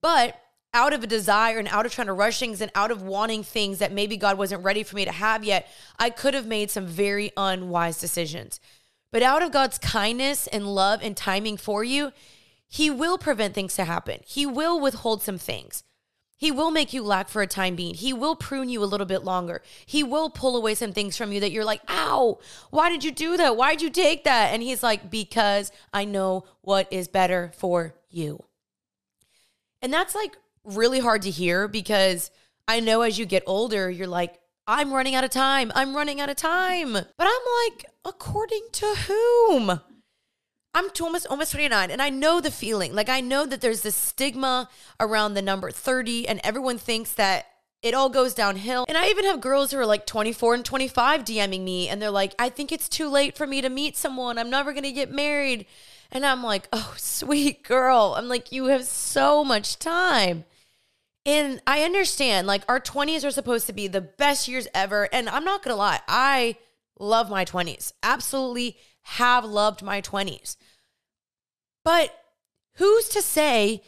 But 0.00 0.36
out 0.74 0.92
of 0.92 1.04
a 1.04 1.06
desire 1.06 1.58
and 1.58 1.68
out 1.68 1.86
of 1.86 1.92
trying 1.92 2.08
to 2.08 2.12
rush 2.12 2.40
things 2.40 2.60
and 2.60 2.72
out 2.74 2.90
of 2.90 3.02
wanting 3.02 3.44
things 3.44 3.78
that 3.78 3.92
maybe 3.92 4.16
God 4.16 4.36
wasn't 4.36 4.64
ready 4.64 4.82
for 4.82 4.96
me 4.96 5.04
to 5.04 5.12
have 5.12 5.44
yet, 5.44 5.68
I 5.96 6.10
could 6.10 6.34
have 6.34 6.46
made 6.46 6.72
some 6.72 6.86
very 6.86 7.30
unwise 7.36 8.00
decisions. 8.00 8.58
But 9.12 9.22
out 9.22 9.44
of 9.44 9.52
God's 9.52 9.78
kindness 9.78 10.48
and 10.48 10.66
love 10.66 11.00
and 11.04 11.16
timing 11.16 11.56
for 11.56 11.84
you, 11.84 12.10
He 12.66 12.90
will 12.90 13.16
prevent 13.16 13.54
things 13.54 13.76
to 13.76 13.84
happen. 13.84 14.20
He 14.26 14.44
will 14.44 14.80
withhold 14.80 15.22
some 15.22 15.38
things. 15.38 15.84
He 16.36 16.50
will 16.50 16.70
make 16.70 16.92
you 16.92 17.02
lack 17.02 17.28
for 17.28 17.40
a 17.40 17.46
time 17.46 17.76
being. 17.76 17.94
He 17.94 18.12
will 18.12 18.36
prune 18.36 18.68
you 18.68 18.82
a 18.82 18.84
little 18.84 19.06
bit 19.06 19.24
longer. 19.24 19.62
He 19.86 20.02
will 20.02 20.28
pull 20.28 20.56
away 20.56 20.74
some 20.74 20.92
things 20.92 21.16
from 21.16 21.32
you 21.32 21.40
that 21.40 21.50
you're 21.50 21.64
like, 21.64 21.80
ow, 21.88 22.38
why 22.70 22.90
did 22.90 23.04
you 23.04 23.10
do 23.10 23.38
that? 23.38 23.56
Why 23.56 23.72
did 23.72 23.82
you 23.82 23.90
take 23.90 24.24
that? 24.24 24.52
And 24.52 24.62
he's 24.62 24.82
like, 24.82 25.10
because 25.10 25.72
I 25.94 26.04
know 26.04 26.44
what 26.60 26.92
is 26.92 27.08
better 27.08 27.52
for 27.56 27.94
you. 28.10 28.44
And 29.80 29.92
that's 29.92 30.14
like 30.14 30.36
really 30.64 31.00
hard 31.00 31.22
to 31.22 31.30
hear 31.30 31.68
because 31.68 32.30
I 32.68 32.80
know 32.80 33.00
as 33.02 33.18
you 33.18 33.24
get 33.24 33.44
older, 33.46 33.90
you're 33.90 34.06
like, 34.06 34.38
I'm 34.66 34.92
running 34.92 35.14
out 35.14 35.24
of 35.24 35.30
time. 35.30 35.70
I'm 35.74 35.94
running 35.94 36.20
out 36.20 36.28
of 36.28 36.36
time. 36.36 36.92
But 36.92 37.06
I'm 37.20 37.70
like, 37.70 37.86
according 38.04 38.66
to 38.72 38.94
whom? 39.06 39.80
I'm 40.76 40.90
almost 41.00 41.26
almost 41.28 41.52
29 41.52 41.90
and 41.90 42.02
I 42.02 42.10
know 42.10 42.38
the 42.38 42.50
feeling. 42.50 42.94
Like 42.94 43.08
I 43.08 43.22
know 43.22 43.46
that 43.46 43.62
there's 43.62 43.80
this 43.80 43.96
stigma 43.96 44.68
around 45.00 45.32
the 45.32 45.40
number 45.40 45.70
30 45.70 46.28
and 46.28 46.38
everyone 46.44 46.76
thinks 46.76 47.14
that 47.14 47.46
it 47.80 47.94
all 47.94 48.10
goes 48.10 48.34
downhill. 48.34 48.84
And 48.86 48.98
I 48.98 49.08
even 49.08 49.24
have 49.24 49.40
girls 49.40 49.70
who 49.70 49.78
are 49.78 49.86
like 49.86 50.04
24 50.04 50.54
and 50.56 50.64
25 50.66 51.24
DMing 51.24 51.62
me 51.62 51.88
and 51.88 52.00
they're 52.00 52.10
like, 52.10 52.34
"I 52.38 52.50
think 52.50 52.72
it's 52.72 52.90
too 52.90 53.08
late 53.08 53.38
for 53.38 53.46
me 53.46 53.62
to 53.62 53.70
meet 53.70 53.96
someone. 53.96 54.36
I'm 54.36 54.50
never 54.50 54.72
going 54.72 54.82
to 54.82 54.92
get 54.92 55.10
married." 55.10 55.64
And 56.12 56.26
I'm 56.26 56.42
like, 56.42 56.68
"Oh, 56.74 56.92
sweet 56.98 57.62
girl." 57.62 58.14
I'm 58.14 58.28
like, 58.28 58.52
"You 58.52 58.66
have 58.66 58.84
so 58.84 59.42
much 59.42 59.78
time." 59.78 60.44
And 61.24 61.62
I 61.66 61.84
understand 61.84 62.46
like 62.46 62.64
our 62.68 62.80
20s 62.80 63.24
are 63.24 63.30
supposed 63.30 63.66
to 63.68 63.72
be 63.72 63.88
the 63.88 64.02
best 64.02 64.46
years 64.46 64.68
ever, 64.74 65.08
and 65.10 65.26
I'm 65.30 65.44
not 65.44 65.62
going 65.62 65.72
to 65.72 65.78
lie. 65.78 66.00
I 66.06 66.56
love 66.98 67.30
my 67.30 67.46
20s. 67.46 67.92
Absolutely 68.02 68.76
have 69.06 69.44
loved 69.44 69.82
my 69.82 70.00
20s. 70.00 70.56
But 71.86 72.10
who's 72.78 73.08
to 73.10 73.22
say 73.22 73.80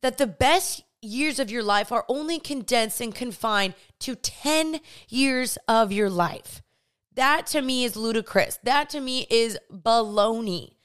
that 0.00 0.16
the 0.16 0.26
best 0.26 0.84
years 1.02 1.38
of 1.38 1.50
your 1.50 1.62
life 1.62 1.92
are 1.92 2.06
only 2.08 2.38
condensed 2.38 2.98
and 3.02 3.14
confined 3.14 3.74
to 4.00 4.14
10 4.14 4.80
years 5.10 5.58
of 5.68 5.92
your 5.92 6.08
life? 6.08 6.62
That 7.14 7.46
to 7.48 7.60
me 7.60 7.84
is 7.84 7.94
ludicrous. 7.94 8.58
That 8.62 8.88
to 8.88 9.02
me 9.02 9.26
is 9.28 9.58
baloney. 9.70 10.76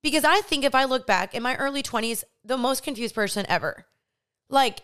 Because 0.00 0.22
I 0.22 0.42
think 0.42 0.64
if 0.64 0.76
I 0.76 0.84
look 0.84 1.08
back 1.08 1.34
in 1.34 1.42
my 1.42 1.56
early 1.56 1.82
20s, 1.82 2.22
the 2.44 2.56
most 2.56 2.84
confused 2.84 3.16
person 3.16 3.44
ever. 3.48 3.84
Like, 4.48 4.82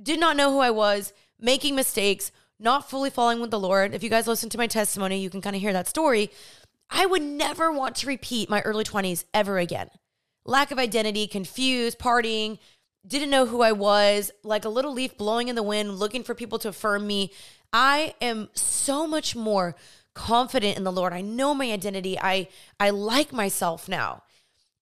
did 0.00 0.20
not 0.20 0.36
know 0.36 0.52
who 0.52 0.60
I 0.60 0.70
was, 0.70 1.12
making 1.40 1.74
mistakes, 1.74 2.30
not 2.60 2.88
fully 2.88 3.10
following 3.10 3.40
with 3.40 3.50
the 3.50 3.58
Lord. 3.58 3.92
If 3.92 4.04
you 4.04 4.08
guys 4.08 4.28
listen 4.28 4.50
to 4.50 4.58
my 4.58 4.68
testimony, 4.68 5.20
you 5.20 5.30
can 5.30 5.40
kind 5.40 5.56
of 5.56 5.62
hear 5.62 5.72
that 5.72 5.88
story. 5.88 6.30
I 6.88 7.06
would 7.06 7.22
never 7.22 7.72
want 7.72 7.96
to 7.96 8.06
repeat 8.06 8.48
my 8.48 8.60
early 8.60 8.84
20s 8.84 9.24
ever 9.34 9.58
again 9.58 9.90
lack 10.44 10.70
of 10.70 10.78
identity, 10.78 11.26
confused, 11.26 11.98
partying, 11.98 12.58
didn't 13.06 13.30
know 13.30 13.46
who 13.46 13.62
I 13.62 13.72
was, 13.72 14.30
like 14.42 14.64
a 14.64 14.68
little 14.68 14.92
leaf 14.92 15.16
blowing 15.16 15.48
in 15.48 15.56
the 15.56 15.62
wind, 15.62 15.98
looking 15.98 16.22
for 16.22 16.34
people 16.34 16.58
to 16.60 16.68
affirm 16.68 17.06
me. 17.06 17.32
I 17.72 18.14
am 18.20 18.48
so 18.54 19.06
much 19.06 19.34
more 19.34 19.76
confident 20.14 20.76
in 20.76 20.84
the 20.84 20.92
Lord. 20.92 21.12
I 21.12 21.20
know 21.20 21.54
my 21.54 21.70
identity. 21.70 22.18
I 22.18 22.48
I 22.78 22.90
like 22.90 23.32
myself 23.32 23.88
now. 23.88 24.22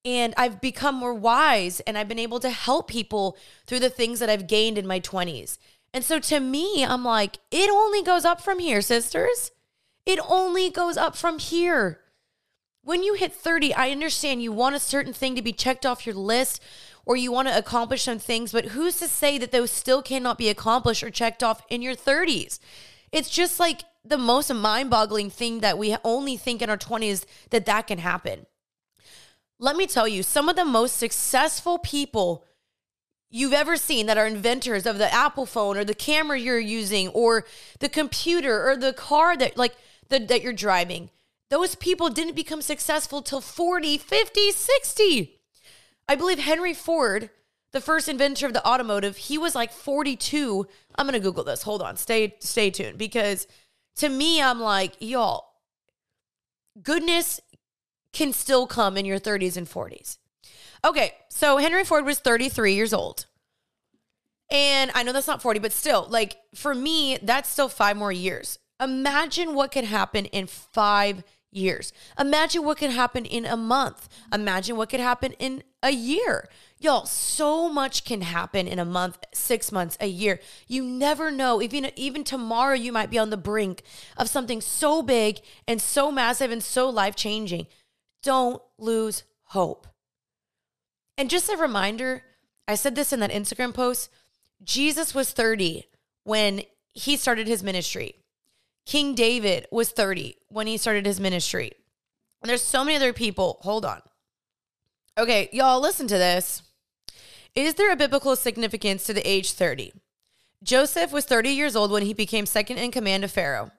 And 0.05 0.33
I've 0.37 0.61
become 0.61 0.95
more 0.95 1.13
wise 1.13 1.81
and 1.81 1.99
I've 1.99 2.09
been 2.09 2.19
able 2.19 2.41
to 2.41 2.51
help 2.51 2.89
people 2.89 3.37
through 3.67 3.81
the 3.81 3.91
things 3.91 4.21
that 4.21 4.31
I've 4.31 4.47
gained 4.47 4.79
in 4.79 4.87
my 4.87 5.01
20s. 5.01 5.59
And 5.93 6.05
so 6.05 6.19
to 6.19 6.41
me, 6.41 6.85
I'm 6.85 7.05
like, 7.05 7.39
it 7.51 7.69
only 7.71 8.03
goes 8.03 8.25
up 8.25 8.41
from 8.41 8.59
here, 8.59 8.81
sisters. 8.81 9.51
It 10.07 10.19
only 10.27 10.71
goes 10.71 10.97
up 10.97 11.17
from 11.17 11.39
here. 11.39 12.01
When 12.89 13.03
you 13.03 13.13
hit 13.13 13.35
30, 13.35 13.75
I 13.75 13.91
understand 13.91 14.43
you 14.43 14.51
want 14.51 14.75
a 14.75 14.81
certain 14.81 15.13
thing 15.13 15.35
to 15.35 15.43
be 15.43 15.53
checked 15.53 15.85
off 15.85 16.07
your 16.07 16.15
list 16.15 16.63
or 17.05 17.19
you 17.19 17.31
want 17.31 17.47
to 17.47 17.59
accomplish 17.59 18.05
some 18.05 18.19
things, 18.19 18.51
but 18.51 18.69
who's 18.69 18.99
to 19.01 19.09
say 19.09 19.37
that 19.37 19.53
those 19.53 19.71
still 19.71 20.01
cannot 20.01 20.39
be 20.39 20.49
accomplished 20.49 21.03
or 21.03 21.11
checked 21.11 21.43
off 21.43 21.61
in 21.69 21.83
your 21.83 21.95
30s? 21.95 22.59
It's 23.13 23.29
just 23.29 23.61
like 23.61 23.83
the 24.07 24.17
most 24.17 24.51
mind 24.55 24.89
boggling 24.89 25.29
thing 25.29 25.61
that 25.61 25.77
we 25.77 25.99
only 26.03 26.39
think 26.39 26.63
in 26.63 26.71
our 26.71 26.79
20s 26.79 27.27
that 27.51 27.67
that 27.67 27.89
can 27.89 27.99
happen. 27.99 28.47
Let 29.59 29.77
me 29.77 29.87
tell 29.87 30.09
you, 30.09 30.23
some 30.23 30.49
of 30.49 30.57
the 30.57 30.65
most 30.65 30.97
successful 30.97 31.77
people 31.77 32.47
you've 33.29 33.53
ever 33.53 33.77
seen 33.77 34.07
that 34.07 34.17
are 34.17 34.27
inventors 34.27 34.87
of 34.87 34.97
the 34.97 35.13
Apple 35.13 35.45
phone 35.45 35.77
or 35.77 35.85
the 35.85 35.93
camera 35.93 36.41
you're 36.41 36.59
using 36.59 37.09
or 37.09 37.45
the 37.81 37.91
computer 37.91 38.67
or 38.67 38.79
the 38.79 38.95
car 38.95 39.37
that 39.37 39.59
like 39.59 39.77
the, 40.09 40.21
that 40.21 40.41
you're 40.41 40.55
driving 40.55 41.11
those 41.51 41.75
people 41.75 42.11
didn't 42.11 42.37
become 42.37 42.63
successful 42.63 43.23
till 43.23 43.41
40, 43.41 43.99
50, 43.99 44.51
60. 44.51 45.41
I 46.09 46.15
believe 46.15 46.39
Henry 46.39 46.75
Ford, 46.75 47.31
the 47.73 47.81
first 47.81 48.09
inventor 48.09 48.47
of 48.47 48.53
the 48.53 48.67
automotive, 48.67 49.17
he 49.17 49.39
was 49.39 49.55
like 49.55 49.73
42. 49.73 50.67
I'm 50.97 51.07
going 51.07 51.13
to 51.15 51.21
Google 51.21 51.45
this. 51.45 51.63
Hold 51.63 51.83
on. 51.83 51.97
Stay 51.97 52.37
stay 52.41 52.71
tuned 52.71 52.99
because 52.99 53.47
to 53.97 54.09
me 54.09 54.43
I'm 54.43 54.61
like, 54.61 54.95
y'all, 55.01 55.49
goodness 56.83 57.41
can 58.13 58.33
still 58.33 58.67
come 58.67 58.97
in 58.97 59.05
your 59.05 59.21
30s 59.21 59.57
and 59.57 59.67
40s. 59.67 60.19
Okay, 60.85 61.13
so 61.29 61.59
Henry 61.59 61.85
Ford 61.85 62.05
was 62.05 62.21
33 62.21 62.75
years 62.75 62.93
old. 62.93 63.27
And 64.51 64.91
I 64.95 65.03
know 65.03 65.13
that's 65.13 65.27
not 65.27 65.43
40, 65.43 65.61
but 65.61 65.73
still, 65.73 66.07
like 66.09 66.39
for 66.55 66.75
me, 66.75 67.19
that's 67.23 67.49
still 67.49 67.69
five 67.69 67.97
more 67.97 68.13
years. 68.13 68.59
Imagine 68.81 69.55
what 69.55 69.73
could 69.73 69.85
happen 69.85 70.25
in 70.27 70.47
five 70.47 71.23
years. 71.51 71.93
Imagine 72.19 72.65
what 72.65 72.79
could 72.79 72.91
happen 72.91 73.25
in 73.25 73.45
a 73.45 73.57
month. 73.57 74.09
Imagine 74.33 74.77
what 74.77 74.91
could 74.91 75.01
happen 75.01 75.33
in 75.39 75.63
a 75.83 75.91
year. 75.91 76.49
Y'all, 76.79 77.07
so 77.07 77.69
much 77.69 78.05
can 78.05 78.21
happen 78.21 78.69
in 78.69 78.79
a 78.79 78.85
month, 78.85 79.19
6 79.33 79.73
months, 79.73 79.97
a 80.01 80.07
year. 80.07 80.41
You 80.67 80.85
never 80.85 81.31
know. 81.31 81.61
Even 81.61 81.91
even 81.97 82.23
tomorrow 82.23 82.75
you 82.75 82.93
might 82.93 83.11
be 83.11 83.19
on 83.19 83.31
the 83.31 83.37
brink 83.37 83.83
of 84.17 84.29
something 84.29 84.61
so 84.61 85.03
big 85.03 85.41
and 85.67 85.81
so 85.81 86.13
massive 86.13 86.51
and 86.51 86.63
so 86.63 86.89
life-changing. 86.89 87.67
Don't 88.23 88.63
lose 88.77 89.25
hope. 89.45 89.87
And 91.17 91.31
just 91.31 91.49
a 91.49 91.57
reminder, 91.57 92.23
I 92.69 92.75
said 92.75 92.95
this 92.95 93.13
in 93.13 93.21
that 93.21 93.33
Instagram 93.33 93.75
post, 93.75 94.11
Jesus 94.63 95.15
was 95.15 95.33
30 95.33 95.87
when 96.25 96.63
he 96.93 97.17
started 97.17 97.49
his 97.49 97.63
ministry. 97.63 98.18
King 98.89 99.15
David 99.15 99.67
was 99.71 99.91
30 99.91 100.39
when 100.49 100.67
he 100.67 100.79
started 100.79 101.05
his 101.05 101.21
ministry. 101.21 101.73
And 102.41 102.49
there's 102.49 102.63
so 102.63 102.83
many 102.83 102.97
other 102.97 103.13
people. 103.13 103.59
Hold 103.61 103.85
on. 103.85 104.01
Okay, 105.19 105.51
y'all, 105.53 105.79
listen 105.79 106.09
to 106.09 106.17
this. 106.17 106.63
Is 107.55 107.75
there 107.75 107.93
a 107.93 107.97
biblical 107.97 108.35
significance 108.35 109.05
to 109.05 109.13
the 109.13 109.29
age 109.29 109.53
30? 109.53 109.93
Joseph 110.63 111.13
was 111.13 111.27
30 111.27 111.51
years 111.51 111.77
old 111.77 111.91
when 111.91 112.05
he 112.05 112.15
became 112.15 112.47
second 112.47 112.79
in 112.79 112.91
command 112.91 113.25
of 113.25 113.31
Pharaoh. 113.31 113.73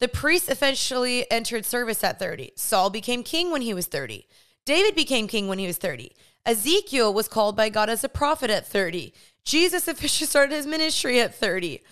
The 0.00 0.08
priests 0.08 0.50
eventually 0.50 1.30
entered 1.30 1.64
service 1.64 2.04
at 2.04 2.18
30. 2.18 2.52
Saul 2.54 2.90
became 2.90 3.22
king 3.22 3.50
when 3.52 3.62
he 3.62 3.72
was 3.72 3.86
30. 3.86 4.26
David 4.66 4.94
became 4.94 5.28
king 5.28 5.48
when 5.48 5.60
he 5.60 5.66
was 5.66 5.78
30. 5.78 6.12
Ezekiel 6.44 7.14
was 7.14 7.26
called 7.26 7.56
by 7.56 7.70
God 7.70 7.88
as 7.88 8.04
a 8.04 8.08
prophet 8.10 8.50
at 8.50 8.66
30. 8.66 9.14
Jesus 9.44 9.88
officially 9.88 10.26
started 10.26 10.54
his 10.54 10.66
ministry 10.66 11.20
at 11.20 11.34
30. 11.34 11.82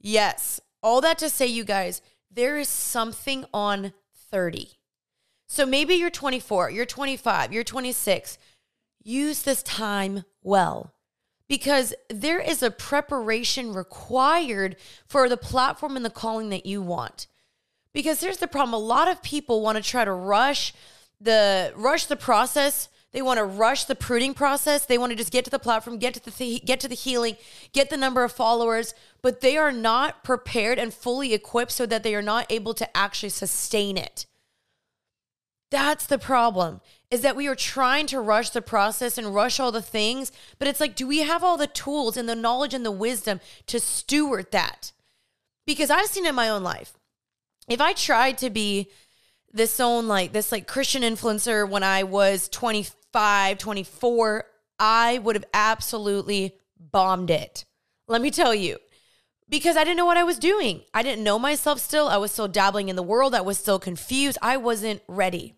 Yes, 0.00 0.60
all 0.86 1.00
that 1.00 1.18
to 1.18 1.28
say, 1.28 1.46
you 1.46 1.64
guys, 1.64 2.00
there 2.30 2.56
is 2.56 2.68
something 2.68 3.44
on 3.52 3.92
30. 4.30 4.70
So 5.48 5.66
maybe 5.66 5.94
you're 5.94 6.10
24, 6.10 6.70
you're 6.70 6.86
25, 6.86 7.52
you're 7.52 7.64
26. 7.64 8.38
Use 9.02 9.42
this 9.42 9.64
time 9.64 10.22
well 10.44 10.94
because 11.48 11.92
there 12.08 12.38
is 12.38 12.62
a 12.62 12.70
preparation 12.70 13.74
required 13.74 14.76
for 15.08 15.28
the 15.28 15.36
platform 15.36 15.96
and 15.96 16.04
the 16.04 16.10
calling 16.10 16.50
that 16.50 16.66
you 16.66 16.80
want. 16.80 17.26
Because 17.92 18.20
here's 18.20 18.38
the 18.38 18.46
problem 18.46 18.72
a 18.72 18.78
lot 18.78 19.08
of 19.08 19.24
people 19.24 19.62
want 19.62 19.76
to 19.76 19.82
try 19.82 20.04
to 20.04 20.12
rush 20.12 20.72
the 21.20 21.72
rush 21.74 22.06
the 22.06 22.16
process 22.16 22.88
they 23.16 23.22
want 23.22 23.38
to 23.38 23.44
rush 23.44 23.84
the 23.84 23.94
pruning 23.94 24.34
process. 24.34 24.84
They 24.84 24.98
want 24.98 25.08
to 25.08 25.16
just 25.16 25.32
get 25.32 25.46
to 25.46 25.50
the 25.50 25.58
platform, 25.58 25.96
get 25.96 26.12
to 26.12 26.22
the 26.22 26.30
th- 26.30 26.66
get 26.66 26.80
to 26.80 26.88
the 26.88 26.94
healing, 26.94 27.38
get 27.72 27.88
the 27.88 27.96
number 27.96 28.22
of 28.22 28.30
followers, 28.30 28.92
but 29.22 29.40
they 29.40 29.56
are 29.56 29.72
not 29.72 30.22
prepared 30.22 30.78
and 30.78 30.92
fully 30.92 31.32
equipped 31.32 31.72
so 31.72 31.86
that 31.86 32.02
they 32.02 32.14
are 32.14 32.20
not 32.20 32.44
able 32.52 32.74
to 32.74 32.94
actually 32.94 33.30
sustain 33.30 33.96
it. 33.96 34.26
That's 35.70 36.04
the 36.04 36.18
problem. 36.18 36.82
Is 37.10 37.22
that 37.22 37.36
we 37.36 37.46
are 37.46 37.54
trying 37.54 38.06
to 38.08 38.20
rush 38.20 38.50
the 38.50 38.60
process 38.60 39.16
and 39.16 39.34
rush 39.34 39.58
all 39.58 39.72
the 39.72 39.80
things, 39.80 40.30
but 40.58 40.68
it's 40.68 40.78
like 40.78 40.94
do 40.94 41.06
we 41.06 41.20
have 41.20 41.42
all 41.42 41.56
the 41.56 41.66
tools 41.66 42.18
and 42.18 42.28
the 42.28 42.36
knowledge 42.36 42.74
and 42.74 42.84
the 42.84 42.90
wisdom 42.90 43.40
to 43.68 43.80
steward 43.80 44.52
that? 44.52 44.92
Because 45.66 45.88
I've 45.88 46.08
seen 46.08 46.26
it 46.26 46.30
in 46.30 46.34
my 46.34 46.50
own 46.50 46.62
life. 46.62 46.98
If 47.66 47.80
I 47.80 47.94
tried 47.94 48.36
to 48.38 48.50
be 48.50 48.90
this 49.56 49.80
own 49.80 50.06
like 50.06 50.32
this 50.32 50.52
like 50.52 50.66
Christian 50.66 51.00
influencer 51.02 51.66
when 51.66 51.82
I 51.82 52.02
was 52.02 52.48
25, 53.16 53.56
24, 53.56 54.44
I 54.78 55.16
would 55.16 55.36
have 55.36 55.46
absolutely 55.54 56.54
bombed 56.78 57.30
it. 57.30 57.64
Let 58.08 58.20
me 58.20 58.30
tell 58.30 58.54
you. 58.54 58.76
Because 59.48 59.74
I 59.74 59.84
didn't 59.84 59.96
know 59.96 60.04
what 60.04 60.18
I 60.18 60.22
was 60.22 60.38
doing. 60.38 60.82
I 60.92 61.02
didn't 61.02 61.24
know 61.24 61.38
myself 61.38 61.78
still. 61.78 62.08
I 62.08 62.18
was 62.18 62.30
still 62.30 62.46
dabbling 62.46 62.90
in 62.90 62.96
the 62.96 63.02
world. 63.02 63.34
I 63.34 63.40
was 63.40 63.56
still 63.56 63.78
confused. 63.78 64.36
I 64.42 64.58
wasn't 64.58 65.00
ready. 65.08 65.54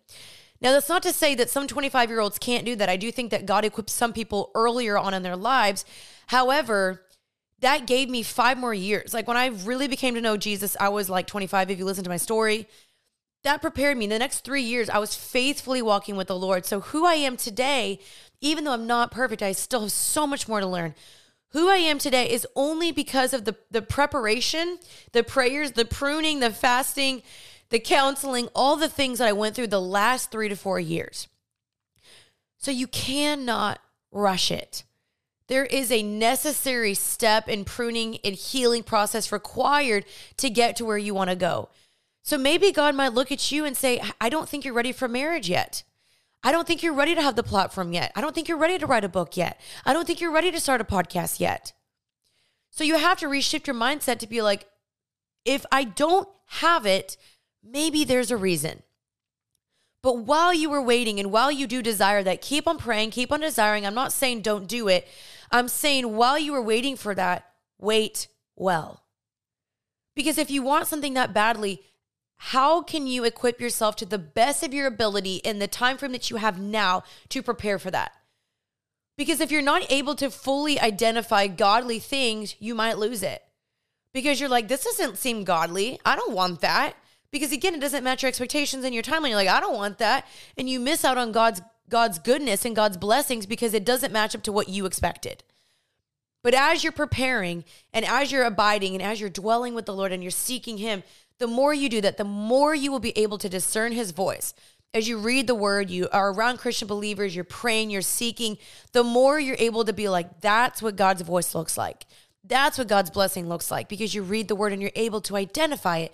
Now, 0.61 0.71
that's 0.71 0.87
not 0.87 1.03
to 1.03 1.11
say 1.11 1.35
that 1.35 1.49
some 1.49 1.67
25 1.67 2.09
year 2.09 2.21
olds 2.21 2.39
can't 2.39 2.65
do 2.65 2.77
that. 2.77 2.87
I 2.87 2.95
do 2.95 3.11
think 3.11 3.29
that 3.31 3.45
God 3.45 3.65
equips 3.65 3.91
some 3.91 4.13
people 4.13 4.51
earlier 4.55 4.97
on 4.97 5.13
in 5.13 5.23
their 5.23 5.35
lives. 5.35 5.83
However, 6.27 7.01
that 7.59 7.87
gave 7.87 8.09
me 8.09 8.23
five 8.23 8.57
more 8.57 8.73
years. 8.73 9.13
Like 9.13 9.27
when 9.27 9.35
I 9.35 9.47
really 9.47 9.89
became 9.89 10.15
to 10.15 10.21
know 10.21 10.37
Jesus, 10.37 10.77
I 10.79 10.87
was 10.87 11.09
like 11.09 11.27
25, 11.27 11.71
if 11.71 11.77
you 11.77 11.83
listen 11.83 12.05
to 12.05 12.09
my 12.09 12.15
story. 12.15 12.69
That 13.43 13.61
prepared 13.61 13.97
me. 13.97 14.05
In 14.05 14.09
The 14.09 14.19
next 14.19 14.41
three 14.41 14.61
years, 14.61 14.89
I 14.89 14.97
was 14.97 15.15
faithfully 15.15 15.81
walking 15.81 16.15
with 16.15 16.27
the 16.27 16.35
Lord. 16.35 16.65
So, 16.65 16.81
who 16.81 17.05
I 17.05 17.13
am 17.13 17.37
today, 17.37 17.99
even 18.41 18.63
though 18.63 18.73
I'm 18.73 18.87
not 18.87 19.11
perfect, 19.11 19.41
I 19.41 19.53
still 19.53 19.81
have 19.81 19.91
so 19.91 20.27
much 20.27 20.47
more 20.47 20.59
to 20.59 20.67
learn. 20.67 20.93
Who 21.51 21.69
I 21.69 21.77
am 21.77 21.97
today 21.97 22.29
is 22.29 22.45
only 22.55 22.91
because 22.91 23.33
of 23.33 23.45
the, 23.45 23.55
the 23.71 23.81
preparation, 23.81 24.77
the 25.13 25.23
prayers, 25.23 25.71
the 25.71 25.85
pruning, 25.85 26.41
the 26.41 26.51
fasting, 26.51 27.23
the 27.69 27.79
counseling, 27.79 28.49
all 28.53 28.75
the 28.75 28.89
things 28.89 29.19
that 29.19 29.27
I 29.27 29.33
went 29.33 29.55
through 29.55 29.67
the 29.67 29.81
last 29.81 30.31
three 30.31 30.49
to 30.49 30.55
four 30.55 30.79
years. 30.79 31.27
So 32.57 32.71
you 32.71 32.87
cannot 32.87 33.79
rush 34.11 34.51
it. 34.51 34.83
There 35.47 35.65
is 35.65 35.91
a 35.91 36.03
necessary 36.03 36.93
step 36.93 37.49
in 37.49 37.65
pruning 37.65 38.17
and 38.23 38.35
healing 38.35 38.83
process 38.83 39.31
required 39.31 40.05
to 40.37 40.49
get 40.49 40.75
to 40.75 40.85
where 40.85 40.97
you 40.97 41.15
want 41.15 41.31
to 41.31 41.35
go. 41.35 41.69
So 42.23 42.37
maybe 42.37 42.71
God 42.71 42.95
might 42.95 43.13
look 43.13 43.31
at 43.31 43.51
you 43.51 43.65
and 43.65 43.75
say, 43.75 44.01
I 44.19 44.29
don't 44.29 44.47
think 44.47 44.65
you're 44.65 44.73
ready 44.73 44.91
for 44.91 45.07
marriage 45.07 45.49
yet. 45.49 45.83
I 46.43 46.51
don't 46.51 46.67
think 46.67 46.83
you're 46.83 46.93
ready 46.93 47.15
to 47.15 47.21
have 47.21 47.35
the 47.35 47.43
platform 47.43 47.91
yet. 47.91 48.11
I 48.15 48.21
don't 48.21 48.33
think 48.33 48.47
you're 48.47 48.57
ready 48.57 48.77
to 48.77 48.85
write 48.85 49.03
a 49.03 49.09
book 49.09 49.35
yet. 49.35 49.59
I 49.85 49.93
don't 49.93 50.05
think 50.05 50.21
you're 50.21 50.31
ready 50.31 50.51
to 50.51 50.59
start 50.59 50.81
a 50.81 50.85
podcast 50.85 51.39
yet. 51.39 51.73
So 52.71 52.83
you 52.83 52.97
have 52.97 53.19
to 53.19 53.27
reshift 53.27 53.67
your 53.67 53.75
mindset 53.75 54.19
to 54.19 54.27
be 54.27 54.41
like, 54.41 54.67
if 55.43 55.65
I 55.71 55.83
don't 55.83 56.29
have 56.45 56.85
it, 56.85 57.17
maybe 57.63 58.03
there's 58.03 58.31
a 58.31 58.37
reason. 58.37 58.83
But 60.01 60.19
while 60.19 60.53
you 60.53 60.69
were 60.69 60.81
waiting 60.81 61.19
and 61.19 61.31
while 61.31 61.51
you 61.51 61.67
do 61.67 61.81
desire 61.81 62.23
that, 62.23 62.41
keep 62.41 62.67
on 62.67 62.77
praying, 62.77 63.11
keep 63.11 63.31
on 63.31 63.41
desiring. 63.41 63.85
I'm 63.85 63.95
not 63.95 64.13
saying 64.13 64.41
don't 64.41 64.67
do 64.67 64.87
it. 64.87 65.07
I'm 65.51 65.67
saying 65.67 66.15
while 66.15 66.39
you 66.39 66.53
were 66.53 66.61
waiting 66.61 66.95
for 66.95 67.13
that, 67.15 67.45
wait 67.79 68.27
well. 68.55 69.03
Because 70.15 70.37
if 70.37 70.49
you 70.49 70.61
want 70.61 70.87
something 70.87 71.15
that 71.15 71.33
badly, 71.33 71.81
how 72.39 72.81
can 72.81 73.05
you 73.05 73.23
equip 73.23 73.61
yourself 73.61 73.95
to 73.97 74.05
the 74.05 74.17
best 74.17 74.63
of 74.63 74.73
your 74.73 74.87
ability 74.87 75.37
in 75.37 75.59
the 75.59 75.67
time 75.67 75.97
frame 75.97 76.13
that 76.13 76.29
you 76.29 76.37
have 76.37 76.59
now 76.59 77.03
to 77.29 77.43
prepare 77.43 77.77
for 77.77 77.91
that? 77.91 78.11
Because 79.17 79.41
if 79.41 79.51
you're 79.51 79.61
not 79.61 79.91
able 79.91 80.15
to 80.15 80.31
fully 80.31 80.79
identify 80.79 81.47
godly 81.47 81.99
things, 81.99 82.55
you 82.59 82.73
might 82.73 82.97
lose 82.97 83.21
it. 83.21 83.43
Because 84.13 84.39
you're 84.39 84.49
like, 84.49 84.69
this 84.69 84.85
doesn't 84.85 85.17
seem 85.17 85.43
godly. 85.43 85.99
I 86.05 86.15
don't 86.15 86.33
want 86.33 86.61
that 86.61 86.95
because 87.31 87.51
again 87.51 87.75
it 87.75 87.81
doesn't 87.81 88.03
match 88.03 88.23
your 88.23 88.27
expectations 88.27 88.83
and 88.83 88.93
your 88.93 89.03
timeline 89.03 89.29
you're 89.29 89.37
like 89.37 89.47
i 89.47 89.59
don't 89.59 89.75
want 89.75 89.97
that 89.97 90.25
and 90.57 90.69
you 90.69 90.79
miss 90.79 91.05
out 91.05 91.17
on 91.17 91.31
god's 91.31 91.61
god's 91.89 92.19
goodness 92.19 92.65
and 92.65 92.75
god's 92.75 92.97
blessings 92.97 93.45
because 93.45 93.73
it 93.73 93.85
doesn't 93.85 94.13
match 94.13 94.35
up 94.35 94.43
to 94.43 94.51
what 94.51 94.69
you 94.69 94.85
expected 94.85 95.43
but 96.41 96.53
as 96.53 96.83
you're 96.83 96.91
preparing 96.91 97.63
and 97.93 98.05
as 98.05 98.31
you're 98.31 98.45
abiding 98.45 98.93
and 98.93 99.03
as 99.03 99.19
you're 99.19 99.29
dwelling 99.29 99.73
with 99.73 99.85
the 99.85 99.93
lord 99.93 100.11
and 100.11 100.23
you're 100.23 100.31
seeking 100.31 100.77
him 100.77 101.03
the 101.39 101.47
more 101.47 101.73
you 101.73 101.89
do 101.89 102.01
that 102.01 102.17
the 102.17 102.23
more 102.23 102.75
you 102.75 102.91
will 102.91 102.99
be 102.99 103.17
able 103.17 103.37
to 103.37 103.49
discern 103.49 103.91
his 103.91 104.11
voice 104.11 104.53
as 104.93 105.07
you 105.07 105.17
read 105.17 105.47
the 105.47 105.55
word 105.55 105.89
you 105.89 106.07
are 106.11 106.31
around 106.31 106.57
christian 106.57 106.87
believers 106.87 107.35
you're 107.35 107.43
praying 107.43 107.89
you're 107.89 108.01
seeking 108.01 108.57
the 108.91 109.03
more 109.03 109.39
you're 109.39 109.55
able 109.59 109.83
to 109.85 109.93
be 109.93 110.07
like 110.07 110.41
that's 110.41 110.81
what 110.81 110.95
god's 110.95 111.21
voice 111.21 111.55
looks 111.55 111.77
like 111.77 112.05
that's 112.43 112.77
what 112.77 112.87
god's 112.87 113.09
blessing 113.09 113.47
looks 113.47 113.71
like 113.71 113.87
because 113.87 114.13
you 114.13 114.21
read 114.21 114.47
the 114.47 114.55
word 114.55 114.73
and 114.73 114.81
you're 114.81 114.91
able 114.95 115.21
to 115.21 115.35
identify 115.35 115.97
it 115.97 116.13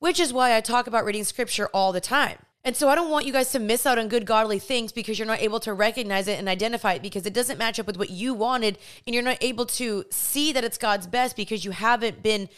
which 0.00 0.18
is 0.18 0.32
why 0.32 0.56
I 0.56 0.60
talk 0.60 0.86
about 0.86 1.04
reading 1.04 1.24
scripture 1.24 1.68
all 1.72 1.92
the 1.92 2.00
time. 2.00 2.38
And 2.62 2.76
so 2.76 2.88
I 2.90 2.94
don't 2.94 3.10
want 3.10 3.24
you 3.24 3.32
guys 3.32 3.52
to 3.52 3.58
miss 3.58 3.86
out 3.86 3.98
on 3.98 4.08
good 4.08 4.26
godly 4.26 4.58
things 4.58 4.92
because 4.92 5.18
you're 5.18 5.26
not 5.26 5.40
able 5.40 5.60
to 5.60 5.72
recognize 5.72 6.28
it 6.28 6.38
and 6.38 6.46
identify 6.46 6.94
it 6.94 7.02
because 7.02 7.24
it 7.24 7.32
doesn't 7.32 7.56
match 7.56 7.78
up 7.78 7.86
with 7.86 7.96
what 7.96 8.10
you 8.10 8.34
wanted 8.34 8.78
and 9.06 9.14
you're 9.14 9.24
not 9.24 9.38
able 9.40 9.64
to 9.64 10.04
see 10.10 10.52
that 10.52 10.64
it's 10.64 10.76
God's 10.76 11.06
best 11.06 11.36
because 11.36 11.64
you 11.64 11.70
haven't 11.70 12.22
been 12.22 12.50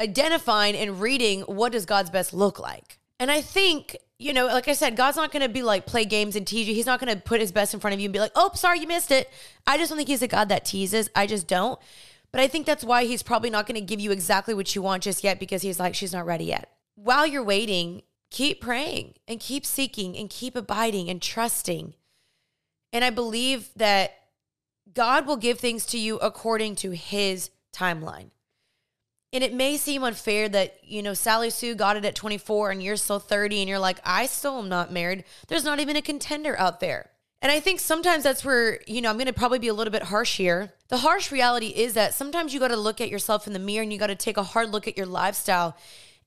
identifying 0.00 0.76
and 0.76 1.00
reading 1.00 1.42
what 1.42 1.72
does 1.72 1.86
God's 1.86 2.10
best 2.10 2.32
look 2.32 2.58
like. 2.58 2.98
And 3.20 3.30
I 3.30 3.40
think, 3.40 3.96
you 4.18 4.32
know, 4.32 4.46
like 4.46 4.68
I 4.68 4.72
said, 4.72 4.96
God's 4.96 5.16
not 5.16 5.32
going 5.32 5.42
to 5.42 5.48
be 5.48 5.62
like 5.62 5.86
play 5.86 6.04
games 6.04 6.36
and 6.36 6.46
tease 6.46 6.68
you. 6.68 6.74
He's 6.74 6.86
not 6.86 7.00
going 7.00 7.12
to 7.12 7.20
put 7.20 7.40
his 7.40 7.50
best 7.50 7.74
in 7.74 7.80
front 7.80 7.94
of 7.94 8.00
you 8.00 8.06
and 8.06 8.12
be 8.12 8.20
like, 8.20 8.32
"Oh, 8.36 8.50
sorry 8.54 8.78
you 8.80 8.86
missed 8.86 9.10
it." 9.10 9.28
I 9.66 9.76
just 9.76 9.90
don't 9.90 9.96
think 9.96 10.08
he's 10.08 10.22
a 10.22 10.28
God 10.28 10.48
that 10.50 10.64
teases. 10.64 11.10
I 11.16 11.26
just 11.26 11.48
don't. 11.48 11.80
But 12.30 12.40
I 12.40 12.48
think 12.48 12.66
that's 12.66 12.84
why 12.84 13.04
he's 13.04 13.22
probably 13.22 13.50
not 13.50 13.66
going 13.66 13.80
to 13.80 13.80
give 13.80 14.00
you 14.00 14.10
exactly 14.12 14.54
what 14.54 14.74
you 14.74 14.82
want 14.82 15.02
just 15.02 15.24
yet 15.24 15.40
because 15.40 15.62
he's 15.62 15.80
like, 15.80 15.94
she's 15.94 16.12
not 16.12 16.26
ready 16.26 16.44
yet. 16.44 16.70
While 16.94 17.26
you're 17.26 17.42
waiting, 17.42 18.02
keep 18.30 18.60
praying 18.60 19.14
and 19.26 19.40
keep 19.40 19.64
seeking 19.64 20.16
and 20.16 20.28
keep 20.28 20.54
abiding 20.54 21.08
and 21.08 21.22
trusting. 21.22 21.94
And 22.92 23.04
I 23.04 23.10
believe 23.10 23.70
that 23.76 24.12
God 24.92 25.26
will 25.26 25.36
give 25.36 25.58
things 25.58 25.86
to 25.86 25.98
you 25.98 26.16
according 26.18 26.76
to 26.76 26.90
his 26.90 27.50
timeline. 27.72 28.30
And 29.32 29.44
it 29.44 29.52
may 29.52 29.76
seem 29.76 30.04
unfair 30.04 30.48
that, 30.48 30.78
you 30.82 31.02
know, 31.02 31.12
Sally 31.12 31.50
Sue 31.50 31.74
got 31.74 31.96
it 31.96 32.04
at 32.04 32.14
24 32.14 32.70
and 32.70 32.82
you're 32.82 32.96
still 32.96 33.18
30 33.18 33.60
and 33.60 33.68
you're 33.68 33.78
like, 33.78 34.00
I 34.04 34.26
still 34.26 34.58
am 34.58 34.68
not 34.68 34.92
married. 34.92 35.24
There's 35.48 35.64
not 35.64 35.80
even 35.80 35.96
a 35.96 36.02
contender 36.02 36.58
out 36.58 36.80
there. 36.80 37.10
And 37.40 37.52
I 37.52 37.60
think 37.60 37.78
sometimes 37.78 38.24
that's 38.24 38.44
where, 38.44 38.80
you 38.86 39.00
know, 39.00 39.10
I'm 39.10 39.16
going 39.16 39.26
to 39.26 39.32
probably 39.32 39.60
be 39.60 39.68
a 39.68 39.74
little 39.74 39.92
bit 39.92 40.04
harsh 40.04 40.38
here. 40.38 40.72
The 40.88 40.98
harsh 40.98 41.30
reality 41.30 41.68
is 41.68 41.94
that 41.94 42.14
sometimes 42.14 42.52
you 42.52 42.58
got 42.58 42.68
to 42.68 42.76
look 42.76 43.00
at 43.00 43.10
yourself 43.10 43.46
in 43.46 43.52
the 43.52 43.58
mirror 43.58 43.82
and 43.82 43.92
you 43.92 43.98
got 43.98 44.08
to 44.08 44.16
take 44.16 44.38
a 44.38 44.42
hard 44.42 44.70
look 44.70 44.88
at 44.88 44.96
your 44.96 45.06
lifestyle 45.06 45.76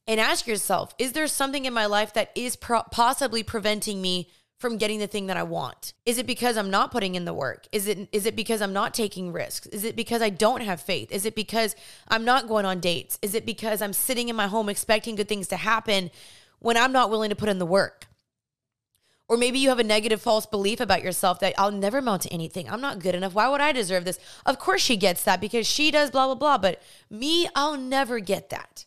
and 0.08 0.20
ask 0.20 0.48
yourself, 0.48 0.96
is 0.98 1.12
there 1.12 1.28
something 1.28 1.66
in 1.66 1.74
my 1.74 1.86
life 1.86 2.14
that 2.14 2.32
is 2.36 2.56
pro- 2.56 2.84
possibly 2.84 3.44
preventing 3.44 4.02
me 4.02 4.30
from 4.62 4.78
getting 4.78 5.00
the 5.00 5.08
thing 5.08 5.28
that 5.28 5.38
I 5.38 5.44
want? 5.44 5.94
Is 6.06 6.20
it 6.20 6.28
because 6.28 6.56
I'm 6.56 6.70
not 6.70 6.92
putting 6.92 7.16
in 7.16 7.26
the 7.26 7.34
work? 7.34 7.68
Is 7.72 7.88
it 7.88 8.08
is 8.12 8.28
it 8.28 8.36
because 8.36 8.62
I'm 8.62 8.74
not 8.74 8.94
taking 8.94 9.34
risks? 9.34 9.66
Is 9.68 9.84
it 9.84 9.96
because 9.96 10.22
I 10.22 10.30
don't 10.30 10.62
have 10.62 10.80
faith? 10.80 11.12
Is 11.12 11.26
it 11.26 11.36
because 11.36 11.76
I'm 12.08 12.24
not 12.24 12.48
going 12.48 12.66
on 12.66 12.80
dates? 12.80 13.18
Is 13.22 13.34
it 13.34 13.46
because 13.46 13.82
I'm 13.82 13.92
sitting 13.92 14.30
in 14.30 14.36
my 14.36 14.48
home 14.48 14.70
expecting 14.70 15.16
good 15.16 15.28
things 15.28 15.48
to 15.50 15.58
happen 15.58 16.12
when 16.60 16.78
I'm 16.78 16.92
not 16.92 17.10
willing 17.10 17.32
to 17.32 17.36
put 17.36 17.50
in 17.50 17.58
the 17.58 17.66
work? 17.66 18.06
Or 19.28 19.38
maybe 19.38 19.60
you 19.60 19.70
have 19.70 19.80
a 19.80 19.84
negative 19.84 20.22
false 20.22 20.46
belief 20.46 20.80
about 20.80 21.04
yourself 21.04 21.40
that 21.40 21.54
I'll 21.58 21.72
never 21.72 21.98
amount 21.98 22.24
to 22.24 22.34
anything. 22.34 22.70
I'm 22.70 22.82
not 22.82 23.00
good 23.00 23.16
enough. 23.16 23.34
Why 23.34 23.48
would 23.50 23.62
I 23.62 23.72
deserve 23.72 24.06
this? 24.06 24.20
Of 24.46 24.60
course 24.60 24.82
she 24.82 24.98
gets 24.98 25.24
that 25.24 25.42
because 25.42 25.66
she 25.66 25.90
does 25.90 26.12
blah, 26.12 26.28
blah, 26.28 26.36
blah. 26.36 26.58
But 26.58 26.82
me, 27.10 27.48
I'll 27.56 27.78
never 27.78 28.20
get 28.20 28.50
that. 28.50 28.86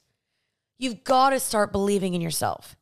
You've 0.79 1.03
got 1.03 1.31
to 1.31 1.41
start 1.41 1.73
believing 1.73 2.15
in 2.15 2.21
yourself. 2.21 2.77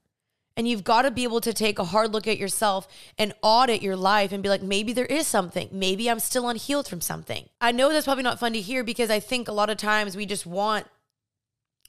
And 0.56 0.68
you've 0.68 0.84
got 0.84 1.02
to 1.02 1.10
be 1.10 1.24
able 1.24 1.40
to 1.40 1.54
take 1.54 1.78
a 1.78 1.84
hard 1.84 2.12
look 2.12 2.26
at 2.26 2.38
yourself 2.38 2.86
and 3.16 3.32
audit 3.42 3.80
your 3.80 3.96
life 3.96 4.32
and 4.32 4.42
be 4.42 4.48
like, 4.48 4.62
maybe 4.62 4.92
there 4.92 5.06
is 5.06 5.26
something. 5.26 5.68
Maybe 5.72 6.10
I'm 6.10 6.18
still 6.18 6.48
unhealed 6.48 6.88
from 6.88 7.00
something. 7.00 7.48
I 7.60 7.72
know 7.72 7.90
that's 7.90 8.04
probably 8.04 8.24
not 8.24 8.38
fun 8.38 8.52
to 8.52 8.60
hear 8.60 8.84
because 8.84 9.10
I 9.10 9.18
think 9.18 9.48
a 9.48 9.52
lot 9.52 9.70
of 9.70 9.78
times 9.78 10.16
we 10.16 10.26
just 10.26 10.46
want 10.46 10.86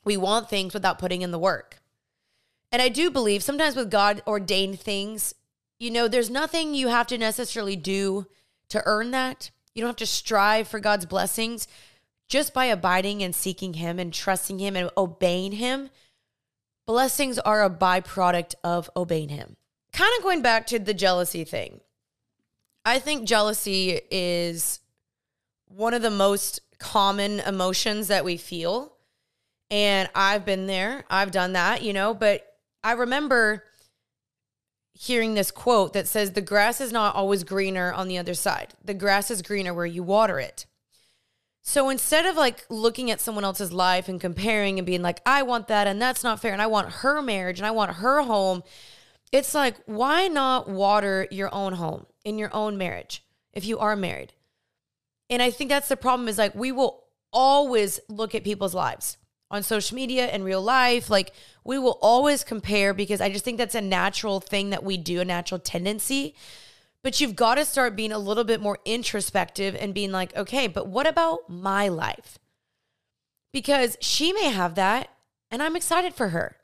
we 0.06 0.18
want 0.18 0.50
things 0.50 0.74
without 0.74 1.00
putting 1.00 1.22
in 1.22 1.32
the 1.32 1.40
work. 1.40 1.80
And 2.72 2.82
I 2.82 2.90
do 2.90 3.10
believe 3.10 3.44
sometimes 3.44 3.76
with 3.76 3.92
God 3.92 4.22
ordained 4.28 4.80
things, 4.80 5.36
you 5.80 5.92
know, 5.92 6.08
there's 6.08 6.30
nothing 6.30 6.74
you 6.74 6.88
have 6.88 7.08
to 7.08 7.18
necessarily 7.18 7.76
do 7.76 8.28
to 8.70 8.82
earn 8.86 9.12
that. 9.12 9.52
You 9.74 9.82
don't 9.82 9.90
have 9.90 9.96
to 9.98 10.06
strive 10.06 10.68
for 10.68 10.80
God's 10.80 11.06
blessings 11.06 11.68
just 12.28 12.54
by 12.54 12.66
abiding 12.66 13.22
and 13.22 13.36
seeking 13.36 13.76
Him 13.76 14.00
and 14.00 14.14
trusting 14.14 14.60
Him 14.60 14.76
and 14.76 14.90
obeying 14.98 15.54
Him. 15.54 15.90
Blessings 16.86 17.40
are 17.40 17.64
a 17.64 17.70
byproduct 17.70 18.56
of 18.64 18.90
obeying 18.96 19.30
Him. 19.30 19.56
Kind 19.94 20.12
of 20.18 20.24
going 20.24 20.42
back 20.42 20.68
to 20.68 20.80
the 20.80 20.94
jealousy 20.94 21.44
thing. 21.44 21.80
I 22.86 23.00
think 23.00 23.28
jealousy 23.28 24.02
is 24.12 24.80
one 25.68 25.94
of 25.94 26.02
the 26.02 26.10
most 26.10 26.60
common 26.80 27.40
emotions 27.40 28.08
that 28.08 28.26
we 28.26 28.38
feel. 28.38 28.94
And 29.72 30.10
I've 30.14 30.46
been 30.46 30.68
there, 30.68 31.06
I've 31.10 31.32
done 31.32 31.54
that, 31.54 31.82
you 31.82 31.94
know, 31.94 32.14
but 32.14 32.46
I 32.84 32.92
remember 32.92 33.64
hearing 34.94 35.34
this 35.34 35.52
quote 35.52 35.94
that 35.94 36.08
says, 36.08 36.32
The 36.32 36.42
grass 36.42 36.82
is 36.82 36.92
not 36.92 37.16
always 37.16 37.44
greener 37.44 37.94
on 37.94 38.08
the 38.08 38.18
other 38.18 38.34
side. 38.34 38.74
The 38.84 38.94
grass 38.94 39.32
is 39.32 39.42
greener 39.42 39.74
where 39.74 39.86
you 39.86 40.04
water 40.04 40.40
it. 40.40 40.66
So 41.66 41.90
instead 41.90 42.26
of 42.26 42.36
like 42.36 42.66
looking 42.70 43.10
at 43.10 43.22
someone 43.22 43.46
else's 43.46 43.72
life 43.72 44.10
and 44.10 44.20
comparing 44.20 44.78
and 44.78 44.86
being 44.86 45.02
like, 45.02 45.22
I 45.26 45.44
want 45.44 45.70
that 45.70 45.88
and 45.88 46.02
that's 46.02 46.24
not 46.24 46.42
fair 46.42 46.52
and 46.52 46.62
I 46.62 46.68
want 46.68 46.92
her 46.92 47.22
marriage 47.22 47.58
and 47.58 47.66
I 47.66 47.72
want 47.72 47.96
her 47.96 48.22
home, 48.22 48.64
it's 49.32 49.56
like, 49.56 49.78
why 49.86 50.28
not 50.28 50.70
water 50.70 51.26
your 51.32 51.54
own 51.56 51.74
home 51.74 52.06
in 52.26 52.38
your 52.38 52.54
own 52.54 52.78
marriage 52.78 53.24
if 53.54 53.66
you 53.66 53.80
are 53.80 53.96
married? 53.96 54.34
And 55.30 55.42
I 55.42 55.52
think 55.52 55.70
that's 55.70 55.88
the 55.88 55.96
problem 55.96 56.28
is 56.28 56.38
like, 56.38 56.54
we 56.54 56.74
will 56.74 57.06
always 57.32 58.02
look 58.10 58.36
at 58.36 58.44
people's 58.44 58.76
lives 58.76 59.18
on 59.50 59.64
social 59.64 59.96
media 59.96 60.26
and 60.26 60.44
real 60.44 60.62
life. 60.62 61.10
Like 61.10 61.32
we 61.64 61.80
will 61.80 61.98
always 62.02 62.44
compare 62.44 62.94
because 62.94 63.22
I 63.22 63.32
just 63.32 63.46
think 63.46 63.58
that's 63.58 63.74
a 63.74 63.82
natural 63.82 64.42
thing 64.42 64.72
that 64.72 64.84
we 64.84 64.98
do, 64.98 65.22
a 65.22 65.26
natural 65.26 65.60
tendency. 65.60 66.36
But 67.04 67.20
you've 67.20 67.36
got 67.36 67.56
to 67.56 67.66
start 67.66 67.96
being 67.96 68.14
a 68.14 68.20
little 68.20 68.46
bit 68.46 68.62
more 68.62 68.80
introspective 68.86 69.76
and 69.78 69.94
being 69.94 70.12
like, 70.12 70.36
okay, 70.38 70.68
but 70.68 70.88
what 70.88 71.06
about 71.06 71.50
my 71.50 71.90
life? 71.90 72.40
Because 73.52 73.98
she 74.00 74.32
may 74.32 74.50
have 74.50 74.76
that 74.76 75.10
and 75.52 75.62
I'm 75.62 75.76
excited 75.76 76.14
for 76.16 76.30
her. 76.30 76.58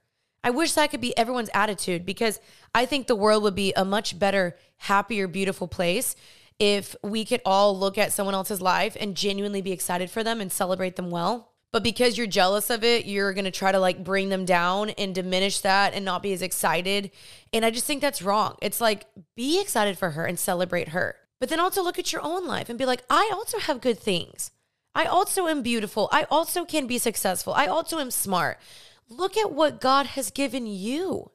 I 0.44 0.50
wish 0.52 0.74
that 0.74 0.90
could 0.90 1.02
be 1.02 1.18
everyone's 1.18 1.50
attitude 1.54 2.06
because 2.06 2.40
I 2.74 2.86
think 2.86 3.08
the 3.08 3.16
world 3.16 3.44
would 3.44 3.56
be 3.56 3.74
a 3.76 3.84
much 3.84 4.18
better, 4.18 4.56
happier, 4.78 5.28
beautiful 5.28 5.68
place 5.68 6.16
if 6.58 6.96
we 7.04 7.26
could 7.26 7.42
all 7.46 7.78
look 7.78 7.98
at 7.98 8.14
someone 8.14 8.36
else's 8.36 8.62
life 8.62 8.96
and 9.00 9.16
genuinely 9.16 9.62
be 9.62 9.72
excited 9.72 10.10
for 10.10 10.24
them 10.24 10.40
and 10.40 10.52
celebrate 10.52 10.96
them 10.96 11.10
well. 11.10 11.49
But 11.72 11.84
because 11.84 12.18
you're 12.18 12.28
jealous 12.28 12.70
of 12.70 12.84
it, 12.84 13.06
you're 13.06 13.34
going 13.34 13.46
to 13.46 13.52
try 13.52 13.72
to 13.72 13.80
like 13.80 14.04
bring 14.04 14.30
them 14.30 14.46
down 14.46 14.90
and 14.92 15.14
diminish 15.14 15.60
that 15.62 15.94
and 15.94 16.04
not 16.04 16.24
be 16.24 16.34
as 16.34 16.42
excited. 16.42 17.12
And 17.54 17.64
I 17.64 17.70
just 17.70 17.86
think 17.86 18.02
that's 18.02 18.22
wrong. 18.22 18.56
It's 18.62 18.82
like 18.82 19.06
be 19.36 19.62
excited 19.62 19.98
for 19.98 20.12
her 20.12 20.26
and 20.26 20.40
celebrate 20.40 20.90
her. 20.90 21.16
But 21.40 21.50
then 21.50 21.60
also 21.60 21.84
look 21.84 22.00
at 22.00 22.12
your 22.12 22.24
own 22.24 22.48
life 22.48 22.70
and 22.70 22.80
be 22.80 22.86
like, 22.86 23.04
I 23.10 23.30
also 23.34 23.60
have 23.60 23.82
good 23.82 24.00
things. 24.00 24.52
I 24.96 25.06
also 25.06 25.48
am 25.48 25.62
beautiful. 25.62 26.10
I 26.12 26.24
also 26.32 26.66
can 26.66 26.88
be 26.88 26.98
successful. 26.98 27.54
I 27.54 27.68
also 27.68 28.00
am 28.00 28.12
smart. 28.12 28.60
Look 29.08 29.38
at 29.38 29.52
what 29.52 29.80
God 29.80 30.08
has 30.08 30.32
given 30.32 30.66
you 30.66 31.32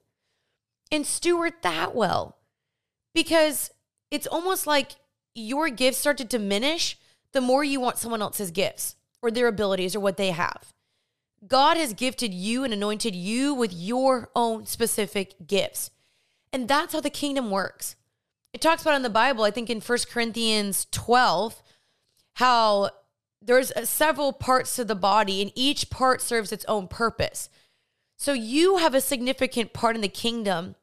and 0.91 1.07
steward 1.07 1.55
that 1.63 1.95
well. 1.95 2.39
Because 3.15 3.71
it's 4.11 4.27
almost 4.27 4.67
like 4.67 4.97
your 5.35 5.69
gifts 5.69 5.99
start 5.99 6.19
to 6.19 6.25
diminish 6.25 6.99
the 7.33 7.41
more 7.41 7.63
you 7.63 7.81
want 7.81 7.99
someone 7.99 8.23
else's 8.23 8.51
gifts 8.51 8.97
or 9.25 9.31
their 9.31 9.49
abilities 9.49 9.97
or 9.97 10.01
what 10.01 10.17
they 10.17 10.31
have. 10.31 10.73
God 11.47 11.77
has 11.77 11.95
gifted 11.95 12.33
you 12.33 12.65
and 12.65 12.73
anointed 12.73 13.15
you 13.15 13.55
with 13.55 13.73
your 13.73 14.31
own 14.37 14.67
specific 14.67 15.35
gifts. 15.47 15.91
And 16.53 16.69
that's 16.69 16.93
how 16.93 17.01
the 17.01 17.11
kingdom 17.11 17.51
works. 17.51 17.97
It 18.53 18.61
talks 18.61 18.83
about 18.83 18.95
in 18.95 19.03
the 19.03 19.11
Bible, 19.11 19.45
I 19.45 19.51
think 19.51 19.69
in 19.69 19.81
1 19.81 19.99
Corinthians 20.11 20.87
12, 20.93 21.63
how 22.35 22.91
there's 23.43 23.73
uh, 23.73 23.85
several 23.85 24.33
parts 24.33 24.77
to 24.77 24.85
the 24.85 24.95
body 24.95 25.43
and 25.43 25.51
each 25.55 25.91
part 25.91 26.21
serves 26.21 26.53
its 26.53 26.65
own 26.67 26.87
purpose. 26.87 27.49
So 28.17 28.33
you 28.33 28.77
have 28.77 28.95
a 28.95 29.01
significant 29.01 29.73
part 29.73 29.97
in 29.97 30.03
the 30.03 30.09
kingdom 30.09 30.77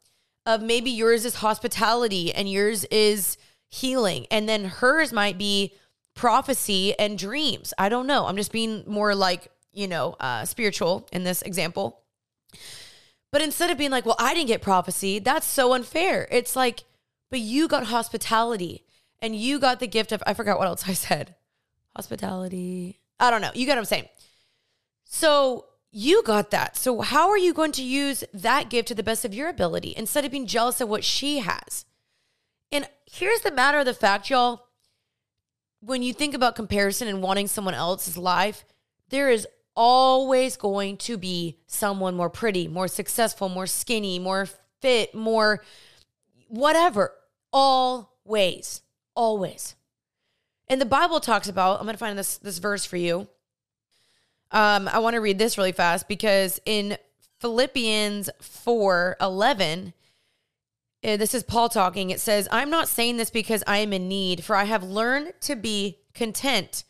of 0.46 0.62
maybe 0.62 0.92
yours 0.92 1.26
is 1.26 1.36
hospitality 1.36 2.34
and 2.34 2.50
yours 2.50 2.86
is 2.86 3.38
healing. 3.70 4.28
And 4.30 4.50
then 4.50 4.66
hers 4.66 5.14
might 5.14 5.38
be 5.38 5.74
prophecy 6.14 6.98
and 6.98 7.18
dreams. 7.18 7.74
I 7.78 7.90
don't 7.90 8.08
know. 8.08 8.26
I'm 8.26 8.38
just 8.38 8.52
being 8.52 8.84
more 8.88 9.16
like, 9.16 9.50
you 9.72 9.88
know, 9.88 10.16
uh, 10.20 10.46
spiritual 10.46 11.08
in 11.12 11.24
this 11.24 11.42
example. 11.42 12.02
But 13.32 13.42
instead 13.42 13.70
of 13.70 13.78
being 13.78 13.92
like, 13.92 14.06
well, 14.06 14.18
I 14.20 14.34
didn't 14.34 14.48
get 14.48 14.62
prophecy, 14.62 15.20
that's 15.20 15.48
so 15.48 15.74
unfair. 15.74 16.28
It's 16.32 16.56
like, 16.56 16.84
but 17.30 17.40
you 17.40 17.68
got 17.68 17.86
hospitality 17.86 18.84
and 19.22 19.36
you 19.36 19.60
got 19.60 19.80
the 19.80 19.88
gift 19.88 20.12
of, 20.12 20.22
I 20.28 20.34
forgot 20.34 20.60
what 20.60 20.68
else 20.68 20.88
I 20.88 20.94
said. 20.94 21.36
Hospitality. 21.96 23.00
I 23.20 23.30
don't 23.30 23.42
know. 23.42 23.52
You 23.54 23.66
get 23.66 23.74
what 23.74 23.80
I'm 23.80 23.86
saying. 23.86 24.10
So 25.06 25.66
you 25.92 26.24
got 26.24 26.52
that. 26.52 26.76
So 26.76 27.02
how 27.02 27.30
are 27.30 27.38
you 27.38 27.54
going 27.54 27.72
to 27.74 27.84
use 27.84 28.24
that 28.34 28.70
gift 28.70 28.88
to 28.90 28.96
the 28.96 29.04
best 29.04 29.24
of 29.24 29.34
your 29.34 29.50
ability 29.50 29.94
instead 29.96 30.26
of 30.26 30.32
being 30.32 30.48
jealous 30.48 30.82
of 30.82 30.90
what 30.90 31.04
she 31.04 31.40
has? 31.40 31.86
And 32.72 32.88
here's 33.06 33.42
the 33.42 33.52
matter 33.52 33.80
of 33.80 33.86
the 33.86 33.94
fact, 33.94 34.30
y'all. 34.30 34.68
When 35.82 36.04
you 36.04 36.14
think 36.14 36.34
about 36.34 36.56
comparison 36.56 37.08
and 37.08 37.22
wanting 37.22 37.48
someone 37.48 37.74
else's 37.74 38.18
life, 38.18 38.66
there 39.10 39.30
is 39.30 39.48
always 39.76 40.58
going 40.58 40.98
to 40.98 41.18
be 41.18 41.58
someone 41.68 42.16
more 42.16 42.30
pretty, 42.30 42.68
more 42.68 42.88
successful, 42.88 43.50
more 43.50 43.68
skinny, 43.68 44.20
more 44.20 44.48
fit, 44.80 45.14
more 45.16 45.64
whatever. 46.48 47.14
Always. 47.52 48.82
Always. 49.16 49.76
And 50.68 50.80
the 50.80 50.86
Bible 50.86 51.20
talks 51.20 51.50
about, 51.50 51.80
I'm 51.80 51.86
going 51.86 51.96
to 51.96 52.00
find 52.00 52.18
this 52.18 52.38
this 52.38 52.60
verse 52.60 52.86
for 52.86 52.98
you. 52.98 53.28
Um, 54.52 54.88
I 54.88 55.00
want 55.00 55.16
to 55.16 55.22
read 55.22 55.40
this 55.40 55.58
really 55.58 55.72
fast 55.72 56.08
because 56.08 56.60
in 56.66 56.98
Philippians 57.40 58.30
4 58.40 59.18
11, 59.20 59.88
uh, 59.88 60.01
Eh, 61.04 61.18
this 61.18 61.34
is 61.34 61.44
Paul 61.44 61.70
talking. 61.70 62.12
It 62.12 62.20
says, 62.20 62.48
I'm 62.52 62.70
not 62.70 62.88
saying 62.88 63.18
this 63.18 63.32
because 63.32 63.64
I 63.66 63.78
am 63.78 63.92
in 63.92 64.08
need, 64.08 64.44
for 64.44 64.56
I 64.56 64.66
have 64.66 64.84
learned 64.84 65.34
to 65.42 65.56
be 65.56 66.00
content, 66.14 66.84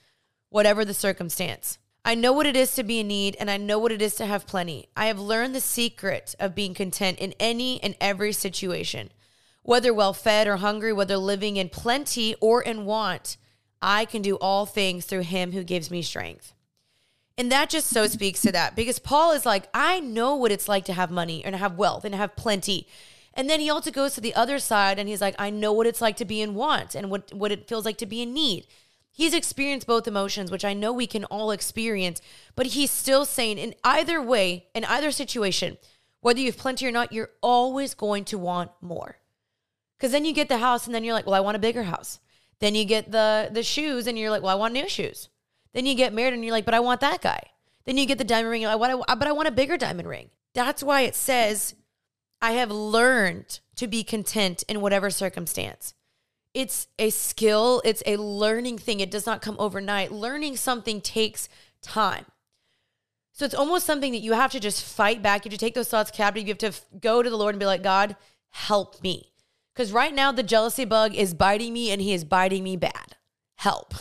whatever 0.50 0.84
the 0.84 0.94
circumstance. 0.94 1.78
I 2.04 2.16
know 2.16 2.34
what 2.34 2.48
it 2.48 2.58
is 2.58 2.76
to 2.76 2.84
be 2.84 3.00
in 3.00 3.08
need, 3.08 3.38
and 3.40 3.50
I 3.50 3.58
know 3.58 3.80
what 3.80 3.92
it 3.92 4.02
is 4.02 4.16
to 4.16 4.26
have 4.26 4.48
plenty. 4.48 4.90
I 4.98 5.06
have 5.06 5.20
learned 5.20 5.56
the 5.56 5.62
secret 5.62 6.36
of 6.40 6.56
being 6.56 6.74
content 6.74 7.20
in 7.20 7.34
any 7.40 7.82
and 7.82 7.96
every 8.02 8.34
situation, 8.34 9.12
whether 9.64 9.94
well 9.94 10.14
fed 10.14 10.48
or 10.48 10.58
hungry, 10.58 10.92
whether 10.92 11.16
living 11.16 11.58
in 11.58 11.70
plenty 11.70 12.36
or 12.42 12.62
in 12.62 12.86
want. 12.86 13.38
I 13.82 14.06
can 14.06 14.22
do 14.22 14.36
all 14.36 14.66
things 14.66 15.06
through 15.06 15.22
him 15.22 15.54
who 15.54 15.64
gives 15.64 15.90
me 15.90 16.02
strength. 16.02 16.54
And 17.38 17.52
that 17.52 17.70
just 17.70 17.88
so 17.88 18.08
speaks 18.08 18.42
to 18.42 18.52
that 18.52 18.76
because 18.76 19.00
Paul 19.00 19.32
is 19.32 19.46
like, 19.46 19.70
I 19.74 20.00
know 20.00 20.36
what 20.36 20.52
it's 20.52 20.68
like 20.68 20.86
to 20.86 20.94
have 20.94 21.10
money 21.10 21.44
and 21.46 21.56
have 21.56 21.78
wealth 21.78 22.04
and 22.04 22.14
have 22.14 22.36
plenty 22.36 22.88
and 23.34 23.50
then 23.50 23.60
he 23.60 23.70
also 23.70 23.92
goes 23.92 24.14
to 24.16 24.22
the 24.22 24.36
other 24.36 24.60
side 24.60 25.00
and 25.00 25.08
he's 25.08 25.22
like, 25.22 25.36
I 25.40 25.50
know 25.50 25.72
what 25.72 25.88
it's 25.88 26.02
like 26.02 26.18
to 26.18 26.26
be 26.26 26.42
in 26.42 26.54
want 26.54 26.96
and 26.96 27.10
what, 27.10 27.34
what 27.34 27.52
it 27.52 27.68
feels 27.68 27.86
like 27.86 27.98
to 27.98 28.06
be 28.06 28.22
in 28.22 28.34
need. 28.34 28.68
He's 29.10 29.34
experienced 29.34 29.88
both 29.88 30.08
emotions, 30.08 30.52
which 30.52 30.66
I 30.66 30.74
know 30.74 30.94
we 30.94 31.08
can 31.08 31.26
all 31.26 31.52
experience, 31.52 32.22
but 32.56 32.68
he's 32.68 32.92
still 32.92 33.26
saying 33.26 33.58
in 33.58 33.76
either 33.84 34.22
way, 34.22 34.68
in 34.74 34.86
either 34.86 35.12
situation, 35.12 35.78
whether 36.22 36.40
you 36.40 36.48
have 36.48 36.58
plenty 36.58 36.88
or 36.88 36.92
not, 36.92 37.12
you're 37.12 37.32
always 37.42 37.94
going 37.94 38.26
to 38.26 38.38
want 38.38 38.72
more. 38.82 39.18
Because 39.98 40.12
then 40.12 40.26
you 40.26 40.34
get 40.34 40.50
the 40.50 40.58
house 40.58 40.86
and 40.86 40.96
then 40.96 41.04
you're 41.04 41.14
like, 41.14 41.26
well, 41.26 41.36
I 41.36 41.42
want 41.42 41.58
a 41.58 41.60
bigger 41.60 41.84
house. 41.84 42.20
Then 42.60 42.76
you 42.76 42.86
get 42.86 43.12
the 43.12 43.50
the 43.52 43.64
shoes 43.64 44.08
and 44.08 44.18
you're 44.18 44.30
like, 44.30 44.44
well, 44.44 44.56
I 44.56 44.60
want 44.60 44.74
new 44.74 44.88
shoes. 44.88 45.30
Then 45.74 45.86
you 45.86 45.96
get 45.96 46.14
married 46.14 46.34
and 46.34 46.44
you're 46.44 46.54
like, 46.54 46.66
but 46.66 46.74
I 46.74 46.80
want 46.80 47.02
that 47.02 47.22
guy. 47.22 47.42
Then 47.86 47.98
you 47.98 48.06
get 48.06 48.18
the 48.18 48.24
diamond 48.24 48.52
ring. 48.52 48.64
Like, 48.64 48.80
what? 48.80 49.20
but 49.20 49.28
I 49.28 49.32
want 49.32 49.48
a 49.48 49.52
bigger 49.52 49.78
diamond 49.78 50.08
ring. 50.08 50.30
That's 50.54 50.84
why 50.84 51.02
it 51.02 51.16
says 51.16 51.76
I 52.42 52.54
have 52.54 52.72
learned 52.72 53.60
to 53.76 53.88
be 53.88 54.04
content 54.04 54.64
in 54.68 54.82
whatever 54.82 55.10
circumstance. 55.10 55.94
It's 56.54 56.88
a 57.00 57.12
skill, 57.12 57.82
it's 57.86 58.04
a 58.06 58.18
learning 58.18 58.78
thing. 58.78 59.00
It 59.00 59.12
does 59.12 59.26
not 59.26 59.42
come 59.42 59.56
overnight. 59.60 60.12
Learning 60.12 60.58
something 60.58 61.00
takes 61.00 61.48
time. 61.82 62.26
So 63.32 63.46
it's 63.46 63.56
almost 63.56 63.86
something 63.86 64.12
that 64.12 64.20
you 64.20 64.34
have 64.34 64.52
to 64.52 64.60
just 64.60 64.84
fight 64.84 65.22
back. 65.22 65.46
You 65.46 65.50
have 65.50 65.58
to 65.58 65.66
take 65.66 65.76
those 65.76 65.88
thoughts 65.88 66.12
captive. 66.12 66.44
You 66.44 66.50
have 66.50 66.58
to 66.58 66.74
go 67.00 67.24
to 67.24 67.30
the 67.30 67.38
Lord 67.38 67.56
and 67.56 67.60
be 67.60 67.66
like, 67.66 67.84
God, 67.84 68.18
help 68.50 69.02
me. 69.02 69.32
Because 69.74 69.94
right 69.94 70.14
now, 70.14 70.32
the 70.32 70.44
jealousy 70.44 70.84
bug 70.84 71.16
is 71.16 71.34
biting 71.34 71.72
me 71.72 71.92
and 71.92 72.02
he 72.02 72.14
is 72.14 72.26
biting 72.26 72.64
me 72.64 72.76
bad. 72.76 73.16
Help. 73.56 73.94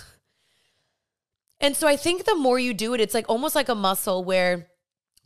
And 1.60 1.76
so 1.76 1.86
I 1.86 1.96
think 1.96 2.24
the 2.24 2.34
more 2.34 2.58
you 2.58 2.74
do 2.74 2.94
it, 2.94 3.00
it's 3.00 3.14
like 3.14 3.28
almost 3.28 3.54
like 3.54 3.68
a 3.68 3.74
muscle 3.74 4.24
where 4.24 4.69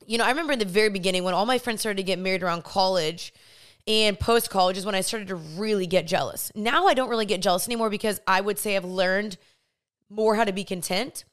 you 0.07 0.19
know, 0.19 0.25
I 0.25 0.31
remember 0.31 0.53
in 0.53 0.59
the 0.59 0.65
very 0.65 0.91
beginning 0.91 1.25
when 1.25 1.35
all 1.35 1.47
my 1.47 1.59
friends 1.59 1.81
started 1.81 1.97
to 1.99 2.03
get 2.03 2.19
married 2.19 2.43
around 2.43 2.65
college 2.65 3.33
and 3.87 4.19
post 4.19 4.51
college 4.51 4.77
is 4.77 4.87
when 4.87 4.95
I 4.95 5.03
started 5.03 5.29
to 5.29 5.37
really 5.37 5.87
get 5.87 6.07
jealous. 6.07 6.51
Now 6.55 6.87
I 6.87 6.95
don't 6.95 7.11
really 7.11 7.27
get 7.27 7.43
jealous 7.43 7.69
anymore 7.69 7.91
because 7.91 8.21
I 8.27 8.41
would 8.41 8.59
say 8.59 8.77
I've 8.77 8.85
learned 8.85 9.37
more 10.09 10.37
how 10.37 10.45
to 10.45 10.53
be 10.53 10.65
content. 10.65 11.25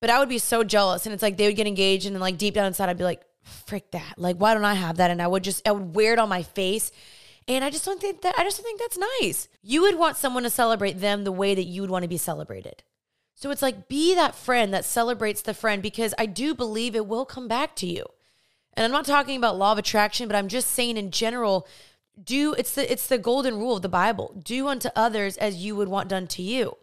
But 0.00 0.10
I 0.10 0.20
would 0.20 0.28
be 0.28 0.38
so 0.38 0.62
jealous. 0.62 1.06
And 1.06 1.12
it's 1.12 1.22
like 1.22 1.36
they 1.36 1.46
would 1.46 1.56
get 1.56 1.66
engaged 1.66 2.06
and 2.06 2.14
then 2.14 2.20
like 2.20 2.38
deep 2.38 2.54
down 2.54 2.66
inside 2.66 2.88
I'd 2.88 2.98
be 2.98 3.04
like, 3.04 3.22
frick 3.42 3.90
that. 3.92 4.14
Like, 4.16 4.36
why 4.36 4.54
don't 4.54 4.64
I 4.64 4.74
have 4.74 4.98
that? 4.98 5.10
And 5.10 5.20
I 5.22 5.26
would 5.26 5.44
just 5.44 5.66
I 5.66 5.72
would 5.72 5.94
wear 5.94 6.12
it 6.12 6.18
on 6.18 6.28
my 6.28 6.42
face. 6.42 6.92
And 7.48 7.64
I 7.64 7.70
just 7.70 7.84
don't 7.84 8.00
think 8.00 8.20
that 8.22 8.34
I 8.38 8.44
just 8.44 8.58
don't 8.58 8.64
think 8.64 8.80
that's 8.80 8.98
nice. 9.20 9.48
You 9.62 9.82
would 9.82 9.98
want 9.98 10.18
someone 10.18 10.42
to 10.42 10.50
celebrate 10.50 11.00
them 11.00 11.24
the 11.24 11.32
way 11.32 11.54
that 11.54 11.64
you 11.64 11.80
would 11.80 11.90
want 11.90 12.02
to 12.02 12.08
be 12.08 12.18
celebrated. 12.18 12.82
So 13.38 13.52
it's 13.52 13.62
like 13.62 13.86
be 13.86 14.16
that 14.16 14.34
friend 14.34 14.74
that 14.74 14.84
celebrates 14.84 15.42
the 15.42 15.54
friend 15.54 15.80
because 15.80 16.12
I 16.18 16.26
do 16.26 16.56
believe 16.56 16.96
it 16.96 17.06
will 17.06 17.24
come 17.24 17.46
back 17.46 17.76
to 17.76 17.86
you. 17.86 18.04
And 18.72 18.84
I'm 18.84 18.90
not 18.90 19.06
talking 19.06 19.36
about 19.36 19.56
law 19.56 19.70
of 19.70 19.78
attraction, 19.78 20.26
but 20.26 20.34
I'm 20.34 20.48
just 20.48 20.70
saying 20.70 20.96
in 20.96 21.12
general, 21.12 21.64
do 22.20 22.52
it's 22.58 22.74
the 22.74 22.90
it's 22.90 23.06
the 23.06 23.16
golden 23.16 23.56
rule 23.56 23.76
of 23.76 23.82
the 23.82 23.88
Bible. 23.88 24.34
Do 24.44 24.66
unto 24.66 24.88
others 24.96 25.36
as 25.36 25.54
you 25.54 25.76
would 25.76 25.86
want 25.86 26.08
done 26.08 26.26
to 26.26 26.42
you. 26.42 26.78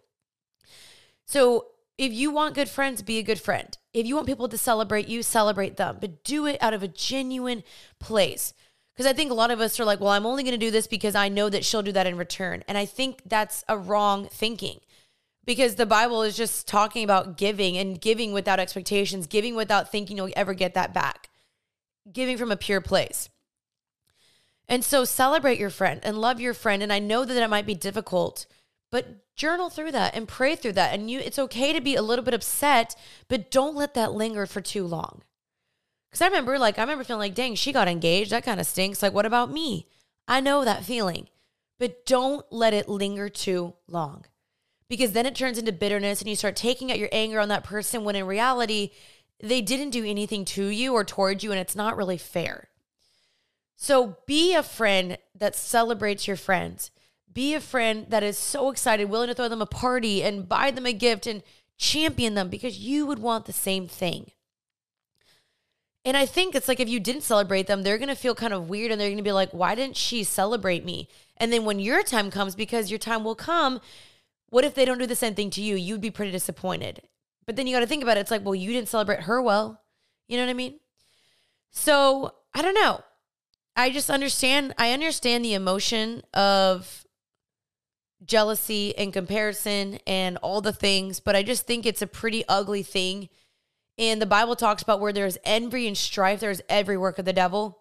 So 1.25 1.65
if 1.97 2.13
you 2.13 2.31
want 2.31 2.55
good 2.55 2.69
friends, 2.69 3.01
be 3.01 3.17
a 3.17 3.23
good 3.23 3.41
friend. 3.41 3.77
If 3.93 4.05
you 4.05 4.15
want 4.15 4.27
people 4.27 4.47
to 4.47 4.57
celebrate 4.57 5.09
you, 5.09 5.23
celebrate 5.23 5.75
them, 5.75 5.97
but 5.99 6.23
do 6.23 6.45
it 6.45 6.63
out 6.63 6.73
of 6.73 6.81
a 6.81 6.87
genuine 6.87 7.63
place. 7.99 8.53
Because 8.93 9.11
I 9.11 9.13
think 9.13 9.29
a 9.29 9.33
lot 9.33 9.51
of 9.51 9.59
us 9.59 9.77
are 9.77 9.83
like, 9.83 9.99
well, 9.99 10.11
I'm 10.11 10.25
only 10.25 10.43
going 10.43 10.57
to 10.57 10.65
do 10.65 10.71
this 10.71 10.87
because 10.87 11.15
I 11.15 11.27
know 11.27 11.49
that 11.49 11.65
she'll 11.65 11.81
do 11.81 11.91
that 11.91 12.07
in 12.07 12.15
return. 12.15 12.63
And 12.65 12.77
I 12.77 12.85
think 12.85 13.23
that's 13.25 13.65
a 13.67 13.77
wrong 13.77 14.29
thinking 14.31 14.79
because 15.45 15.75
the 15.75 15.85
Bible 15.85 16.23
is 16.23 16.35
just 16.35 16.67
talking 16.67 17.03
about 17.03 17.37
giving 17.37 17.77
and 17.77 17.99
giving 18.01 18.33
without 18.33 18.59
expectations, 18.59 19.27
giving 19.27 19.55
without 19.55 19.91
thinking 19.91 20.17
you'll 20.17 20.29
ever 20.35 20.53
get 20.53 20.73
that 20.73 20.93
back, 20.93 21.29
giving 22.11 22.37
from 22.37 22.51
a 22.51 22.57
pure 22.57 22.81
place. 22.81 23.29
And 24.67 24.83
so 24.83 25.05
celebrate 25.05 25.59
your 25.59 25.69
friend 25.69 26.01
and 26.03 26.19
love 26.19 26.39
your 26.39 26.55
friend. 26.55 26.81
And 26.81 26.91
I 26.91 26.99
know 26.99 27.23
that 27.23 27.41
it 27.41 27.49
might 27.49 27.67
be 27.67 27.75
difficult, 27.75 28.47
but 28.91 29.35
journal 29.35 29.69
through 29.69 29.91
that 29.91 30.15
and 30.15 30.27
pray 30.27 30.55
through 30.55 30.73
that. 30.73 30.93
And 30.93 31.09
you 31.09 31.19
it's 31.19 31.37
okay 31.37 31.71
to 31.73 31.81
be 31.81 31.95
a 31.95 32.01
little 32.01 32.25
bit 32.25 32.33
upset, 32.33 32.95
but 33.27 33.51
don't 33.51 33.75
let 33.75 33.93
that 33.93 34.13
linger 34.13 34.47
for 34.47 34.61
too 34.61 34.85
long. 34.85 35.21
Cause 36.11 36.21
I 36.21 36.27
remember 36.27 36.57
like 36.57 36.79
I 36.79 36.81
remember 36.81 37.03
feeling 37.03 37.19
like, 37.19 37.35
dang, 37.35 37.55
she 37.55 37.71
got 37.71 37.87
engaged. 37.87 38.31
That 38.31 38.45
kind 38.45 38.59
of 38.59 38.65
stinks. 38.65 39.03
Like, 39.03 39.13
what 39.13 39.25
about 39.25 39.51
me? 39.51 39.87
I 40.27 40.39
know 40.39 40.65
that 40.65 40.83
feeling. 40.83 41.27
But 41.77 42.05
don't 42.05 42.45
let 42.51 42.73
it 42.73 42.89
linger 42.89 43.27
too 43.29 43.73
long 43.87 44.23
because 44.87 45.13
then 45.13 45.25
it 45.25 45.35
turns 45.35 45.57
into 45.57 45.71
bitterness 45.71 46.21
and 46.21 46.29
you 46.29 46.35
start 46.35 46.55
taking 46.55 46.91
out 46.91 46.99
your 46.99 47.09
anger 47.11 47.39
on 47.39 47.49
that 47.49 47.63
person 47.63 48.03
when 48.03 48.15
in 48.15 48.25
reality, 48.25 48.91
they 49.41 49.61
didn't 49.61 49.89
do 49.89 50.05
anything 50.05 50.45
to 50.45 50.67
you 50.67 50.93
or 50.93 51.03
towards 51.03 51.43
you 51.43 51.51
and 51.51 51.59
it's 51.59 51.75
not 51.75 51.97
really 51.97 52.17
fair. 52.17 52.69
So 53.75 54.17
be 54.25 54.53
a 54.53 54.63
friend 54.63 55.17
that 55.35 55.55
celebrates 55.55 56.27
your 56.27 56.37
friends. 56.37 56.91
Be 57.31 57.53
a 57.53 57.59
friend 57.59 58.05
that 58.09 58.23
is 58.23 58.37
so 58.37 58.69
excited, 58.69 59.09
willing 59.09 59.27
to 59.27 59.33
throw 59.33 59.49
them 59.49 59.61
a 59.61 59.65
party 59.65 60.23
and 60.23 60.47
buy 60.47 60.71
them 60.71 60.85
a 60.85 60.93
gift 60.93 61.27
and 61.27 61.43
champion 61.77 62.35
them 62.35 62.47
because 62.49 62.79
you 62.79 63.05
would 63.05 63.19
want 63.19 63.45
the 63.45 63.53
same 63.53 63.87
thing. 63.87 64.31
And 66.05 66.15
I 66.15 66.27
think 66.27 66.53
it's 66.53 66.67
like 66.67 66.79
if 66.79 66.87
you 66.87 66.99
didn't 66.99 67.23
celebrate 67.23 67.65
them, 67.65 67.81
they're 67.81 67.97
going 67.97 68.09
to 68.09 68.15
feel 68.15 68.35
kind 68.35 68.53
of 68.53 68.69
weird 68.69 68.91
and 68.91 69.01
they're 69.01 69.09
going 69.09 69.17
to 69.17 69.23
be 69.23 69.31
like, 69.31 69.51
why 69.51 69.73
didn't 69.73 69.97
she 69.97 70.23
celebrate 70.23 70.85
me? 70.85 71.09
And 71.37 71.51
then 71.51 71.65
when 71.65 71.79
your 71.79 72.03
time 72.03 72.29
comes, 72.29 72.55
because 72.55 72.91
your 72.91 72.99
time 72.99 73.23
will 73.23 73.35
come, 73.35 73.81
what 74.55 74.63
if 74.63 74.73
they 74.73 74.85
don't 74.85 74.99
do 74.99 75.05
the 75.05 75.17
same 75.17 75.35
thing 75.35 75.49
to 75.49 75.61
you? 75.61 75.75
You'd 75.75 75.99
be 75.99 76.09
pretty 76.09 76.31
disappointed. 76.31 77.01
But 77.45 77.57
then 77.57 77.67
you 77.67 77.75
got 77.75 77.81
to 77.81 77.87
think 77.87 78.03
about 78.03 78.15
it. 78.15 78.21
It's 78.21 78.31
like, 78.31 78.45
well, 78.45 78.55
you 78.55 78.71
didn't 78.71 78.87
celebrate 78.87 79.19
her 79.23 79.41
well. 79.41 79.81
You 80.29 80.37
know 80.37 80.43
what 80.43 80.49
I 80.49 80.53
mean? 80.53 80.79
So 81.71 82.35
I 82.53 82.61
don't 82.61 82.73
know. 82.73 83.01
I 83.75 83.89
just 83.89 84.09
understand. 84.09 84.73
I 84.77 84.93
understand 84.93 85.43
the 85.43 85.55
emotion 85.55 86.23
of 86.33 87.05
jealousy 88.23 88.97
and 88.97 89.11
comparison 89.11 89.99
and 90.07 90.37
all 90.37 90.61
the 90.61 90.71
things, 90.71 91.19
but 91.19 91.35
I 91.35 91.43
just 91.43 91.67
think 91.67 91.85
it's 91.85 92.01
a 92.01 92.07
pretty 92.07 92.45
ugly 92.47 92.81
thing 92.81 93.27
and 93.97 94.21
the 94.21 94.25
Bible 94.25 94.55
talks 94.55 94.81
about 94.81 95.01
where 95.01 95.11
there's 95.11 95.37
envy 95.43 95.85
and 95.85 95.97
strife, 95.97 96.39
there's 96.39 96.61
every 96.69 96.97
work 96.97 97.19
of 97.19 97.25
the 97.25 97.33
devil. 97.33 97.79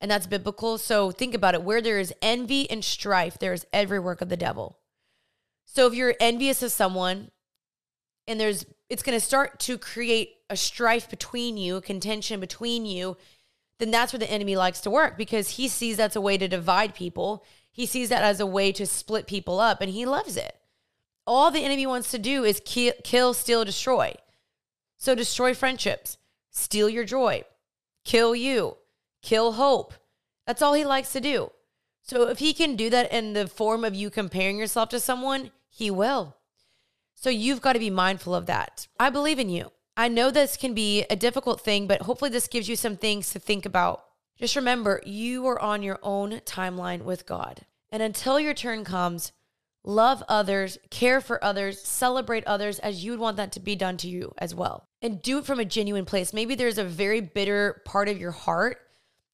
And 0.00 0.10
that's 0.10 0.26
biblical. 0.26 0.76
So 0.76 1.12
think 1.12 1.34
about 1.34 1.54
it. 1.54 1.62
Where 1.62 1.80
there 1.80 2.00
is 2.00 2.12
envy 2.20 2.68
and 2.68 2.84
strife, 2.84 3.38
there 3.38 3.52
is 3.52 3.64
every 3.72 4.00
work 4.00 4.20
of 4.20 4.28
the 4.28 4.36
devil. 4.36 4.80
So 5.74 5.86
if 5.86 5.94
you're 5.94 6.14
envious 6.20 6.62
of 6.62 6.70
someone 6.70 7.30
and 8.28 8.38
there's 8.38 8.66
it's 8.90 9.02
going 9.02 9.18
to 9.18 9.24
start 9.24 9.58
to 9.60 9.78
create 9.78 10.34
a 10.50 10.56
strife 10.56 11.08
between 11.08 11.56
you, 11.56 11.76
a 11.76 11.80
contention 11.80 12.40
between 12.40 12.84
you, 12.84 13.16
then 13.78 13.90
that's 13.90 14.12
where 14.12 14.20
the 14.20 14.30
enemy 14.30 14.54
likes 14.54 14.82
to 14.82 14.90
work 14.90 15.16
because 15.16 15.52
he 15.52 15.68
sees 15.68 15.96
that's 15.96 16.14
a 16.14 16.20
way 16.20 16.36
to 16.36 16.46
divide 16.46 16.94
people. 16.94 17.42
He 17.70 17.86
sees 17.86 18.10
that 18.10 18.22
as 18.22 18.38
a 18.38 18.44
way 18.44 18.70
to 18.72 18.84
split 18.84 19.26
people 19.26 19.60
up 19.60 19.80
and 19.80 19.90
he 19.90 20.04
loves 20.04 20.36
it. 20.36 20.54
All 21.26 21.50
the 21.50 21.64
enemy 21.64 21.86
wants 21.86 22.10
to 22.10 22.18
do 22.18 22.44
is 22.44 22.60
kill, 22.62 22.92
kill 23.02 23.32
steal, 23.32 23.64
destroy. 23.64 24.14
So 24.98 25.14
destroy 25.14 25.54
friendships, 25.54 26.18
steal 26.50 26.90
your 26.90 27.04
joy, 27.04 27.44
kill 28.04 28.34
you, 28.34 28.76
kill 29.22 29.52
hope. 29.52 29.94
That's 30.46 30.60
all 30.60 30.74
he 30.74 30.84
likes 30.84 31.14
to 31.14 31.20
do. 31.22 31.50
So 32.02 32.28
if 32.28 32.40
he 32.40 32.52
can 32.52 32.76
do 32.76 32.90
that 32.90 33.10
in 33.10 33.32
the 33.32 33.46
form 33.46 33.86
of 33.86 33.94
you 33.94 34.10
comparing 34.10 34.58
yourself 34.58 34.90
to 34.90 35.00
someone, 35.00 35.50
he 35.72 35.90
will. 35.90 36.36
So 37.14 37.30
you've 37.30 37.62
got 37.62 37.72
to 37.72 37.78
be 37.78 37.90
mindful 37.90 38.34
of 38.34 38.46
that. 38.46 38.86
I 39.00 39.10
believe 39.10 39.38
in 39.38 39.48
you. 39.48 39.72
I 39.96 40.08
know 40.08 40.30
this 40.30 40.56
can 40.56 40.74
be 40.74 41.04
a 41.08 41.16
difficult 41.16 41.60
thing, 41.60 41.86
but 41.86 42.02
hopefully 42.02 42.30
this 42.30 42.46
gives 42.46 42.68
you 42.68 42.76
some 42.76 42.96
things 42.96 43.30
to 43.30 43.38
think 43.38 43.64
about. 43.64 44.04
Just 44.38 44.56
remember, 44.56 45.00
you 45.04 45.46
are 45.46 45.60
on 45.60 45.82
your 45.82 45.98
own 46.02 46.40
timeline 46.40 47.02
with 47.02 47.26
God. 47.26 47.62
And 47.90 48.02
until 48.02 48.38
your 48.38 48.54
turn 48.54 48.84
comes, 48.84 49.32
love 49.84 50.22
others, 50.28 50.78
care 50.90 51.20
for 51.20 51.42
others, 51.42 51.80
celebrate 51.80 52.46
others 52.46 52.78
as 52.78 53.04
you 53.04 53.12
would 53.12 53.20
want 53.20 53.36
that 53.38 53.52
to 53.52 53.60
be 53.60 53.76
done 53.76 53.96
to 53.98 54.08
you 54.08 54.32
as 54.38 54.54
well. 54.54 54.88
And 55.00 55.22
do 55.22 55.38
it 55.38 55.46
from 55.46 55.60
a 55.60 55.64
genuine 55.64 56.04
place. 56.04 56.32
Maybe 56.32 56.54
there's 56.54 56.78
a 56.78 56.84
very 56.84 57.20
bitter 57.20 57.82
part 57.84 58.08
of 58.08 58.18
your 58.18 58.30
heart 58.30 58.78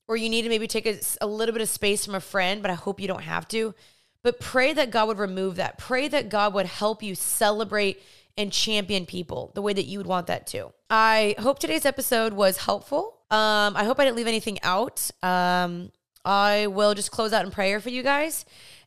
or 0.08 0.16
you 0.16 0.28
need 0.28 0.42
to 0.42 0.48
maybe 0.48 0.66
take 0.66 0.86
a, 0.86 0.98
a 1.20 1.26
little 1.26 1.52
bit 1.52 1.62
of 1.62 1.68
space 1.68 2.04
from 2.04 2.14
a 2.14 2.20
friend, 2.20 2.62
but 2.62 2.70
I 2.70 2.74
hope 2.74 3.00
you 3.00 3.08
don't 3.08 3.22
have 3.22 3.46
to. 3.48 3.74
But 4.22 4.40
pray 4.40 4.72
that 4.72 4.90
God 4.90 5.08
would 5.08 5.18
remove 5.18 5.56
that. 5.56 5.78
Pray 5.78 6.08
that 6.08 6.28
God 6.28 6.54
would 6.54 6.66
help 6.66 7.02
you 7.02 7.14
celebrate 7.14 8.02
and 8.36 8.52
champion 8.52 9.06
people 9.06 9.52
the 9.54 9.62
way 9.62 9.72
that 9.72 9.86
you 9.86 9.98
would 9.98 10.06
want 10.06 10.28
that 10.28 10.46
to. 10.48 10.72
I 10.90 11.34
hope 11.38 11.58
today's 11.58 11.84
episode 11.84 12.32
was 12.32 12.58
helpful. 12.58 13.18
Um, 13.30 13.76
I 13.76 13.84
hope 13.84 13.98
I 14.00 14.04
didn't 14.04 14.16
leave 14.16 14.26
anything 14.26 14.58
out. 14.62 15.10
Um, 15.22 15.92
I 16.24 16.66
will 16.68 16.94
just 16.94 17.10
close 17.10 17.32
out 17.32 17.44
in 17.44 17.50
prayer 17.50 17.80
for 17.80 17.90
you 17.90 18.02
guys. 18.02 18.44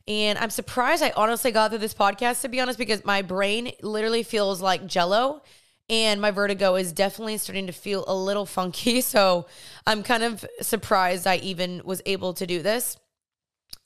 And 0.08 0.38
I'm 0.38 0.50
surprised 0.50 1.02
I 1.02 1.12
honestly 1.16 1.52
got 1.52 1.70
through 1.70 1.78
this 1.78 1.94
podcast, 1.94 2.40
to 2.42 2.48
be 2.48 2.60
honest, 2.60 2.78
because 2.78 3.04
my 3.04 3.22
brain 3.22 3.72
literally 3.82 4.22
feels 4.22 4.60
like 4.60 4.86
jello 4.86 5.42
and 5.88 6.20
my 6.20 6.30
vertigo 6.30 6.74
is 6.76 6.92
definitely 6.92 7.36
starting 7.38 7.66
to 7.66 7.72
feel 7.72 8.04
a 8.08 8.14
little 8.14 8.46
funky. 8.46 9.00
So 9.12 9.46
I'm 9.86 10.02
kind 10.02 10.22
of 10.22 10.44
surprised 10.62 11.26
I 11.26 11.36
even 11.36 11.82
was 11.84 12.00
able 12.06 12.32
to 12.34 12.46
do 12.46 12.62
this. 12.62 12.96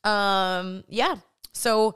Um, 0.05 0.85
yeah. 0.89 1.17
So 1.57 1.95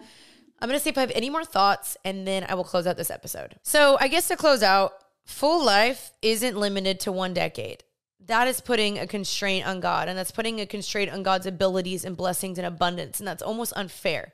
I'm 0.61 0.69
going 0.69 0.79
to 0.79 0.83
see 0.83 0.91
if 0.91 0.99
I 0.99 1.03
have 1.03 1.13
any 1.15 1.31
more 1.31 1.45
thoughts 1.45 1.97
and 2.05 2.27
then 2.27 2.45
I 2.49 2.55
will 2.55 2.65
close 2.65 2.87
out 2.87 2.97
this 2.97 3.11
episode. 3.11 3.57
So 3.63 3.97
I 4.01 4.09
guess 4.09 4.29
to 4.29 4.37
close 4.37 4.63
out, 4.63 4.93
full 5.25 5.65
life 5.65 6.13
isn't 6.23 6.57
limited 6.57 7.01
to 7.01 7.13
one 7.13 7.35
decade 7.35 7.85
that 8.31 8.47
is 8.47 8.61
putting 8.61 8.99
a 8.99 9.07
constraint 9.07 9.67
on 9.67 9.81
God 9.81 10.09
and 10.09 10.17
that's 10.17 10.31
putting 10.31 10.61
a 10.61 10.67
constraint 10.67 11.11
on 11.11 11.25
God's 11.25 11.47
abilities 11.47 12.05
and 12.05 12.17
blessings 12.17 12.59
and 12.59 12.67
abundance. 12.67 13.19
And 13.19 13.27
that's 13.27 13.43
almost 13.43 13.73
unfair. 13.75 14.33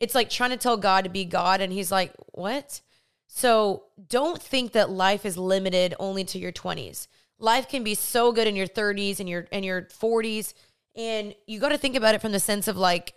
It's 0.00 0.16
like 0.16 0.30
trying 0.30 0.50
to 0.50 0.56
tell 0.56 0.76
God 0.76 1.04
to 1.04 1.10
be 1.10 1.24
God 1.24 1.60
and 1.60 1.72
he's 1.72 1.92
like, 1.92 2.12
what? 2.32 2.80
So 3.28 3.84
don't 4.08 4.42
think 4.42 4.72
that 4.72 4.90
life 4.90 5.24
is 5.24 5.38
limited 5.38 5.94
only 6.00 6.24
to 6.24 6.38
your 6.38 6.52
20s. 6.52 7.06
Life 7.38 7.68
can 7.68 7.84
be 7.84 7.94
so 7.94 8.32
good 8.32 8.48
in 8.48 8.56
your 8.56 8.66
30s 8.66 9.20
and 9.20 9.28
your 9.28 9.46
and 9.52 9.64
your 9.64 9.82
40s. 9.82 10.54
And 10.96 11.34
you 11.46 11.60
got 11.60 11.68
to 11.68 11.78
think 11.78 11.94
about 11.94 12.14
it 12.14 12.20
from 12.20 12.32
the 12.32 12.40
sense 12.40 12.66
of 12.66 12.76
like, 12.76 13.14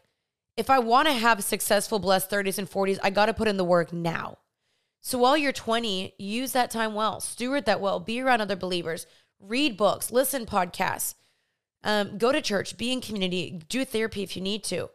if 0.59 0.69
I 0.69 0.79
want 0.79 1.07
to 1.07 1.13
have 1.13 1.41
successful, 1.41 1.99
blessed 1.99 2.29
30s 2.29 2.57
and 2.57 2.69
40s, 2.69 2.99
I 3.01 3.11
got 3.11 3.27
to 3.27 3.33
put 3.33 3.47
in 3.47 3.55
the 3.55 3.63
work 3.63 3.93
now. 3.93 4.39
So 4.99 5.17
while 5.17 5.37
you're 5.37 5.53
20, 5.53 6.15
use 6.17 6.51
that 6.51 6.69
time 6.69 6.93
well, 6.93 7.21
steward 7.21 7.65
that 7.65 7.79
well, 7.79 8.01
be 8.01 8.19
around 8.19 8.41
other 8.41 8.57
believers, 8.57 9.07
read 9.39 9.77
books, 9.77 10.11
listen 10.11 10.45
podcasts, 10.45 11.15
um, 11.85 12.17
go 12.17 12.33
to 12.33 12.41
church, 12.41 12.75
be 12.75 12.91
in 12.91 12.99
community, 12.99 13.61
do 13.69 13.85
therapy 13.85 14.21
if 14.21 14.35
you 14.35 14.41
need 14.41 14.65
to, 14.65 14.89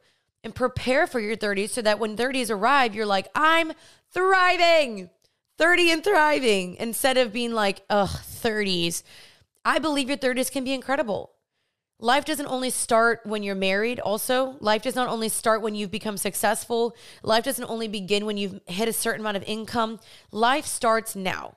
and 0.44 0.54
prepare 0.54 1.06
for 1.06 1.18
your 1.18 1.34
30s 1.34 1.70
so 1.70 1.80
that 1.80 1.98
when 1.98 2.14
30s 2.14 2.50
arrive, 2.50 2.94
you're 2.94 3.06
like, 3.06 3.28
I'm 3.34 3.72
thriving, 4.12 5.08
30 5.56 5.90
and 5.92 6.04
thriving, 6.04 6.76
instead 6.76 7.16
of 7.16 7.32
being 7.32 7.52
like, 7.52 7.82
ugh, 7.88 8.10
30s. 8.10 9.02
I 9.64 9.78
believe 9.78 10.10
your 10.10 10.18
30s 10.18 10.52
can 10.52 10.62
be 10.62 10.74
incredible. 10.74 11.30
Life 12.00 12.24
doesn't 12.24 12.46
only 12.46 12.70
start 12.70 13.20
when 13.24 13.42
you're 13.42 13.54
married, 13.54 14.00
also. 14.00 14.56
Life 14.60 14.82
does 14.82 14.96
not 14.96 15.08
only 15.08 15.28
start 15.28 15.62
when 15.62 15.74
you've 15.74 15.90
become 15.90 16.16
successful. 16.16 16.96
Life 17.22 17.44
doesn't 17.44 17.70
only 17.70 17.88
begin 17.88 18.26
when 18.26 18.36
you've 18.36 18.60
hit 18.66 18.88
a 18.88 18.92
certain 18.92 19.20
amount 19.20 19.36
of 19.36 19.44
income. 19.44 20.00
Life 20.32 20.66
starts 20.66 21.14
now. 21.14 21.56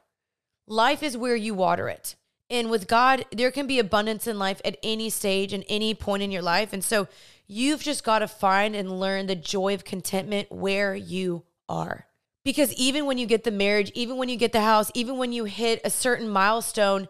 Life 0.67 1.01
is 1.01 1.17
where 1.17 1.35
you 1.35 1.53
water 1.53 1.89
it. 1.89 2.15
And 2.49 2.69
with 2.69 2.88
God, 2.88 3.25
there 3.31 3.51
can 3.51 3.67
be 3.67 3.79
abundance 3.79 4.27
in 4.27 4.39
life 4.39 4.61
at 4.63 4.77
any 4.83 5.09
stage 5.09 5.53
and 5.53 5.65
any 5.67 5.93
point 5.93 6.23
in 6.23 6.31
your 6.31 6.41
life. 6.41 6.71
And 6.71 6.83
so 6.83 7.07
you've 7.47 7.81
just 7.81 8.03
got 8.03 8.19
to 8.19 8.27
find 8.27 8.75
and 8.75 8.99
learn 8.99 9.27
the 9.27 9.35
joy 9.35 9.73
of 9.73 9.83
contentment 9.83 10.51
where 10.51 10.95
you 10.95 11.43
are. 11.67 12.05
Because 12.45 12.71
even 12.75 13.05
when 13.05 13.17
you 13.17 13.25
get 13.25 13.43
the 13.43 13.51
marriage, 13.51 13.91
even 13.95 14.15
when 14.17 14.29
you 14.29 14.38
get 14.38 14.53
the 14.53 14.61
house, 14.61 14.91
even 14.93 15.17
when 15.17 15.33
you 15.33 15.43
hit 15.43 15.81
a 15.83 15.89
certain 15.89 16.29
milestone, 16.29 17.09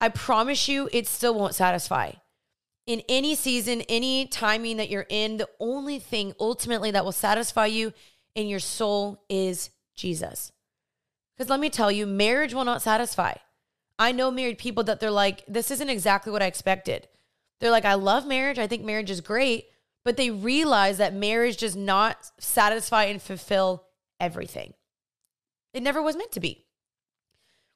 I 0.00 0.10
promise 0.10 0.68
you 0.68 0.88
it 0.92 1.08
still 1.08 1.34
won't 1.34 1.56
satisfy. 1.56 2.12
In 2.88 3.02
any 3.06 3.34
season, 3.34 3.82
any 3.82 4.26
timing 4.26 4.78
that 4.78 4.88
you're 4.88 5.04
in, 5.10 5.36
the 5.36 5.50
only 5.60 5.98
thing 5.98 6.32
ultimately 6.40 6.90
that 6.90 7.04
will 7.04 7.12
satisfy 7.12 7.66
you 7.66 7.92
in 8.34 8.48
your 8.48 8.60
soul 8.60 9.22
is 9.28 9.68
Jesus. 9.94 10.52
Because 11.36 11.50
let 11.50 11.60
me 11.60 11.68
tell 11.68 11.92
you, 11.92 12.06
marriage 12.06 12.54
will 12.54 12.64
not 12.64 12.80
satisfy. 12.80 13.34
I 13.98 14.12
know 14.12 14.30
married 14.30 14.56
people 14.56 14.84
that 14.84 15.00
they're 15.00 15.10
like, 15.10 15.44
this 15.46 15.70
isn't 15.70 15.90
exactly 15.90 16.32
what 16.32 16.42
I 16.42 16.46
expected. 16.46 17.08
They're 17.60 17.70
like, 17.70 17.84
I 17.84 17.92
love 17.92 18.26
marriage. 18.26 18.58
I 18.58 18.66
think 18.66 18.86
marriage 18.86 19.10
is 19.10 19.20
great. 19.20 19.66
But 20.02 20.16
they 20.16 20.30
realize 20.30 20.96
that 20.96 21.12
marriage 21.12 21.58
does 21.58 21.76
not 21.76 22.30
satisfy 22.38 23.04
and 23.04 23.20
fulfill 23.20 23.84
everything. 24.18 24.72
It 25.74 25.82
never 25.82 26.00
was 26.00 26.16
meant 26.16 26.32
to 26.32 26.40
be. 26.40 26.64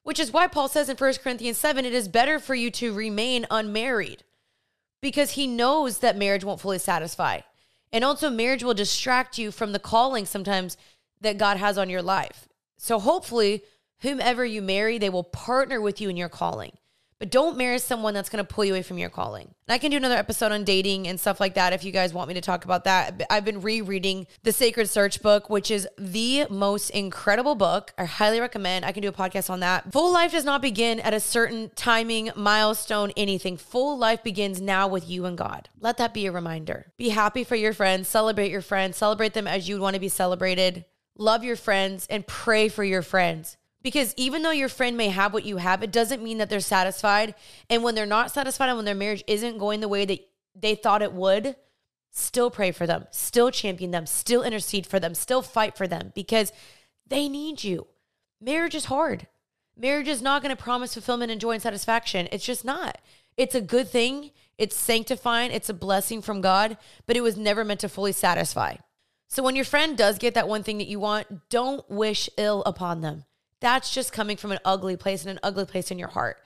Which 0.05 0.19
is 0.19 0.33
why 0.33 0.47
Paul 0.47 0.69
says 0.69 0.89
in 0.89 0.97
1 0.97 1.15
Corinthians 1.23 1.59
7 1.59 1.85
it 1.85 1.93
is 1.93 2.09
better 2.09 2.39
for 2.39 2.55
you 2.55 2.71
to 2.71 2.95
remain 2.95 3.45
unmarried 3.51 4.25
because 5.03 5.33
he 5.33 5.47
knows 5.47 5.99
that 5.99 6.17
marriage 6.17 6.45
won't 6.45 6.61
fully 6.61 6.79
satisfy. 6.79 7.41
And 7.93 8.05
also, 8.05 8.31
marriage 8.31 8.63
will 8.65 8.73
distract 8.73 9.37
you 9.37 9.51
from 9.51 9.73
the 9.73 9.79
calling 9.79 10.25
sometimes 10.25 10.79
that 11.21 11.37
God 11.37 11.59
has 11.59 11.77
on 11.77 11.91
your 11.91 12.01
life. 12.01 12.49
So, 12.79 12.99
hopefully, 12.99 13.65
whomever 14.01 14.47
you 14.47 14.63
marry, 14.63 14.97
they 14.97 15.11
will 15.11 15.25
partner 15.25 15.81
with 15.81 16.01
you 16.01 16.09
in 16.09 16.17
your 16.17 16.31
calling. 16.31 16.73
But 17.23 17.31
don't 17.31 17.57
marry 17.57 17.79
someone 17.79 18.15
that's 18.15 18.29
going 18.29 18.45
to 18.45 18.53
pull 18.53 18.65
you 18.65 18.73
away 18.73 18.83
from 18.83 18.99
your 18.99 19.09
calling. 19.09 19.45
And 19.45 19.73
I 19.73 19.79
can 19.79 19.93
do 19.93 19.97
another 19.97 20.17
episode 20.17 20.51
on 20.51 20.65
dating 20.65 21.07
and 21.07 21.21
stuff 21.21 21.39
like 21.39 21.55
that 21.55 21.73
if 21.73 21.85
you 21.85 21.93
guys 21.93 22.13
want 22.13 22.27
me 22.27 22.35
to 22.35 22.41
talk 22.41 22.65
about 22.65 22.83
that. 22.83 23.23
I've 23.31 23.45
been 23.45 23.61
rereading 23.61 24.27
the 24.43 24.51
Sacred 24.51 24.91
Search 24.91 25.23
book, 25.23 25.49
which 25.49 25.71
is 25.71 25.87
the 25.97 26.47
most 26.51 26.91
incredible 26.91 27.55
book. 27.55 27.95
I 27.97 28.07
highly 28.07 28.41
recommend. 28.41 28.85
I 28.85 28.91
can 28.91 29.03
do 29.03 29.09
a 29.09 29.13
podcast 29.13 29.51
on 29.51 29.61
that. 29.61 29.93
Full 29.93 30.13
life 30.13 30.33
does 30.33 30.45
not 30.45 30.63
begin 30.63 30.99
at 30.99 31.15
a 31.15 31.21
certain 31.21 31.71
timing, 31.77 32.33
milestone, 32.35 33.13
anything. 33.17 33.57
Full 33.57 33.97
life 33.97 34.25
begins 34.25 34.61
now 34.61 34.89
with 34.89 35.09
you 35.09 35.25
and 35.25 35.39
God. 35.39 35.69
Let 35.79 35.99
that 35.99 36.13
be 36.13 36.27
a 36.27 36.33
reminder. 36.33 36.93
Be 36.97 37.11
happy 37.11 37.45
for 37.45 37.55
your 37.55 37.73
friends, 37.73 38.09
celebrate 38.09 38.51
your 38.51 38.63
friends, 38.63 38.97
celebrate 38.97 39.35
them 39.35 39.47
as 39.47 39.69
you 39.69 39.79
want 39.79 39.95
to 39.95 40.01
be 40.01 40.09
celebrated. 40.09 40.87
Love 41.17 41.45
your 41.45 41.55
friends 41.55 42.05
and 42.11 42.27
pray 42.27 42.69
for 42.69 42.83
your 42.83 43.03
friends. 43.03 43.59
Because 43.83 44.15
even 44.17 44.43
though 44.43 44.51
your 44.51 44.69
friend 44.69 44.97
may 44.97 45.09
have 45.09 45.33
what 45.33 45.45
you 45.45 45.57
have, 45.57 45.83
it 45.83 45.91
doesn't 45.91 46.23
mean 46.23 46.39
that 46.39 46.49
they're 46.49 46.61
satisfied. 46.61 47.35
And 47.69 47.83
when 47.83 47.95
they're 47.95 48.07
not 48.07 48.31
satisfied 48.31 48.69
and 48.69 48.77
when 48.77 48.85
their 48.85 48.95
marriage 48.95 49.25
isn't 49.27 49.59
going 49.59 49.81
the 49.81 49.89
way 49.89 50.05
that 50.05 50.21
they 50.55 50.75
thought 50.75 51.03
it 51.03 51.13
would, 51.13 51.57
still 52.11 52.51
pray 52.51 52.71
for 52.71 52.87
them, 52.87 53.07
still 53.11 53.51
champion 53.51 53.91
them, 53.91 54.07
still 54.07 54.43
intercede 54.43 54.87
for 54.87 55.01
them, 55.01 55.15
still 55.15 55.43
fight 55.43 55.77
for 55.77 55.89
them 55.89 56.13
because 56.15 56.53
they 57.07 57.29
need 57.29 57.65
you. 57.65 57.87
Marriage 58.41 58.75
is 58.75 58.85
hard. 58.87 59.27
Marriage 59.77 60.09
is 60.09 60.23
not 60.23 60.43
going 60.43 60.55
to 60.55 60.63
promise 60.63 60.95
fulfillment 60.95 61.33
and 61.33 61.41
joy 61.41 61.53
and 61.53 61.63
satisfaction. 61.63 62.29
It's 62.31 62.45
just 62.45 62.65
not. 62.65 62.99
It's 63.37 63.55
a 63.55 63.61
good 63.61 63.89
thing. 63.89 64.31
It's 64.59 64.77
sanctifying. 64.77 65.51
It's 65.51 65.71
a 65.71 65.75
blessing 65.75 66.21
from 66.21 66.43
God, 66.43 66.77
but 67.07 67.17
it 67.17 67.23
was 67.23 67.37
never 67.37 67.65
meant 67.65 67.81
to 67.81 67.89
fully 67.89 68.13
satisfy. 68.13 68.77
So 69.29 69.43
when 69.43 69.57
your 69.57 69.65
friend 69.65 69.97
does 69.97 70.19
get 70.19 70.35
that 70.35 70.49
one 70.49 70.63
thing 70.63 70.79
that 70.79 70.89
you 70.89 71.01
want, 71.01 71.49
don't 71.49 71.89
wish 71.91 72.29
ill 72.37 72.63
upon 72.67 73.01
them. 73.01 73.25
That's 73.63 73.95
just 73.95 74.13
coming 74.13 74.37
from 74.37 74.51
an 74.51 74.59
ugly 74.65 74.97
place 74.97 75.23
and 75.23 75.31
an 75.31 75.39
ugly 75.41 75.65
place 75.65 75.93
in 75.93 75.99
your 75.99 76.09
heart. 76.09 76.43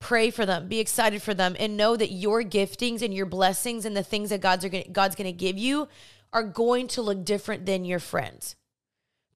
Pray 0.00 0.30
for 0.30 0.46
them, 0.46 0.68
be 0.68 0.80
excited 0.80 1.20
for 1.20 1.34
them, 1.34 1.54
and 1.58 1.76
know 1.76 1.96
that 1.96 2.12
your 2.12 2.42
giftings 2.42 3.02
and 3.02 3.12
your 3.12 3.26
blessings 3.26 3.84
and 3.84 3.94
the 3.94 4.02
things 4.02 4.30
that 4.30 4.40
God's 4.40 4.64
gonna, 4.64 4.88
God's 4.88 5.14
going 5.14 5.26
to 5.26 5.32
give 5.32 5.58
you 5.58 5.86
are 6.32 6.42
going 6.42 6.88
to 6.88 7.02
look 7.02 7.26
different 7.26 7.66
than 7.66 7.84
your 7.84 7.98
friends. 7.98 8.56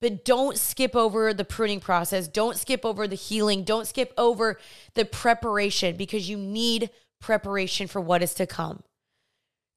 But 0.01 0.25
don't 0.25 0.57
skip 0.57 0.97
over 0.97 1.35
the 1.35 1.45
pruning 1.45 1.79
process. 1.81 2.27
Don't 2.27 2.57
skip 2.57 2.87
over 2.87 3.07
the 3.07 3.17
healing. 3.17 3.65
Don't 3.65 3.87
skip 3.87 4.15
over 4.17 4.59
the 4.95 5.05
preparation 5.05 5.99
because 5.99 6.31
you 6.31 6.39
need 6.39 6.89
preparation 7.21 7.87
for 7.87 8.01
what 8.01 8.23
is 8.23 8.33
to 8.35 8.47
come. 8.47 8.83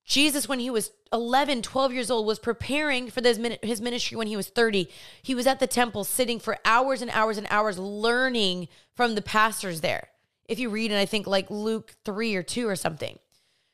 Jesus, 0.07 0.47
when 0.47 0.59
he 0.59 0.69
was 0.69 0.91
11, 1.11 1.61
12 1.63 1.93
years 1.93 2.09
old, 2.09 2.25
was 2.25 2.39
preparing 2.39 3.09
for 3.11 3.21
his 3.21 3.81
ministry 3.81 4.15
when 4.17 4.27
he 4.27 4.37
was 4.37 4.47
30. 4.47 4.89
He 5.21 5.35
was 5.35 5.45
at 5.45 5.59
the 5.59 5.67
temple 5.67 6.05
sitting 6.05 6.39
for 6.39 6.57
hours 6.63 7.01
and 7.01 7.11
hours 7.11 7.37
and 7.37 7.45
hours 7.49 7.77
learning 7.77 8.69
from 8.95 9.15
the 9.15 9.21
pastors 9.21 9.81
there. 9.81 10.07
If 10.47 10.59
you 10.59 10.69
read, 10.69 10.91
and 10.91 10.99
I 10.99 11.05
think 11.05 11.27
like 11.27 11.51
Luke 11.51 11.93
3 12.05 12.37
or 12.37 12.41
2 12.41 12.69
or 12.69 12.77
something. 12.77 13.19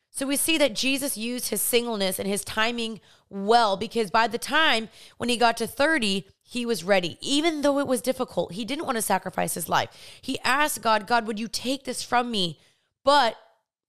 So 0.09 0.25
we 0.25 0.35
see 0.35 0.57
that 0.57 0.75
Jesus 0.75 1.15
used 1.17 1.49
his 1.49 1.61
singleness 1.61 2.17
and 2.17 2.27
his 2.27 2.43
timing 2.43 2.99
well 3.29 3.77
because 3.77 4.09
by 4.09 4.27
the 4.27 4.39
time 4.39 4.89
when 5.17 5.29
he 5.29 5.37
got 5.37 5.55
to 5.57 5.67
30, 5.67 6.27
he 6.41 6.65
was 6.65 6.83
ready. 6.83 7.17
Even 7.21 7.61
though 7.61 7.77
it 7.77 7.87
was 7.87 8.01
difficult, 8.01 8.53
he 8.53 8.65
didn't 8.65 8.85
want 8.85 8.95
to 8.95 9.03
sacrifice 9.03 9.53
his 9.53 9.69
life. 9.69 9.89
He 10.19 10.39
asked 10.39 10.81
God, 10.81 11.05
God, 11.05 11.27
would 11.27 11.39
you 11.39 11.47
take 11.47 11.83
this 11.83 12.01
from 12.01 12.31
me? 12.31 12.59
But 13.03 13.37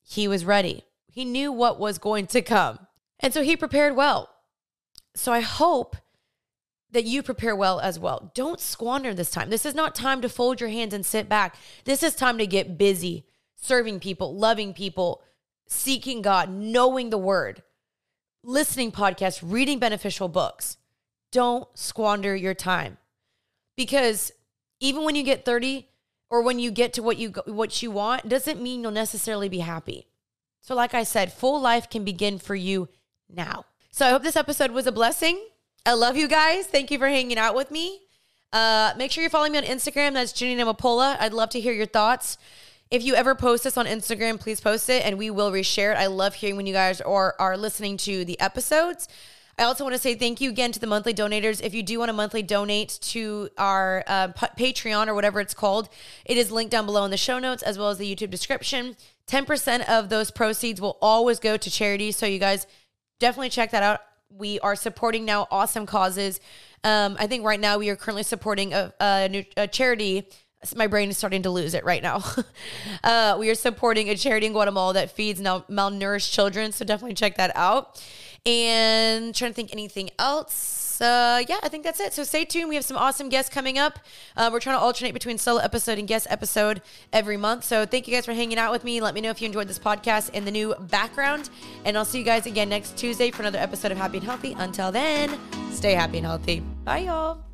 he 0.03 0.29
was 0.29 0.45
ready. 0.45 0.85
He 1.15 1.25
knew 1.25 1.53
what 1.53 1.79
was 1.79 1.99
going 1.99 2.27
to 2.29 2.43
come. 2.43 2.81
And 3.21 3.33
so 3.33 3.43
he 3.43 3.57
prepared 3.57 3.95
well. 3.95 4.31
So 5.15 5.33
I 5.33 5.41
hope 5.41 5.97
that 6.91 7.05
you 7.05 7.23
prepare 7.23 7.55
well 7.55 7.79
as 7.79 8.01
well. 8.01 8.33
Don't 8.35 8.61
squander 8.61 9.15
this 9.15 9.31
time. 9.31 9.49
This 9.49 9.65
is 9.65 9.77
not 9.77 9.95
time 9.95 10.21
to 10.23 10.29
fold 10.29 10.61
your 10.61 10.71
hands 10.71 10.93
and 10.93 11.07
sit 11.07 11.29
back. 11.29 11.57
This 11.85 12.03
is 12.03 12.17
time 12.17 12.37
to 12.39 12.49
get 12.49 12.77
busy, 12.77 13.27
serving 13.55 14.01
people, 14.01 14.37
loving 14.37 14.75
people, 14.75 15.23
seeking 15.69 16.21
God, 16.21 16.51
knowing 16.51 17.11
the 17.11 17.19
word, 17.19 17.63
listening 18.43 18.91
podcasts, 18.91 19.41
reading 19.41 19.79
beneficial 19.79 20.27
books. 20.27 20.79
Don't 21.31 21.69
squander 21.79 22.35
your 22.35 22.55
time. 22.55 22.99
Because 23.77 24.33
even 24.81 25.05
when 25.05 25.15
you 25.15 25.23
get 25.23 25.45
30 25.45 25.89
or 26.29 26.43
when 26.43 26.59
you 26.59 26.73
get 26.73 26.93
to 26.95 27.03
what 27.05 27.19
you 27.19 27.31
what 27.47 27.83
you 27.83 27.93
want, 27.93 28.29
doesn't 28.29 28.61
mean 28.61 28.83
you'll 28.83 28.91
necessarily 28.91 29.49
be 29.49 29.61
happy. 29.61 30.09
So, 30.65 30.75
like 30.75 30.95
I 30.95 31.03
said, 31.03 31.31
full 31.31 31.61
life 31.61 31.91
can 31.91 32.05
begin 32.05 32.39
for 32.39 32.55
you 32.55 32.89
now. 33.29 33.67
So, 33.91 34.07
I 34.07 34.11
hope 34.11 34.23
this 34.23 34.35
episode 34.35 34.71
was 34.71 34.87
a 34.87 34.93
blessing. 34.93 35.39
I 35.85 35.93
love 35.93 36.17
you 36.17 36.27
guys. 36.27 36.67
Thank 36.67 36.91
you 36.91 36.99
for 36.99 37.07
hanging 37.07 37.37
out 37.37 37.55
with 37.55 37.71
me. 37.71 38.01
Uh, 38.51 38.95
make 38.97 39.11
sure 39.11 39.21
you're 39.21 39.29
following 39.29 39.53
me 39.53 39.59
on 39.59 39.65
Instagram. 39.65 40.15
That's 40.15 40.33
Janina 40.33 40.65
Mapola. 40.65 41.19
I'd 41.21 41.35
love 41.35 41.51
to 41.51 41.61
hear 41.61 41.75
your 41.75 41.85
thoughts. 41.85 42.39
If 42.91 43.03
you 43.03 43.15
ever 43.15 43.35
post 43.35 43.65
this 43.65 43.77
on 43.77 43.85
Instagram, 43.85 44.41
please 44.41 44.59
post 44.59 44.89
it 44.89 45.05
and 45.05 45.19
we 45.19 45.29
will 45.29 45.53
reshare 45.53 45.93
it. 45.93 45.99
I 45.99 46.07
love 46.07 46.33
hearing 46.33 46.57
when 46.57 46.65
you 46.65 46.73
guys 46.73 47.03
are, 47.03 47.37
are 47.39 47.59
listening 47.59 47.99
to 47.99 48.25
the 48.25 48.41
episodes. 48.41 49.07
I 49.59 49.65
also 49.65 49.85
want 49.85 49.95
to 49.95 50.01
say 50.01 50.15
thank 50.15 50.41
you 50.41 50.49
again 50.49 50.73
to 50.73 50.81
the 50.81 50.87
monthly 50.87 51.13
donators. 51.13 51.63
If 51.63 51.75
you 51.75 51.83
do 51.83 51.99
want 51.99 52.09
to 52.09 52.15
monthly 52.15 52.43
donate 52.43 52.99
to 53.03 53.51
our 53.59 54.03
uh, 54.07 54.29
Patreon 54.29 55.09
or 55.09 55.15
whatever 55.15 55.41
it's 55.41 55.53
called, 55.55 55.91
it 56.25 56.39
is 56.39 56.51
linked 56.51 56.73
down 56.73 56.87
below 56.87 57.05
in 57.05 57.11
the 57.11 57.19
show 57.19 57.39
notes 57.39 57.63
as 57.63 57.77
well 57.77 57.91
as 57.91 57.99
the 57.99 58.13
YouTube 58.13 58.31
description. 58.31 58.97
10% 59.29 59.89
of 59.89 60.09
those 60.09 60.31
proceeds 60.31 60.81
will 60.81 60.99
always 61.01 61.39
go 61.39 61.57
to 61.57 61.71
charity. 61.71 62.13
So 62.13 62.27
you 62.27 62.39
guys 62.39 62.67
definitely 63.21 63.51
check 63.51 63.71
that 63.71 63.83
out. 63.83 64.01
We 64.31 64.61
are 64.61 64.77
supporting 64.77 65.25
now 65.25 65.47
awesome 65.51 65.87
causes. 65.87 66.41
Um, 66.83 67.17
I 67.19 67.27
think 67.27 67.45
right 67.45 67.61
now 67.61 67.79
we 67.79 67.89
are 67.89 67.97
currently 67.97 68.25
supporting 68.25 68.75
a, 68.75 68.93
a, 69.01 69.29
new, 69.29 69.45
a 69.57 69.67
charity. 69.67 70.29
My 70.77 70.87
brain 70.87 71.09
is 71.09 71.17
starting 71.17 71.43
to 71.43 71.51
lose 71.51 71.75
it 71.75 71.85
right 71.85 72.03
now. 72.03 72.23
uh, 73.05 73.37
we 73.39 73.49
are 73.51 73.55
supporting 73.55 74.11
a 74.11 74.17
charity 74.17 74.47
in 74.47 74.53
Guatemala 74.53 74.95
that 74.95 75.11
feeds 75.11 75.41
now 75.41 75.61
malnourished 75.71 76.33
children. 76.33 76.73
So 76.73 76.85
definitely 76.85 77.15
check 77.15 77.37
that 77.37 77.53
out. 77.55 78.03
And 78.45 79.35
trying 79.35 79.53
to 79.53 79.55
think 79.55 79.73
anything 79.73 80.11
else 80.19 80.84
uh, 81.01 81.43
yeah, 81.49 81.59
I 81.63 81.69
think 81.69 81.85
that's 81.85 82.01
it. 82.01 82.13
So 82.13 82.25
stay 82.25 82.45
tuned. 82.45 82.69
We 82.69 82.75
have 82.75 82.85
some 82.85 82.97
awesome 82.97 83.29
guests 83.29 83.53
coming 83.53 83.79
up. 83.79 83.99
Uh, 84.37 84.51
we're 84.53 84.61
trying 84.61 84.77
to 84.77 84.81
alternate 84.81 85.13
between 85.13 85.39
solo 85.39 85.61
episode 85.61 85.99
and 85.99 86.07
guest 86.09 86.27
episode 86.31 86.83
every 87.13 87.37
month. 87.37 87.65
So 87.65 87.87
thank 87.87 88.09
you 88.09 88.15
guys 88.15 88.27
for 88.27 88.35
hanging 88.35 88.59
out 88.59 88.73
with 88.73 88.85
me. 88.85 89.01
Let 89.01 89.15
me 89.15 89.21
know 89.21 89.31
if 89.31 89.41
you 89.41 89.47
enjoyed 89.47 89.69
this 89.69 89.79
podcast 89.79 90.31
and 90.35 90.47
the 90.47 90.51
new 90.51 90.75
background. 90.79 91.51
And 91.85 91.97
I'll 91.97 92.05
see 92.05 92.19
you 92.19 92.25
guys 92.25 92.47
again 92.47 92.69
next 92.69 92.97
Tuesday 92.97 93.31
for 93.31 93.43
another 93.43 93.59
episode 93.59 93.93
of 93.93 93.99
Happy 93.99 94.19
and 94.19 94.27
Healthy. 94.27 94.55
Until 94.59 94.93
then, 94.93 95.39
stay 95.71 95.93
happy 95.93 96.19
and 96.19 96.27
healthy. 96.27 96.61
Bye, 96.85 96.99
y'all. 96.99 97.54